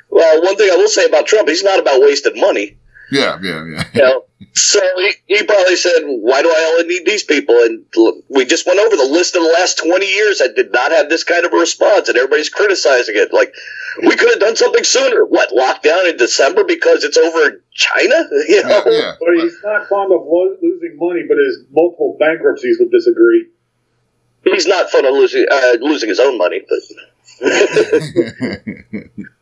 Well, 0.09 0.41
one 0.41 0.55
thing 0.55 0.71
I 0.71 0.75
will 0.75 0.87
say 0.87 1.05
about 1.05 1.27
Trump, 1.27 1.49
he's 1.49 1.63
not 1.63 1.79
about 1.79 2.01
wasting 2.01 2.39
money. 2.39 2.77
Yeah, 3.11 3.39
yeah, 3.41 3.65
yeah. 3.65 3.83
You 3.93 4.01
know? 4.01 4.23
so 4.53 4.79
he, 4.97 5.13
he 5.27 5.43
probably 5.43 5.75
said, 5.75 6.01
why 6.05 6.41
do 6.41 6.49
I 6.49 6.73
only 6.73 6.87
need 6.95 7.05
these 7.05 7.23
people? 7.23 7.55
And 7.55 7.85
look, 7.95 8.23
we 8.29 8.45
just 8.45 8.65
went 8.65 8.79
over 8.79 8.95
the 8.95 9.05
list 9.05 9.35
of 9.35 9.43
the 9.43 9.49
last 9.49 9.77
20 9.77 10.05
years 10.05 10.39
that 10.39 10.55
did 10.55 10.71
not 10.71 10.91
have 10.91 11.09
this 11.09 11.23
kind 11.23 11.45
of 11.45 11.53
a 11.53 11.57
response, 11.57 12.09
and 12.09 12.17
everybody's 12.17 12.49
criticizing 12.49 13.15
it. 13.15 13.33
Like, 13.33 13.53
we 14.01 14.15
could 14.15 14.29
have 14.29 14.39
done 14.39 14.55
something 14.55 14.83
sooner. 14.83 15.25
What, 15.25 15.49
lockdown 15.51 16.09
in 16.09 16.17
December 16.17 16.63
because 16.63 17.03
it's 17.03 17.17
over 17.17 17.49
in 17.49 17.61
China? 17.71 18.15
You 18.47 18.63
know? 18.63 18.83
Yeah, 18.85 18.91
yeah. 18.91 19.15
But 19.19 19.35
he's 19.35 19.57
not 19.63 19.87
fond 19.87 20.13
of 20.13 20.21
lo- 20.25 20.57
losing 20.61 20.97
money, 20.97 21.23
but 21.27 21.37
his 21.37 21.65
multiple 21.71 22.15
bankruptcies 22.19 22.77
would 22.79 22.91
disagree. 22.91 23.47
He's 24.43 24.67
not 24.67 24.89
fond 24.89 25.05
of 25.05 25.13
losing, 25.13 25.45
uh, 25.51 25.77
losing 25.81 26.09
his 26.09 26.19
own 26.19 26.37
money, 26.37 26.61
but. 26.67 26.79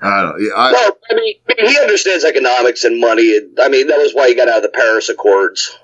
I 0.00 0.22
don't. 0.22 0.40
Yeah, 0.42 0.52
I, 0.56 0.72
Well, 0.72 0.98
I 1.10 1.14
mean, 1.14 1.34
he 1.58 1.78
understands 1.78 2.24
economics 2.24 2.84
and 2.84 3.00
money. 3.00 3.36
And, 3.36 3.58
I 3.60 3.68
mean, 3.68 3.88
that 3.88 3.98
was 3.98 4.12
why 4.14 4.28
he 4.28 4.34
got 4.34 4.48
out 4.48 4.58
of 4.58 4.62
the 4.62 4.68
Paris 4.70 5.08
Accords. 5.08 5.76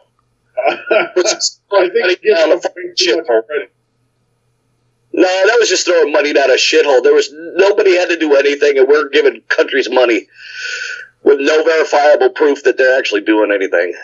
I 0.67 1.09
think 1.15 1.93
he 2.11 2.17
gives 2.17 2.39
down 2.41 2.53
a 2.53 2.61
fucking 2.61 2.95
too 2.99 3.17
much 3.17 3.27
shithole. 3.27 3.47
credit. 3.47 3.73
No, 5.13 5.23
that 5.29 5.57
was 5.59 5.69
just 5.69 5.87
throwing 5.87 6.13
money 6.13 6.33
down 6.33 6.51
a 6.51 6.55
shithole. 6.55 7.03
There 7.03 7.15
was 7.15 7.31
nobody 7.33 7.97
had 7.97 8.09
to 8.11 8.19
do 8.19 8.35
anything, 8.37 8.79
and 8.79 8.89
we're 8.89 9.09
giving 9.09 9.41
countries 9.49 9.89
money 9.91 10.29
with 11.23 11.39
no 11.41 11.63
verifiable 11.65 12.31
proof 12.31 12.63
that 12.65 12.77
they're 12.77 12.99
actually 12.99 13.23
doing 13.23 13.51
anything. 13.53 13.95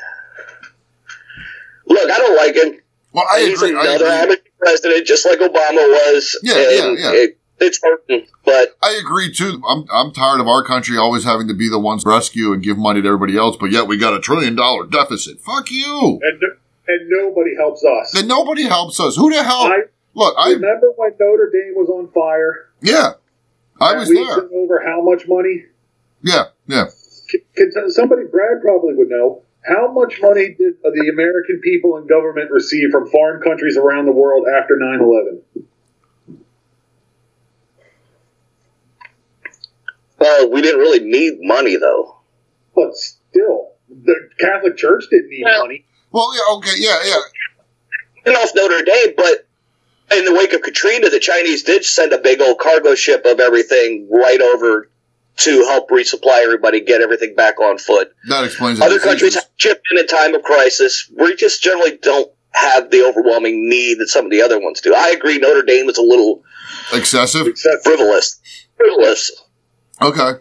Look, 1.86 2.10
I 2.10 2.16
don't 2.18 2.36
like 2.36 2.54
him. 2.54 2.80
well, 3.12 3.26
I 3.30 3.40
He's 3.40 3.60
agree. 3.62 3.76
I 3.78 3.94
another 3.96 4.24
agree. 4.24 4.36
president, 4.58 5.06
just 5.06 5.26
like 5.26 5.38
Obama 5.40 5.76
was. 5.76 6.38
Yeah, 6.42 6.54
and 6.54 6.98
yeah, 6.98 7.12
yeah. 7.12 7.18
It, 7.22 7.38
it's 7.60 7.80
hurting, 7.82 8.26
but 8.44 8.76
I 8.82 8.98
agree 9.00 9.32
too. 9.32 9.62
I'm 9.68 9.84
I'm 9.92 10.12
tired 10.12 10.40
of 10.40 10.48
our 10.48 10.64
country 10.64 10.98
always 10.98 11.24
having 11.24 11.48
to 11.48 11.54
be 11.54 11.68
the 11.68 11.78
ones 11.78 12.04
to 12.04 12.10
rescue 12.10 12.52
and 12.52 12.62
give 12.62 12.76
money 12.76 13.00
to 13.02 13.08
everybody 13.08 13.36
else, 13.36 13.56
but 13.56 13.70
yet 13.70 13.86
we 13.86 13.96
got 13.96 14.14
a 14.14 14.20
trillion 14.20 14.54
dollar 14.56 14.86
deficit. 14.86 15.40
Fuck 15.40 15.70
you. 15.70 16.20
And, 16.22 16.42
and 16.88 17.08
nobody 17.08 17.56
helps 17.56 17.84
us. 17.84 18.14
And 18.14 18.28
nobody 18.28 18.64
helps 18.64 19.00
us. 19.00 19.16
Who 19.16 19.30
the 19.32 19.42
hell? 19.42 19.62
I 19.62 19.82
Look, 20.14 20.34
I 20.38 20.50
remember 20.52 20.92
when 20.96 21.12
Notre 21.18 21.50
Dame 21.52 21.74
was 21.74 21.88
on 21.88 22.10
fire. 22.12 22.70
yeah, 22.80 23.14
I 23.80 23.96
was 23.96 24.08
we 24.08 24.16
there. 24.16 24.48
over 24.54 24.80
how 24.84 25.02
much 25.02 25.26
money? 25.26 25.64
Yeah, 26.22 26.44
yeah. 26.66 26.86
Can, 27.56 27.70
can 27.72 27.90
somebody, 27.90 28.22
Brad 28.30 28.62
probably 28.62 28.94
would 28.94 29.08
know. 29.08 29.42
How 29.66 29.90
much 29.90 30.20
money 30.20 30.54
did 30.58 30.74
the 30.82 31.10
American 31.12 31.60
people 31.62 31.96
and 31.96 32.08
government 32.08 32.50
receive 32.50 32.90
from 32.90 33.08
foreign 33.08 33.40
countries 33.42 33.76
around 33.76 34.06
the 34.06 34.12
world 34.12 34.46
after 34.46 34.76
9 34.78 35.00
11? 35.00 35.42
Well, 40.18 40.50
we 40.50 40.62
didn't 40.62 40.80
really 40.80 41.00
need 41.00 41.38
money, 41.40 41.76
though. 41.76 42.16
But 42.74 42.94
still, 42.96 43.70
the 43.88 44.14
Catholic 44.40 44.76
Church 44.76 45.04
didn't 45.10 45.30
need 45.30 45.44
Well- 45.44 45.62
money. 45.62 45.84
Well, 46.12 46.30
yeah, 46.34 46.54
okay, 46.56 46.76
yeah, 46.78 46.98
yeah. 47.04 47.20
Getting 48.24 48.40
off 48.40 48.50
Notre 48.54 48.82
Dame, 48.82 49.14
but 49.16 49.46
in 50.16 50.24
the 50.24 50.32
wake 50.32 50.52
of 50.52 50.62
Katrina, 50.62 51.10
the 51.10 51.18
Chinese 51.18 51.64
did 51.64 51.84
send 51.84 52.12
a 52.12 52.18
big 52.18 52.40
old 52.40 52.58
cargo 52.58 52.94
ship 52.94 53.24
of 53.24 53.40
everything 53.40 54.08
right 54.10 54.40
over 54.40 54.88
to 55.38 55.64
help 55.64 55.90
resupply 55.90 56.38
everybody, 56.44 56.80
get 56.80 57.00
everything 57.00 57.34
back 57.34 57.58
on 57.60 57.78
foot. 57.78 58.14
That 58.28 58.44
explains 58.44 58.80
Other 58.80 59.00
countries 59.00 59.32
diseases. 59.34 59.42
have 59.42 59.56
chipped 59.56 59.86
in 59.90 59.98
in 59.98 60.06
time 60.06 60.34
of 60.36 60.42
crisis. 60.44 61.10
We 61.16 61.34
just 61.34 61.60
generally 61.60 61.96
don't 62.00 62.30
have 62.52 62.92
the 62.92 63.02
overwhelming 63.04 63.68
need 63.68 63.98
that 63.98 64.06
some 64.08 64.24
of 64.24 64.30
the 64.30 64.40
other 64.42 64.60
ones 64.60 64.80
do. 64.80 64.94
I 64.94 65.08
agree, 65.10 65.38
Notre 65.38 65.62
Dame 65.62 65.88
is 65.88 65.98
a 65.98 66.02
little 66.02 66.44
excessive. 66.92 67.48
Frivolous. 67.82 68.38
Frivolous. 68.76 69.32
Okay. 70.02 70.40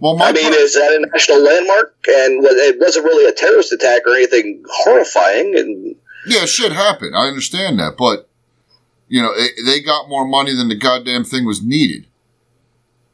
Well, 0.00 0.16
my 0.16 0.26
I 0.28 0.32
mean, 0.32 0.50
pro- 0.52 0.60
is 0.60 0.74
that 0.74 0.90
a 0.92 1.06
national 1.12 1.42
landmark? 1.42 1.94
And 2.08 2.44
it 2.44 2.80
wasn't 2.80 3.04
really 3.04 3.26
a 3.28 3.32
terrorist 3.32 3.72
attack 3.72 4.02
or 4.06 4.14
anything 4.14 4.62
horrifying. 4.68 5.56
And 5.56 5.94
yeah, 6.26 6.44
shit 6.44 6.72
happened. 6.72 7.14
I 7.16 7.28
understand 7.28 7.78
that, 7.78 7.96
but 7.96 8.28
you 9.08 9.22
know, 9.22 9.30
it, 9.34 9.52
they 9.64 9.80
got 9.80 10.08
more 10.08 10.26
money 10.26 10.54
than 10.56 10.68
the 10.68 10.74
goddamn 10.74 11.24
thing 11.24 11.44
was 11.44 11.62
needed. 11.62 12.06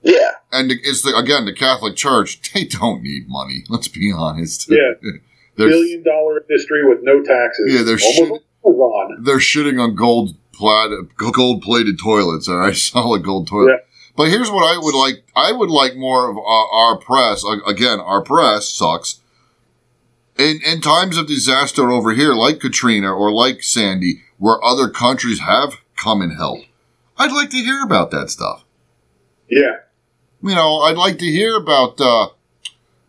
yeah, 0.03 0.31
And 0.53 0.71
it's 0.71 1.03
the, 1.03 1.15
again 1.17 1.45
the 1.45 1.53
Catholic 1.53 1.97
Church. 1.97 2.41
They 2.55 2.65
don't 2.65 3.03
need 3.03 3.29
money. 3.29 3.65
Let's 3.69 3.89
be 3.89 4.13
honest. 4.15 4.71
Yeah. 4.71 4.93
billion 5.57 6.03
dollar 6.05 6.41
industry 6.49 6.89
with 6.89 7.01
no 7.03 7.21
taxes. 7.23 7.75
Yeah, 7.75 7.83
they're 7.83 7.99
almost 8.03 8.45
Amazon. 8.65 9.25
they're 9.25 9.39
shitting 9.39 9.83
on 9.83 9.95
gold 9.95 10.37
plaid, 10.53 10.91
gold 11.17 11.63
plated 11.63 11.99
toilets. 11.99 12.49
All 12.49 12.57
right, 12.59 12.77
solid 12.77 13.25
gold 13.25 13.49
toilet. 13.49 13.71
Yeah. 13.71 13.85
But 14.19 14.31
here's 14.31 14.51
what 14.51 14.65
I 14.65 14.77
would 14.77 14.97
like. 14.97 15.23
I 15.37 15.53
would 15.53 15.71
like 15.71 15.95
more 15.95 16.29
of 16.29 16.37
our, 16.37 16.69
our 16.69 16.99
press. 16.99 17.45
Again, 17.65 18.01
our 18.01 18.21
press 18.21 18.69
sucks. 18.69 19.21
In 20.37 20.59
in 20.67 20.81
times 20.81 21.17
of 21.17 21.29
disaster 21.29 21.89
over 21.93 22.13
here, 22.13 22.35
like 22.35 22.59
Katrina 22.59 23.15
or 23.15 23.31
like 23.31 23.63
Sandy, 23.63 24.23
where 24.37 24.63
other 24.65 24.91
countries 24.91 25.39
have 25.39 25.75
come 25.95 26.21
and 26.21 26.37
helped, 26.37 26.67
I'd 27.17 27.31
like 27.31 27.51
to 27.51 27.59
hear 27.59 27.85
about 27.85 28.11
that 28.11 28.29
stuff. 28.29 28.65
Yeah. 29.49 29.77
You 30.43 30.57
know, 30.57 30.81
I'd 30.81 30.97
like 30.97 31.19
to 31.19 31.27
hear 31.27 31.57
about. 31.57 32.01
Uh, 32.01 32.31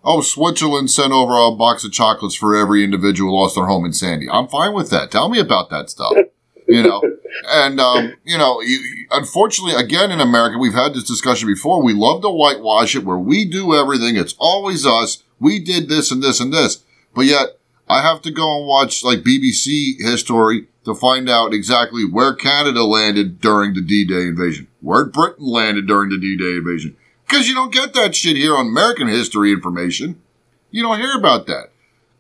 oh, 0.04 0.22
Switzerland 0.22 0.92
sent 0.92 1.12
over 1.12 1.34
a 1.34 1.56
box 1.56 1.84
of 1.84 1.92
chocolates 1.92 2.36
for 2.36 2.56
every 2.56 2.84
individual 2.84 3.32
who 3.32 3.38
lost 3.42 3.56
their 3.56 3.66
home 3.66 3.84
in 3.84 3.94
Sandy. 3.94 4.30
I'm 4.30 4.48
fine 4.48 4.74
with 4.76 4.92
that. 4.92 5.10
Tell 5.10 5.28
me 5.28 5.40
about 5.40 5.72
that 5.72 5.90
stuff. 5.90 6.14
You 6.70 6.84
know, 6.84 7.02
and 7.48 7.80
um, 7.80 8.14
you 8.24 8.38
know, 8.38 8.62
you, 8.62 9.08
unfortunately, 9.10 9.74
again 9.74 10.12
in 10.12 10.22
America, 10.22 10.60
we've 10.60 10.74
had 10.74 10.94
this 10.94 11.04
discussion 11.04 11.48
before. 11.48 11.82
We 11.82 11.94
love 11.94 12.22
to 12.22 12.30
whitewash 12.30 12.96
it, 12.96 13.04
where 13.04 13.18
we 13.18 13.46
do 13.46 13.74
everything. 13.74 14.16
It's 14.16 14.36
always 14.38 14.86
us. 14.86 15.24
We 15.40 15.60
did 15.60 15.90
this 15.90 16.12
and 16.12 16.22
this 16.22 16.40
and 16.40 16.54
this, 16.54 16.84
but 17.16 17.26
yet 17.26 17.58
I 17.90 18.04
have 18.04 18.22
to 18.22 18.32
go 18.32 18.58
and 18.58 18.68
watch 18.68 19.04
like 19.04 19.20
BBC 19.20 20.00
history 20.00 20.68
to 20.86 20.94
find 20.94 21.28
out 21.28 21.54
exactly 21.54 22.04
where 22.06 22.36
Canada 22.36 22.84
landed 22.84 23.42
during 23.42 23.74
the 23.74 23.82
D-Day 23.82 24.28
invasion, 24.28 24.68
where 24.82 25.06
Britain 25.06 25.46
landed 25.46 25.88
during 25.88 26.10
the 26.10 26.20
D-Day 26.20 26.58
invasion, 26.58 26.96
because 27.28 27.48
you 27.48 27.56
don't 27.56 27.74
get 27.74 27.94
that 27.94 28.16
shit 28.16 28.38
here 28.38 28.56
on 28.56 28.68
American 28.68 29.08
history 29.08 29.52
information. 29.52 30.22
You 30.70 30.84
don't 30.84 31.00
hear 31.00 31.18
about 31.18 31.48
that, 31.48 31.72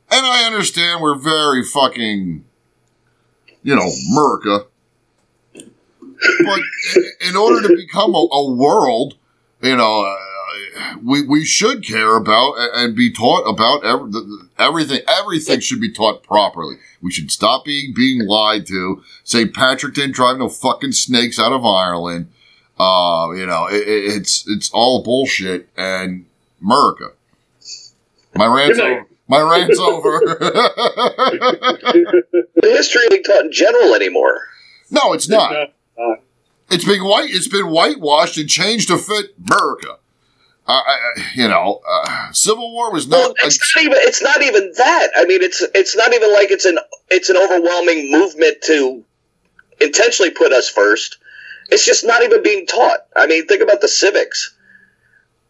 and 0.09 0.25
I 0.25 0.45
understand 0.45 1.01
we're 1.01 1.19
very 1.19 1.63
fucking 1.63 2.45
you 3.63 3.75
know, 3.75 3.89
America. 4.11 4.65
But 6.45 6.59
in 7.27 7.35
order 7.35 7.67
to 7.67 7.75
become 7.75 8.13
a, 8.13 8.27
a 8.31 8.51
world, 8.51 9.15
you 9.61 9.75
know, 9.75 10.05
uh, 10.05 10.95
we 11.03 11.21
we 11.25 11.45
should 11.45 11.85
care 11.85 12.15
about 12.15 12.55
and 12.73 12.95
be 12.95 13.11
taught 13.11 13.43
about 13.43 13.83
every, 13.85 14.11
the- 14.11 14.19
the- 14.21 14.49
everything. 14.57 14.99
Everything 15.07 15.59
should 15.59 15.79
be 15.81 15.91
taught 15.91 16.23
properly. 16.23 16.75
We 17.01 17.11
should 17.11 17.31
stop 17.31 17.63
being 17.65 17.93
being 17.95 18.25
lied 18.27 18.65
to. 18.67 19.01
St. 19.23 19.53
Patrick 19.53 19.93
didn't 19.93 20.15
drive 20.15 20.37
no 20.37 20.49
fucking 20.49 20.91
snakes 20.91 21.39
out 21.39 21.53
of 21.53 21.65
Ireland. 21.65 22.27
Uh, 22.77 23.31
you 23.35 23.45
know, 23.45 23.67
it- 23.67 23.87
it's 23.87 24.45
it's 24.47 24.69
all 24.73 25.03
bullshit. 25.03 25.69
And 25.77 26.25
America, 26.61 27.11
my 28.35 28.45
rant's 28.47 28.79
over. 28.79 29.05
My 29.29 29.41
rant's 29.41 29.79
over. 29.79 30.19
The 32.61 32.61
history 32.63 33.01
ain't 33.13 33.25
taught 33.25 33.45
in 33.45 33.51
general 33.51 33.93
anymore. 33.95 34.41
no, 34.91 35.13
it's 35.13 35.29
not. 35.29 35.53
Uh, 35.97 36.15
It's 36.69 36.83
been 36.85 37.03
white. 37.03 37.29
It's 37.29 37.47
been 37.47 37.67
whitewashed 37.67 38.37
and 38.37 38.49
changed 38.49 38.89
to 38.89 38.97
fit 38.97 39.27
America. 39.49 39.97
Uh, 40.67 40.71
I, 40.73 40.75
I- 41.17 41.21
you 41.35 41.47
know, 41.47 41.81
uh, 41.89 42.31
Civil 42.31 42.71
War 42.73 42.91
was 42.91 43.07
Well, 43.07 43.29
not. 43.29 43.35
it's 43.43 43.75
not 43.75 43.83
even. 43.85 43.97
It's 44.01 44.21
not 44.21 44.41
even 44.41 44.71
that. 44.77 45.11
I 45.15 45.25
mean, 45.25 45.41
it's 45.41 45.61
it's 45.73 45.95
not 45.95 46.13
even 46.13 46.33
like 46.33 46.51
it's 46.51 46.65
an 46.65 46.77
it's 47.09 47.29
an 47.29 47.37
overwhelming 47.37 48.11
movement 48.11 48.57
to 48.65 49.03
intentionally 49.79 50.31
put 50.31 50.51
us 50.51 50.69
first. 50.69 51.17
It's 51.69 51.85
just 51.85 52.03
not 52.05 52.23
even 52.23 52.43
being 52.43 52.65
taught. 52.67 52.99
I 53.15 53.25
mean, 53.27 53.45
think 53.47 53.61
about 53.63 53.81
the 53.81 53.87
civics. 53.87 54.55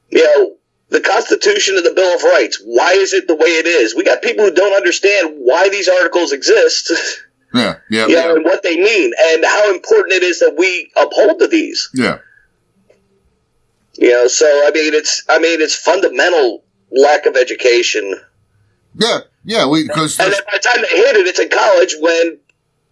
You 0.09 0.23
know, 0.23 0.55
the 0.89 1.01
Constitution 1.01 1.77
and 1.77 1.85
the 1.85 1.93
Bill 1.93 2.15
of 2.15 2.23
Rights. 2.23 2.61
Why 2.65 2.93
is 2.93 3.13
it 3.13 3.27
the 3.27 3.35
way 3.35 3.49
it 3.49 3.65
is? 3.67 3.95
We 3.95 4.03
got 4.03 4.21
people 4.21 4.45
who 4.45 4.51
don't 4.51 4.73
understand 4.75 5.35
why 5.39 5.69
these 5.69 5.87
articles 5.87 6.31
exist. 6.31 6.91
yeah, 7.53 7.75
yeah, 7.89 8.07
you 8.07 8.15
know, 8.15 8.19
yeah, 8.27 8.33
and 8.35 8.43
what 8.43 8.63
they 8.63 8.75
mean, 8.77 9.11
and 9.31 9.45
how 9.45 9.71
important 9.73 10.13
it 10.13 10.23
is 10.23 10.39
that 10.39 10.55
we 10.57 10.91
uphold 10.95 11.39
to 11.39 11.47
these. 11.47 11.89
yeah. 11.93 12.19
You 13.95 14.09
know, 14.11 14.27
so 14.27 14.45
I 14.65 14.71
mean, 14.71 14.93
it's 14.93 15.23
I 15.27 15.39
mean, 15.39 15.59
it's 15.61 15.75
fundamental 15.75 16.63
lack 16.91 17.25
of 17.25 17.35
education. 17.35 18.15
Yeah, 18.95 19.19
yeah, 19.43 19.67
we 19.67 19.83
because 19.87 20.17
And 20.19 20.31
then 20.31 20.39
by 20.45 20.57
the 20.57 20.59
time 20.59 20.81
they 20.81 20.95
hit 20.97 21.15
it, 21.17 21.27
it's 21.27 21.39
in 21.39 21.49
college 21.49 21.95
when, 21.99 22.37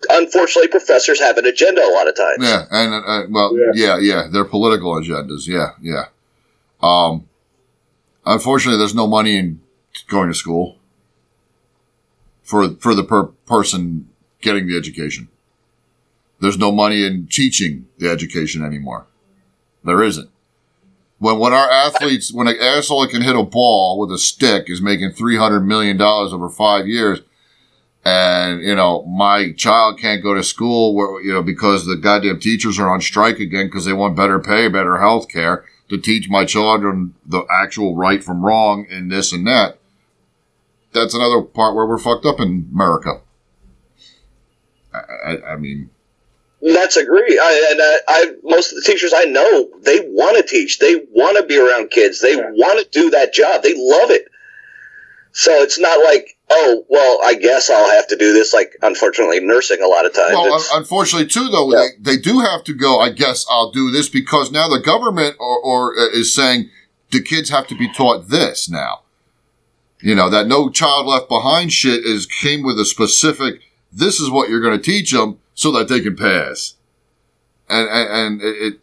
unfortunately, 0.09 0.67
professors 0.67 1.19
have 1.21 1.37
an 1.37 1.45
agenda 1.45 1.81
a 1.81 1.91
lot 1.93 2.07
of 2.09 2.15
times. 2.15 2.37
yeah, 2.41 2.65
and 2.71 2.93
uh, 2.93 2.97
uh, 2.97 3.23
well, 3.29 3.57
Yeah. 3.57 3.71
yeah, 3.73 3.97
yeah, 3.99 4.23
they're 4.31 4.43
political 4.45 4.93
agendas. 4.95 5.47
Yeah, 5.47 5.69
yeah. 5.81 6.05
Um, 6.83 7.27
unfortunately, 8.27 8.77
there's 8.77 8.95
no 8.95 9.07
money 9.07 9.37
in 9.37 9.61
going 10.07 10.29
to 10.29 10.35
school 10.35 10.77
for 12.43 12.69
for 12.75 12.93
the 12.93 13.03
per- 13.03 13.27
person 13.45 14.09
getting 14.41 14.67
the 14.67 14.77
education. 14.77 15.29
There's 16.39 16.57
no 16.57 16.71
money 16.71 17.03
in 17.03 17.27
teaching 17.27 17.87
the 17.97 18.09
education 18.09 18.63
anymore. 18.63 19.07
There 19.83 20.03
isn't. 20.03 20.29
When 21.19 21.39
when 21.39 21.53
our 21.53 21.69
athletes, 21.69 22.31
when 22.31 22.47
an 22.47 22.57
asshole 22.59 23.01
that 23.01 23.11
can 23.11 23.21
hit 23.21 23.35
a 23.35 23.43
ball 23.43 23.99
with 23.99 24.11
a 24.11 24.19
stick 24.19 24.69
is 24.69 24.81
making 24.81 25.11
three 25.11 25.37
hundred 25.37 25.61
million 25.61 25.97
dollars 25.97 26.31
over 26.31 26.49
five 26.49 26.87
years, 26.87 27.21
and 28.05 28.61
you 28.61 28.75
know 28.75 29.03
my 29.05 29.51
child 29.53 29.99
can't 29.99 30.21
go 30.21 30.35
to 30.35 30.43
school 30.43 30.93
where 30.93 31.21
you 31.21 31.33
know 31.33 31.41
because 31.41 31.85
the 31.85 31.95
goddamn 31.95 32.39
teachers 32.39 32.77
are 32.77 32.89
on 32.89 33.01
strike 33.01 33.39
again 33.39 33.65
because 33.65 33.85
they 33.85 33.93
want 33.93 34.15
better 34.15 34.39
pay, 34.39 34.67
better 34.67 34.97
health 34.97 35.27
care 35.27 35.65
to 35.89 35.97
teach 35.97 36.29
my 36.29 36.45
children 36.45 37.15
the 37.25 37.45
actual 37.49 37.95
right 37.95 38.23
from 38.23 38.45
wrong 38.45 38.87
and 38.89 39.11
this 39.11 39.31
and 39.31 39.47
that. 39.47 39.77
That's 40.93 41.13
another 41.13 41.41
part 41.41 41.75
where 41.75 41.85
we're 41.85 41.97
fucked 41.97 42.25
up 42.25 42.39
in 42.39 42.69
America. 42.73 43.21
I, 44.93 44.99
I, 44.99 45.51
I 45.53 45.55
mean, 45.57 45.89
That's 46.61 46.97
agree. 46.97 47.39
I, 47.39 47.67
and 47.71 47.81
I, 47.81 47.99
I, 48.07 48.33
most 48.43 48.71
of 48.71 48.77
the 48.77 48.81
teachers 48.81 49.13
I 49.15 49.25
know, 49.25 49.69
they 49.81 49.99
want 49.99 50.37
to 50.37 50.43
teach. 50.43 50.79
They 50.79 50.95
want 51.11 51.37
to 51.37 51.43
be 51.43 51.57
around 51.59 51.91
kids. 51.91 52.19
They 52.19 52.35
want 52.35 52.79
to 52.79 52.99
do 52.99 53.11
that 53.11 53.33
job. 53.33 53.61
They 53.61 53.73
love 53.75 54.11
it. 54.11 54.27
So 55.33 55.51
it's 55.61 55.77
not 55.79 56.03
like, 56.03 56.36
oh, 56.49 56.85
well, 56.89 57.19
I 57.23 57.35
guess 57.35 57.69
I'll 57.69 57.89
have 57.91 58.07
to 58.07 58.15
do 58.15 58.33
this. 58.33 58.53
Like, 58.53 58.75
unfortunately, 58.81 59.39
nursing 59.41 59.81
a 59.81 59.87
lot 59.87 60.05
of 60.05 60.13
times. 60.13 60.33
well, 60.33 60.53
un- 60.53 60.61
unfortunately, 60.73 61.27
too, 61.27 61.49
though, 61.49 61.71
Yeah. 61.71 61.87
they, 61.99 62.15
they 62.15 62.21
do 62.21 62.39
have 62.39 62.63
to 62.65 62.73
go. 62.73 62.99
I 62.99 63.09
guess 63.09 63.45
I'll 63.49 63.71
do 63.71 63.91
this 63.91 64.09
because 64.09 64.51
now 64.51 64.67
the 64.67 64.79
government 64.79 65.35
or, 65.39 65.59
or 65.59 65.99
uh, 65.99 66.07
is 66.09 66.33
saying 66.33 66.69
the 67.11 67.21
kids 67.21 67.49
have 67.49 67.67
to 67.67 67.75
be 67.77 67.91
taught 67.91 68.29
this 68.29 68.69
now. 68.69 69.01
You 69.99 70.13
know 70.13 70.29
that 70.29 70.45
no 70.45 70.69
child 70.69 71.07
left 71.07 71.27
behind 71.27 71.73
shit 71.73 72.05
is 72.05 72.27
came 72.27 72.61
with 72.61 72.79
a 72.79 72.85
specific. 72.85 73.61
This 73.91 74.19
is 74.19 74.29
what 74.29 74.47
you're 74.47 74.61
going 74.61 74.77
to 74.77 74.83
teach 74.83 75.11
them 75.11 75.39
so 75.55 75.71
that 75.71 75.87
they 75.87 76.01
can 76.01 76.15
pass. 76.15 76.75
And 77.67 77.89
and, 77.89 78.09
and 78.11 78.41
it, 78.41 78.73
it 78.73 78.79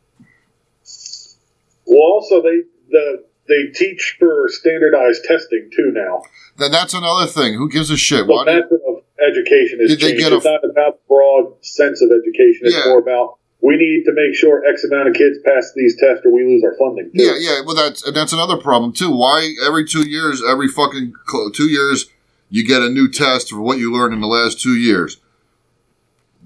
well, 1.86 2.00
also 2.00 2.42
they 2.42 2.62
the 2.90 3.24
they 3.46 3.66
teach 3.72 4.16
for 4.18 4.48
standardized 4.48 5.22
testing 5.24 5.70
too 5.74 5.92
now. 5.94 6.22
Then 6.59 6.70
that's 6.72 6.94
another 6.94 7.26
thing. 7.26 7.55
Who 7.55 7.68
gives 7.68 7.90
a 7.90 7.96
shit? 7.96 8.26
The 8.26 8.32
Why? 8.32 8.44
method 8.44 8.80
of 8.88 9.02
education 9.20 9.78
is 9.80 9.90
they 9.90 9.96
changed. 9.96 10.18
get 10.20 10.32
a- 10.32 10.36
it's 10.36 10.44
not 10.44 10.64
about 10.64 11.00
broad 11.09 11.52
sense 11.62 12.00
of 12.02 12.11
education. 12.11 12.62
It's 12.66 12.74
Yeah. 12.76 12.84
more 12.88 12.98
about 12.98 13.36
we 13.61 13.76
need 13.76 14.05
to 14.05 14.12
make 14.12 14.34
sure 14.34 14.62
X 14.70 14.84
amount 14.84 15.09
of 15.09 15.14
kids 15.14 15.38
pass 15.44 15.72
these 15.74 15.96
tests 15.98 16.24
or 16.26 16.30
we 16.32 16.44
lose 16.44 16.62
our 16.62 16.74
funding. 16.78 17.07
too. 17.07 17.22
Yeah, 17.22 17.34
yeah. 17.38 17.61
Well, 17.64 17.74
that's 17.74 18.02
that's 18.12 18.32
another 18.32 18.57
problem 18.59 18.92
too. 18.92 19.11
Why 19.11 19.55
every 19.66 19.86
two 19.86 20.09
years, 20.09 20.42
every 20.46 20.68
fucking 20.68 21.14
two 21.55 21.70
years, 21.70 22.07
you 22.50 22.64
get 22.66 22.82
a 22.82 22.90
new 22.90 23.09
test 23.11 23.48
for 23.50 23.61
what 23.62 23.78
you 23.78 23.92
learned 23.92 24.12
in 24.14 24.20
the 24.20 24.26
last 24.26 24.61
two 24.61 24.76
years? 24.76 25.16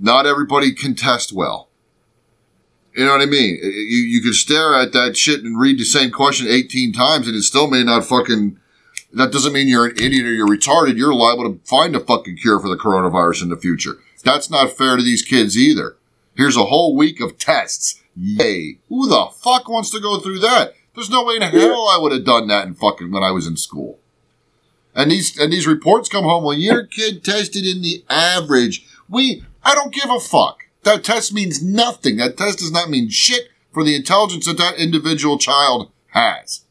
Not 0.00 0.26
everybody 0.26 0.72
can 0.72 0.94
test 0.94 1.32
well. 1.32 1.68
You 2.96 3.04
know 3.04 3.12
what 3.12 3.20
I 3.20 3.26
mean? 3.26 3.58
You 3.62 3.98
you 3.98 4.22
can 4.22 4.32
stare 4.32 4.74
at 4.74 4.92
that 4.92 5.16
shit 5.16 5.42
and 5.42 5.58
read 5.58 5.78
the 5.78 5.84
same 5.84 6.10
question 6.10 6.46
eighteen 6.48 6.92
times, 6.92 7.26
and 7.26 7.36
it 7.36 7.42
still 7.42 7.68
may 7.68 7.82
not 7.82 8.04
fucking. 8.04 8.58
That 9.12 9.32
doesn't 9.32 9.52
mean 9.52 9.68
you're 9.68 9.86
an 9.86 9.96
idiot 9.96 10.26
or 10.26 10.32
you're 10.32 10.46
retarded. 10.46 10.96
You're 10.96 11.14
liable 11.14 11.44
to 11.44 11.60
find 11.64 11.96
a 11.96 12.00
fucking 12.00 12.36
cure 12.36 12.60
for 12.60 12.68
the 12.68 12.76
coronavirus 12.76 13.42
in 13.42 13.48
the 13.48 13.56
future. 13.56 13.98
That's 14.22 14.50
not 14.50 14.76
fair 14.76 14.96
to 14.96 15.02
these 15.02 15.22
kids 15.22 15.56
either. 15.56 15.96
Here's 16.36 16.56
a 16.56 16.66
whole 16.66 16.94
week 16.94 17.20
of 17.20 17.38
tests. 17.38 18.02
Yay. 18.14 18.78
Who 18.88 19.08
the 19.08 19.30
fuck 19.32 19.68
wants 19.68 19.90
to 19.90 20.00
go 20.00 20.20
through 20.20 20.40
that? 20.40 20.74
There's 20.94 21.10
no 21.10 21.24
way 21.24 21.36
in 21.36 21.42
hell 21.42 21.88
I 21.88 21.98
would 22.00 22.12
have 22.12 22.24
done 22.24 22.48
that 22.48 22.66
in 22.66 22.74
fucking 22.74 23.10
when 23.10 23.22
I 23.22 23.30
was 23.30 23.46
in 23.46 23.56
school. 23.56 24.00
And 24.94 25.10
these 25.10 25.38
and 25.38 25.52
these 25.52 25.66
reports 25.66 26.08
come 26.08 26.24
home, 26.24 26.42
well, 26.42 26.54
your 26.54 26.84
kid 26.84 27.22
tested 27.22 27.64
in 27.64 27.82
the 27.82 28.04
average. 28.10 28.84
We 29.08 29.44
I 29.62 29.74
don't 29.74 29.94
give 29.94 30.10
a 30.10 30.18
fuck. 30.18 30.64
That 30.82 31.04
test 31.04 31.32
means 31.32 31.62
nothing. 31.62 32.16
That 32.16 32.36
test 32.36 32.58
does 32.58 32.72
not 32.72 32.90
mean 32.90 33.08
shit 33.08 33.48
for 33.72 33.84
the 33.84 33.94
intelligence 33.94 34.46
that 34.46 34.58
that 34.58 34.76
individual 34.76 35.38
child 35.38 35.92
has. 36.08 36.64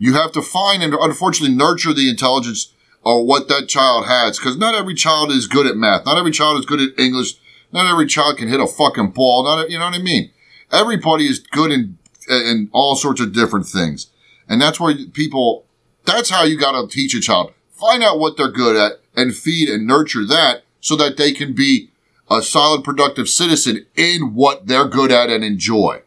You 0.00 0.14
have 0.14 0.32
to 0.32 0.42
find 0.42 0.82
and 0.82 0.94
unfortunately 0.94 1.54
nurture 1.54 1.92
the 1.92 2.08
intelligence 2.08 2.72
or 3.02 3.24
what 3.24 3.48
that 3.48 3.68
child 3.68 4.06
has, 4.06 4.38
because 4.38 4.56
not 4.56 4.74
every 4.74 4.94
child 4.94 5.30
is 5.30 5.46
good 5.46 5.66
at 5.66 5.76
math. 5.76 6.06
Not 6.06 6.18
every 6.18 6.30
child 6.30 6.58
is 6.58 6.64
good 6.64 6.80
at 6.80 6.98
English. 6.98 7.34
Not 7.70 7.86
every 7.86 8.06
child 8.06 8.38
can 8.38 8.48
hit 8.48 8.60
a 8.60 8.66
fucking 8.66 9.10
ball. 9.10 9.44
Not 9.44 9.70
you 9.70 9.78
know 9.78 9.84
what 9.84 9.94
I 9.94 10.02
mean. 10.02 10.30
Everybody 10.72 11.26
is 11.26 11.38
good 11.38 11.70
in 11.70 11.98
in 12.30 12.70
all 12.72 12.96
sorts 12.96 13.20
of 13.20 13.34
different 13.34 13.66
things, 13.66 14.06
and 14.48 14.60
that's 14.60 14.80
where 14.80 14.94
people. 15.12 15.66
That's 16.06 16.30
how 16.30 16.44
you 16.44 16.58
got 16.58 16.72
to 16.72 16.88
teach 16.88 17.14
a 17.14 17.20
child. 17.20 17.52
Find 17.70 18.02
out 18.02 18.18
what 18.18 18.38
they're 18.38 18.50
good 18.50 18.76
at 18.76 19.00
and 19.14 19.36
feed 19.36 19.68
and 19.68 19.86
nurture 19.86 20.24
that 20.24 20.64
so 20.80 20.96
that 20.96 21.18
they 21.18 21.32
can 21.32 21.54
be 21.54 21.90
a 22.30 22.40
solid, 22.40 22.84
productive 22.84 23.28
citizen 23.28 23.84
in 23.96 24.34
what 24.34 24.66
they're 24.66 24.88
good 24.88 25.12
at 25.12 25.28
and 25.28 25.44
enjoy. 25.44 26.00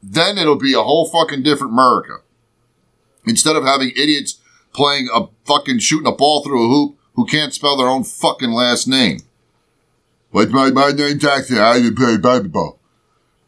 Then 0.00 0.38
it'll 0.38 0.56
be 0.56 0.74
a 0.74 0.82
whole 0.82 1.08
fucking 1.08 1.42
different 1.42 1.72
America. 1.72 2.23
Instead 3.26 3.56
of 3.56 3.64
having 3.64 3.90
idiots 3.90 4.40
playing 4.72 5.08
a 5.14 5.28
fucking 5.44 5.78
shooting 5.78 6.06
a 6.06 6.12
ball 6.12 6.42
through 6.42 6.64
a 6.64 6.68
hoop 6.68 6.98
who 7.14 7.26
can't 7.26 7.54
spell 7.54 7.76
their 7.76 7.88
own 7.88 8.04
fucking 8.04 8.50
last 8.50 8.86
name. 8.88 9.20
What's 10.30 10.52
my, 10.52 10.70
my 10.70 10.90
name 10.90 11.18
taxi? 11.18 11.58
I 11.58 11.80
play 11.94 12.16
basketball. 12.16 12.80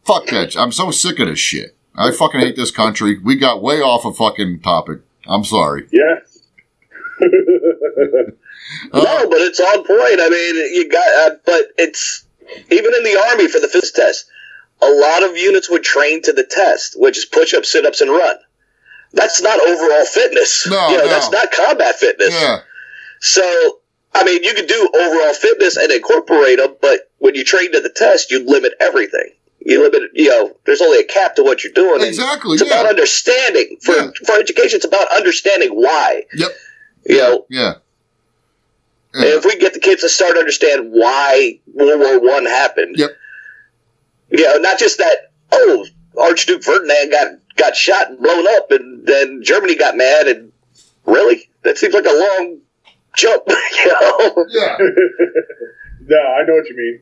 Fuck 0.05 0.27
that. 0.27 0.55
I'm 0.57 0.71
so 0.71 0.89
sick 0.91 1.19
of 1.19 1.27
this 1.27 1.39
shit. 1.39 1.75
I 1.95 2.11
fucking 2.11 2.39
hate 2.39 2.55
this 2.55 2.71
country. 2.71 3.19
We 3.19 3.35
got 3.35 3.61
way 3.61 3.81
off 3.81 4.05
a 4.05 4.13
fucking 4.13 4.61
topic. 4.61 4.99
I'm 5.27 5.43
sorry. 5.43 5.87
Yeah. 5.91 6.19
Uh, 8.91 8.99
No, 9.01 9.29
but 9.29 9.39
it's 9.39 9.61
on 9.61 9.77
point. 9.77 10.19
I 10.19 10.29
mean, 10.29 10.75
you 10.75 10.89
got, 10.89 11.07
uh, 11.31 11.35
but 11.45 11.67
it's 11.77 12.25
even 12.69 12.93
in 12.93 13.03
the 13.03 13.17
army 13.29 13.47
for 13.47 13.59
the 13.59 13.67
fist 13.69 13.95
test. 13.95 14.29
A 14.81 14.89
lot 14.89 15.23
of 15.23 15.37
units 15.37 15.69
would 15.69 15.83
train 15.83 16.21
to 16.23 16.33
the 16.33 16.43
test, 16.43 16.99
which 16.99 17.17
is 17.17 17.25
push 17.25 17.53
up, 17.53 17.65
sit 17.65 17.85
ups, 17.85 18.01
and 18.01 18.11
run. 18.11 18.35
That's 19.13 19.41
not 19.41 19.59
overall 19.59 20.05
fitness. 20.05 20.67
No, 20.67 20.89
you 20.89 20.97
know, 20.97 21.03
no. 21.05 21.09
that's 21.09 21.31
not 21.31 21.51
combat 21.51 21.95
fitness. 21.95 22.33
yeah. 22.33 22.59
So, 23.19 23.79
I 24.13 24.23
mean, 24.23 24.43
you 24.43 24.53
could 24.53 24.67
do 24.67 24.89
overall 24.95 25.33
fitness 25.33 25.75
and 25.77 25.91
incorporate 25.91 26.57
them, 26.59 26.75
but 26.81 27.09
when 27.19 27.33
you 27.35 27.43
train 27.43 27.71
to 27.71 27.79
the 27.79 27.89
test, 27.89 28.29
you 28.31 28.45
limit 28.45 28.73
everything. 28.79 29.31
You 29.59 29.81
limit, 29.83 30.11
you 30.13 30.29
know, 30.29 30.55
there's 30.65 30.81
only 30.81 30.99
a 30.99 31.03
cap 31.03 31.35
to 31.35 31.43
what 31.43 31.63
you're 31.63 31.73
doing. 31.73 32.01
Exactly. 32.03 32.53
It's 32.53 32.61
Yeah. 32.63 32.67
about 32.81 32.85
understanding. 32.89 33.77
For 33.81 33.95
Yeah. 33.95 34.11
for 34.25 34.35
education, 34.39 34.77
it's 34.77 34.85
about 34.85 35.11
understanding 35.11 35.71
why. 35.71 36.25
Yep. 36.33 36.51
You 37.05 37.17
know, 37.17 37.45
Yeah. 37.49 37.73
and 39.13 39.23
if 39.25 39.45
we 39.45 39.55
get 39.57 39.73
the 39.73 39.79
kids 39.79 40.01
to 40.01 40.09
start 40.09 40.33
to 40.35 40.39
understand 40.39 40.91
why 40.91 41.59
World 41.73 41.99
War 41.99 42.19
One 42.19 42.45
happened, 42.45 42.97
Yep. 42.97 43.09
you 44.31 44.43
know, 44.43 44.57
not 44.57 44.77
just 44.79 44.97
that. 44.99 45.31
Oh, 45.51 45.85
Archduke 46.17 46.63
Ferdinand 46.63 47.09
got 47.11 47.27
got 47.57 47.75
shot 47.75 48.09
and 48.09 48.19
blown 48.19 48.47
up, 48.47 48.71
and 48.71 49.05
then 49.05 49.41
Germany 49.43 49.75
got 49.75 49.97
mad. 49.97 50.27
And 50.27 50.51
really, 51.05 51.49
that 51.63 51.77
seems 51.77 51.93
like 51.93 52.05
a 52.05 52.09
long 52.09 52.59
jump, 53.15 53.43
you 53.49 53.87
know. 53.91 54.45
Yeah. 54.49 54.77
no, 56.07 56.17
I 56.17 56.45
know 56.45 56.53
what 56.53 56.67
you 56.69 56.75
mean. 56.77 57.01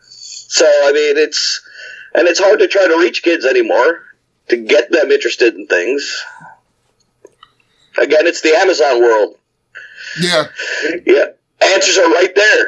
So 0.00 0.66
I 0.66 0.92
mean, 0.92 1.16
it's 1.16 1.62
and 2.14 2.28
it's 2.28 2.38
hard 2.40 2.58
to 2.60 2.68
try 2.68 2.86
to 2.86 2.96
reach 2.98 3.22
kids 3.22 3.44
anymore 3.44 4.02
to 4.48 4.56
get 4.56 4.90
them 4.92 5.10
interested 5.10 5.54
in 5.54 5.66
things. 5.66 6.22
Again, 7.98 8.26
it's 8.26 8.40
the 8.42 8.54
Amazon 8.54 9.00
world. 9.00 9.36
Yeah. 10.20 10.44
Yeah, 11.06 11.26
answers 11.60 11.98
are 11.98 12.10
right 12.10 12.34
there. 12.34 12.66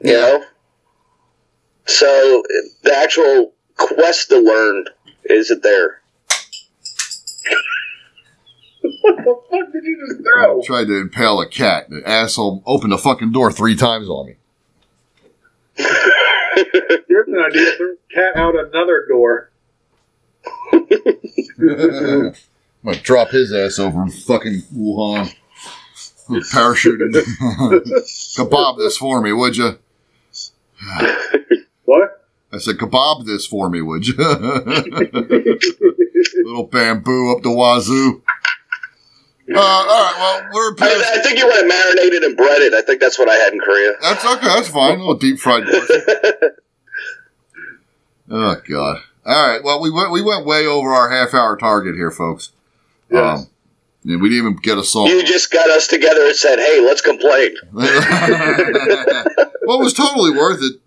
You 0.00 0.12
Yeah. 0.12 0.20
know. 0.20 0.44
So 1.86 2.42
the 2.82 2.96
actual 2.96 3.52
quest 3.76 4.28
to 4.30 4.38
learn 4.38 4.84
isn't 5.24 5.62
there. 5.62 6.00
What 9.02 9.16
the 9.16 9.36
fuck 9.50 9.72
did 9.72 9.84
you 9.84 10.06
just 10.08 10.22
throw? 10.22 10.62
Tried 10.62 10.86
to 10.86 11.00
impale 11.00 11.40
a 11.40 11.48
cat. 11.48 11.88
The 11.90 12.06
asshole 12.08 12.62
opened 12.66 12.92
the 12.92 12.98
fucking 12.98 13.32
door 13.32 13.52
three 13.52 13.76
times 13.76 14.08
on 14.08 14.26
me. 14.26 14.34
Here's 15.76 17.28
an 17.28 17.38
idea: 17.38 17.72
throw 17.76 17.94
cat 18.12 18.36
out 18.36 18.54
another 18.54 19.06
door. 19.08 19.50
I'm 20.72 22.34
gonna 22.84 23.00
drop 23.02 23.30
his 23.30 23.52
ass 23.52 23.78
over 23.78 24.02
in 24.02 24.10
fucking 24.10 24.62
Wuhan. 24.74 25.32
Parachuting. 26.28 27.12
kebab 28.36 28.78
this 28.78 28.96
for 28.96 29.20
me, 29.20 29.32
would 29.32 29.56
you? 29.56 29.78
I 32.52 32.58
said, 32.58 32.76
kebab 32.76 33.24
this 33.24 33.46
for 33.46 33.70
me, 33.70 33.80
would 33.80 34.06
you? 34.06 34.14
Little 36.44 36.64
bamboo 36.64 37.34
up 37.34 37.42
the 37.42 37.50
wazoo. 37.50 38.22
Uh, 39.54 39.58
all 39.58 39.86
right, 39.86 40.14
well, 40.18 40.48
we're 40.52 40.72
I, 40.72 40.76
past. 40.76 41.12
I 41.12 41.22
think 41.22 41.38
you 41.38 41.46
want 41.46 41.60
to 41.60 41.66
marinate 41.66 42.12
it 42.12 42.24
and 42.24 42.36
bread 42.36 42.60
it. 42.62 42.74
I 42.74 42.82
think 42.82 43.00
that's 43.00 43.18
what 43.18 43.28
I 43.28 43.34
had 43.34 43.52
in 43.52 43.60
Korea. 43.60 43.92
That's 44.00 44.24
okay. 44.24 44.46
That's 44.46 44.68
fine. 44.68 44.96
A 44.96 44.98
little 44.98 45.16
deep 45.16 45.38
fried 45.38 45.64
oh 48.30 48.56
God. 48.68 49.02
All 49.26 49.48
right. 49.48 49.62
Well, 49.62 49.80
we 49.80 49.90
went 49.90 50.10
we 50.10 50.22
went 50.22 50.46
way 50.46 50.66
over 50.66 50.88
our 50.90 51.10
half 51.10 51.34
hour 51.34 51.56
target 51.56 51.96
here, 51.96 52.10
folks. 52.10 52.52
Yes. 53.10 53.40
Um, 53.40 53.46
and 54.04 54.20
we 54.20 54.28
didn't 54.28 54.46
even 54.46 54.56
get 54.56 54.78
a 54.78 54.84
song. 54.84 55.06
You 55.06 55.24
just 55.24 55.52
got 55.52 55.70
us 55.70 55.86
together 55.86 56.22
and 56.22 56.34
said, 56.34 56.58
"Hey, 56.58 56.80
let's 56.80 57.00
complain." 57.00 57.54
well, 57.72 57.86
it 59.80 59.84
was 59.84 59.94
totally 59.94 60.32
worth 60.32 60.60
it. 60.62 60.80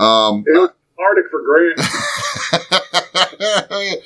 Um, 0.00 0.44
It 0.46 0.58
was 0.58 0.70
Arctic 0.98 1.26
for 1.30 1.42
Grant. 1.42 1.78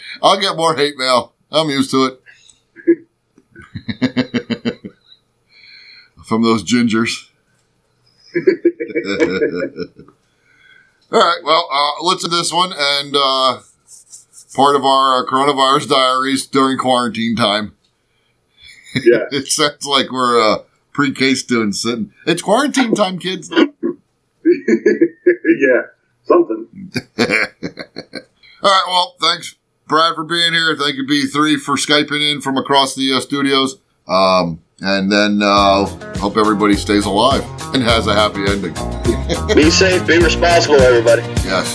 I'll 0.23 0.41
get 0.41 0.57
more 0.57 0.75
hate 0.75 0.97
mail. 0.97 1.33
I'm 1.51 1.71
used 1.71 1.91
to 1.93 2.05
it. 2.07 2.21
From 6.25 6.43
those 6.43 6.65
gingers. 6.65 7.29
All 11.13 11.21
right, 11.21 11.41
well, 11.45 11.69
uh, 11.71 12.03
let's 12.03 12.25
do 12.25 12.31
this 12.31 12.53
one 12.53 12.73
and 12.77 13.15
uh, 13.15 13.61
part 14.55 14.75
of 14.75 14.85
our 14.85 15.23
uh, 15.23 15.27
coronavirus 15.31 15.89
diaries 15.91 16.47
during 16.47 16.79
quarantine 16.79 17.37
time. 17.37 17.77
Yeah. 18.95 19.25
It 19.31 19.47
sounds 19.49 19.85
like 19.85 20.11
we're 20.11 20.41
uh, 20.41 20.59
pre-K 20.93 21.35
students 21.35 21.83
sitting. 21.83 22.13
It's 22.27 22.43
quarantine 22.43 22.95
time, 22.95 23.19
kids. 23.19 23.51
yeah. 25.61 25.83
Something. 26.25 26.67
All 27.19 28.71
right. 28.71 28.85
Well, 28.87 29.17
thanks, 29.21 29.57
Brad, 29.87 30.15
for 30.15 30.25
being 30.25 30.53
here. 30.53 30.77
Thank 30.77 30.97
you, 30.97 31.07
B3, 31.07 31.59
for 31.59 31.77
Skyping 31.77 32.33
in 32.33 32.41
from 32.41 32.57
across 32.57 32.95
the 32.95 33.13
uh, 33.15 33.21
studios. 33.21 33.79
Um, 34.09 34.61
and 34.81 35.11
then 35.11 35.41
uh, 35.43 35.87
hope 36.19 36.37
everybody 36.37 36.75
stays 36.75 37.05
alive 37.05 37.45
and 37.75 37.83
has 37.83 38.07
a 38.07 38.15
happy 38.15 38.41
ending. 38.47 38.75
Be 39.55 39.71
safe. 39.71 40.07
Be 40.07 40.19
responsible, 40.19 40.81
everybody. 40.81 41.23
Yes. 41.45 41.75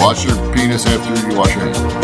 Wash 0.00 0.24
your 0.24 0.36
penis 0.54 0.86
after 0.86 1.28
you 1.28 1.36
wash 1.36 1.54
your 1.54 1.64
hands. 1.64 1.99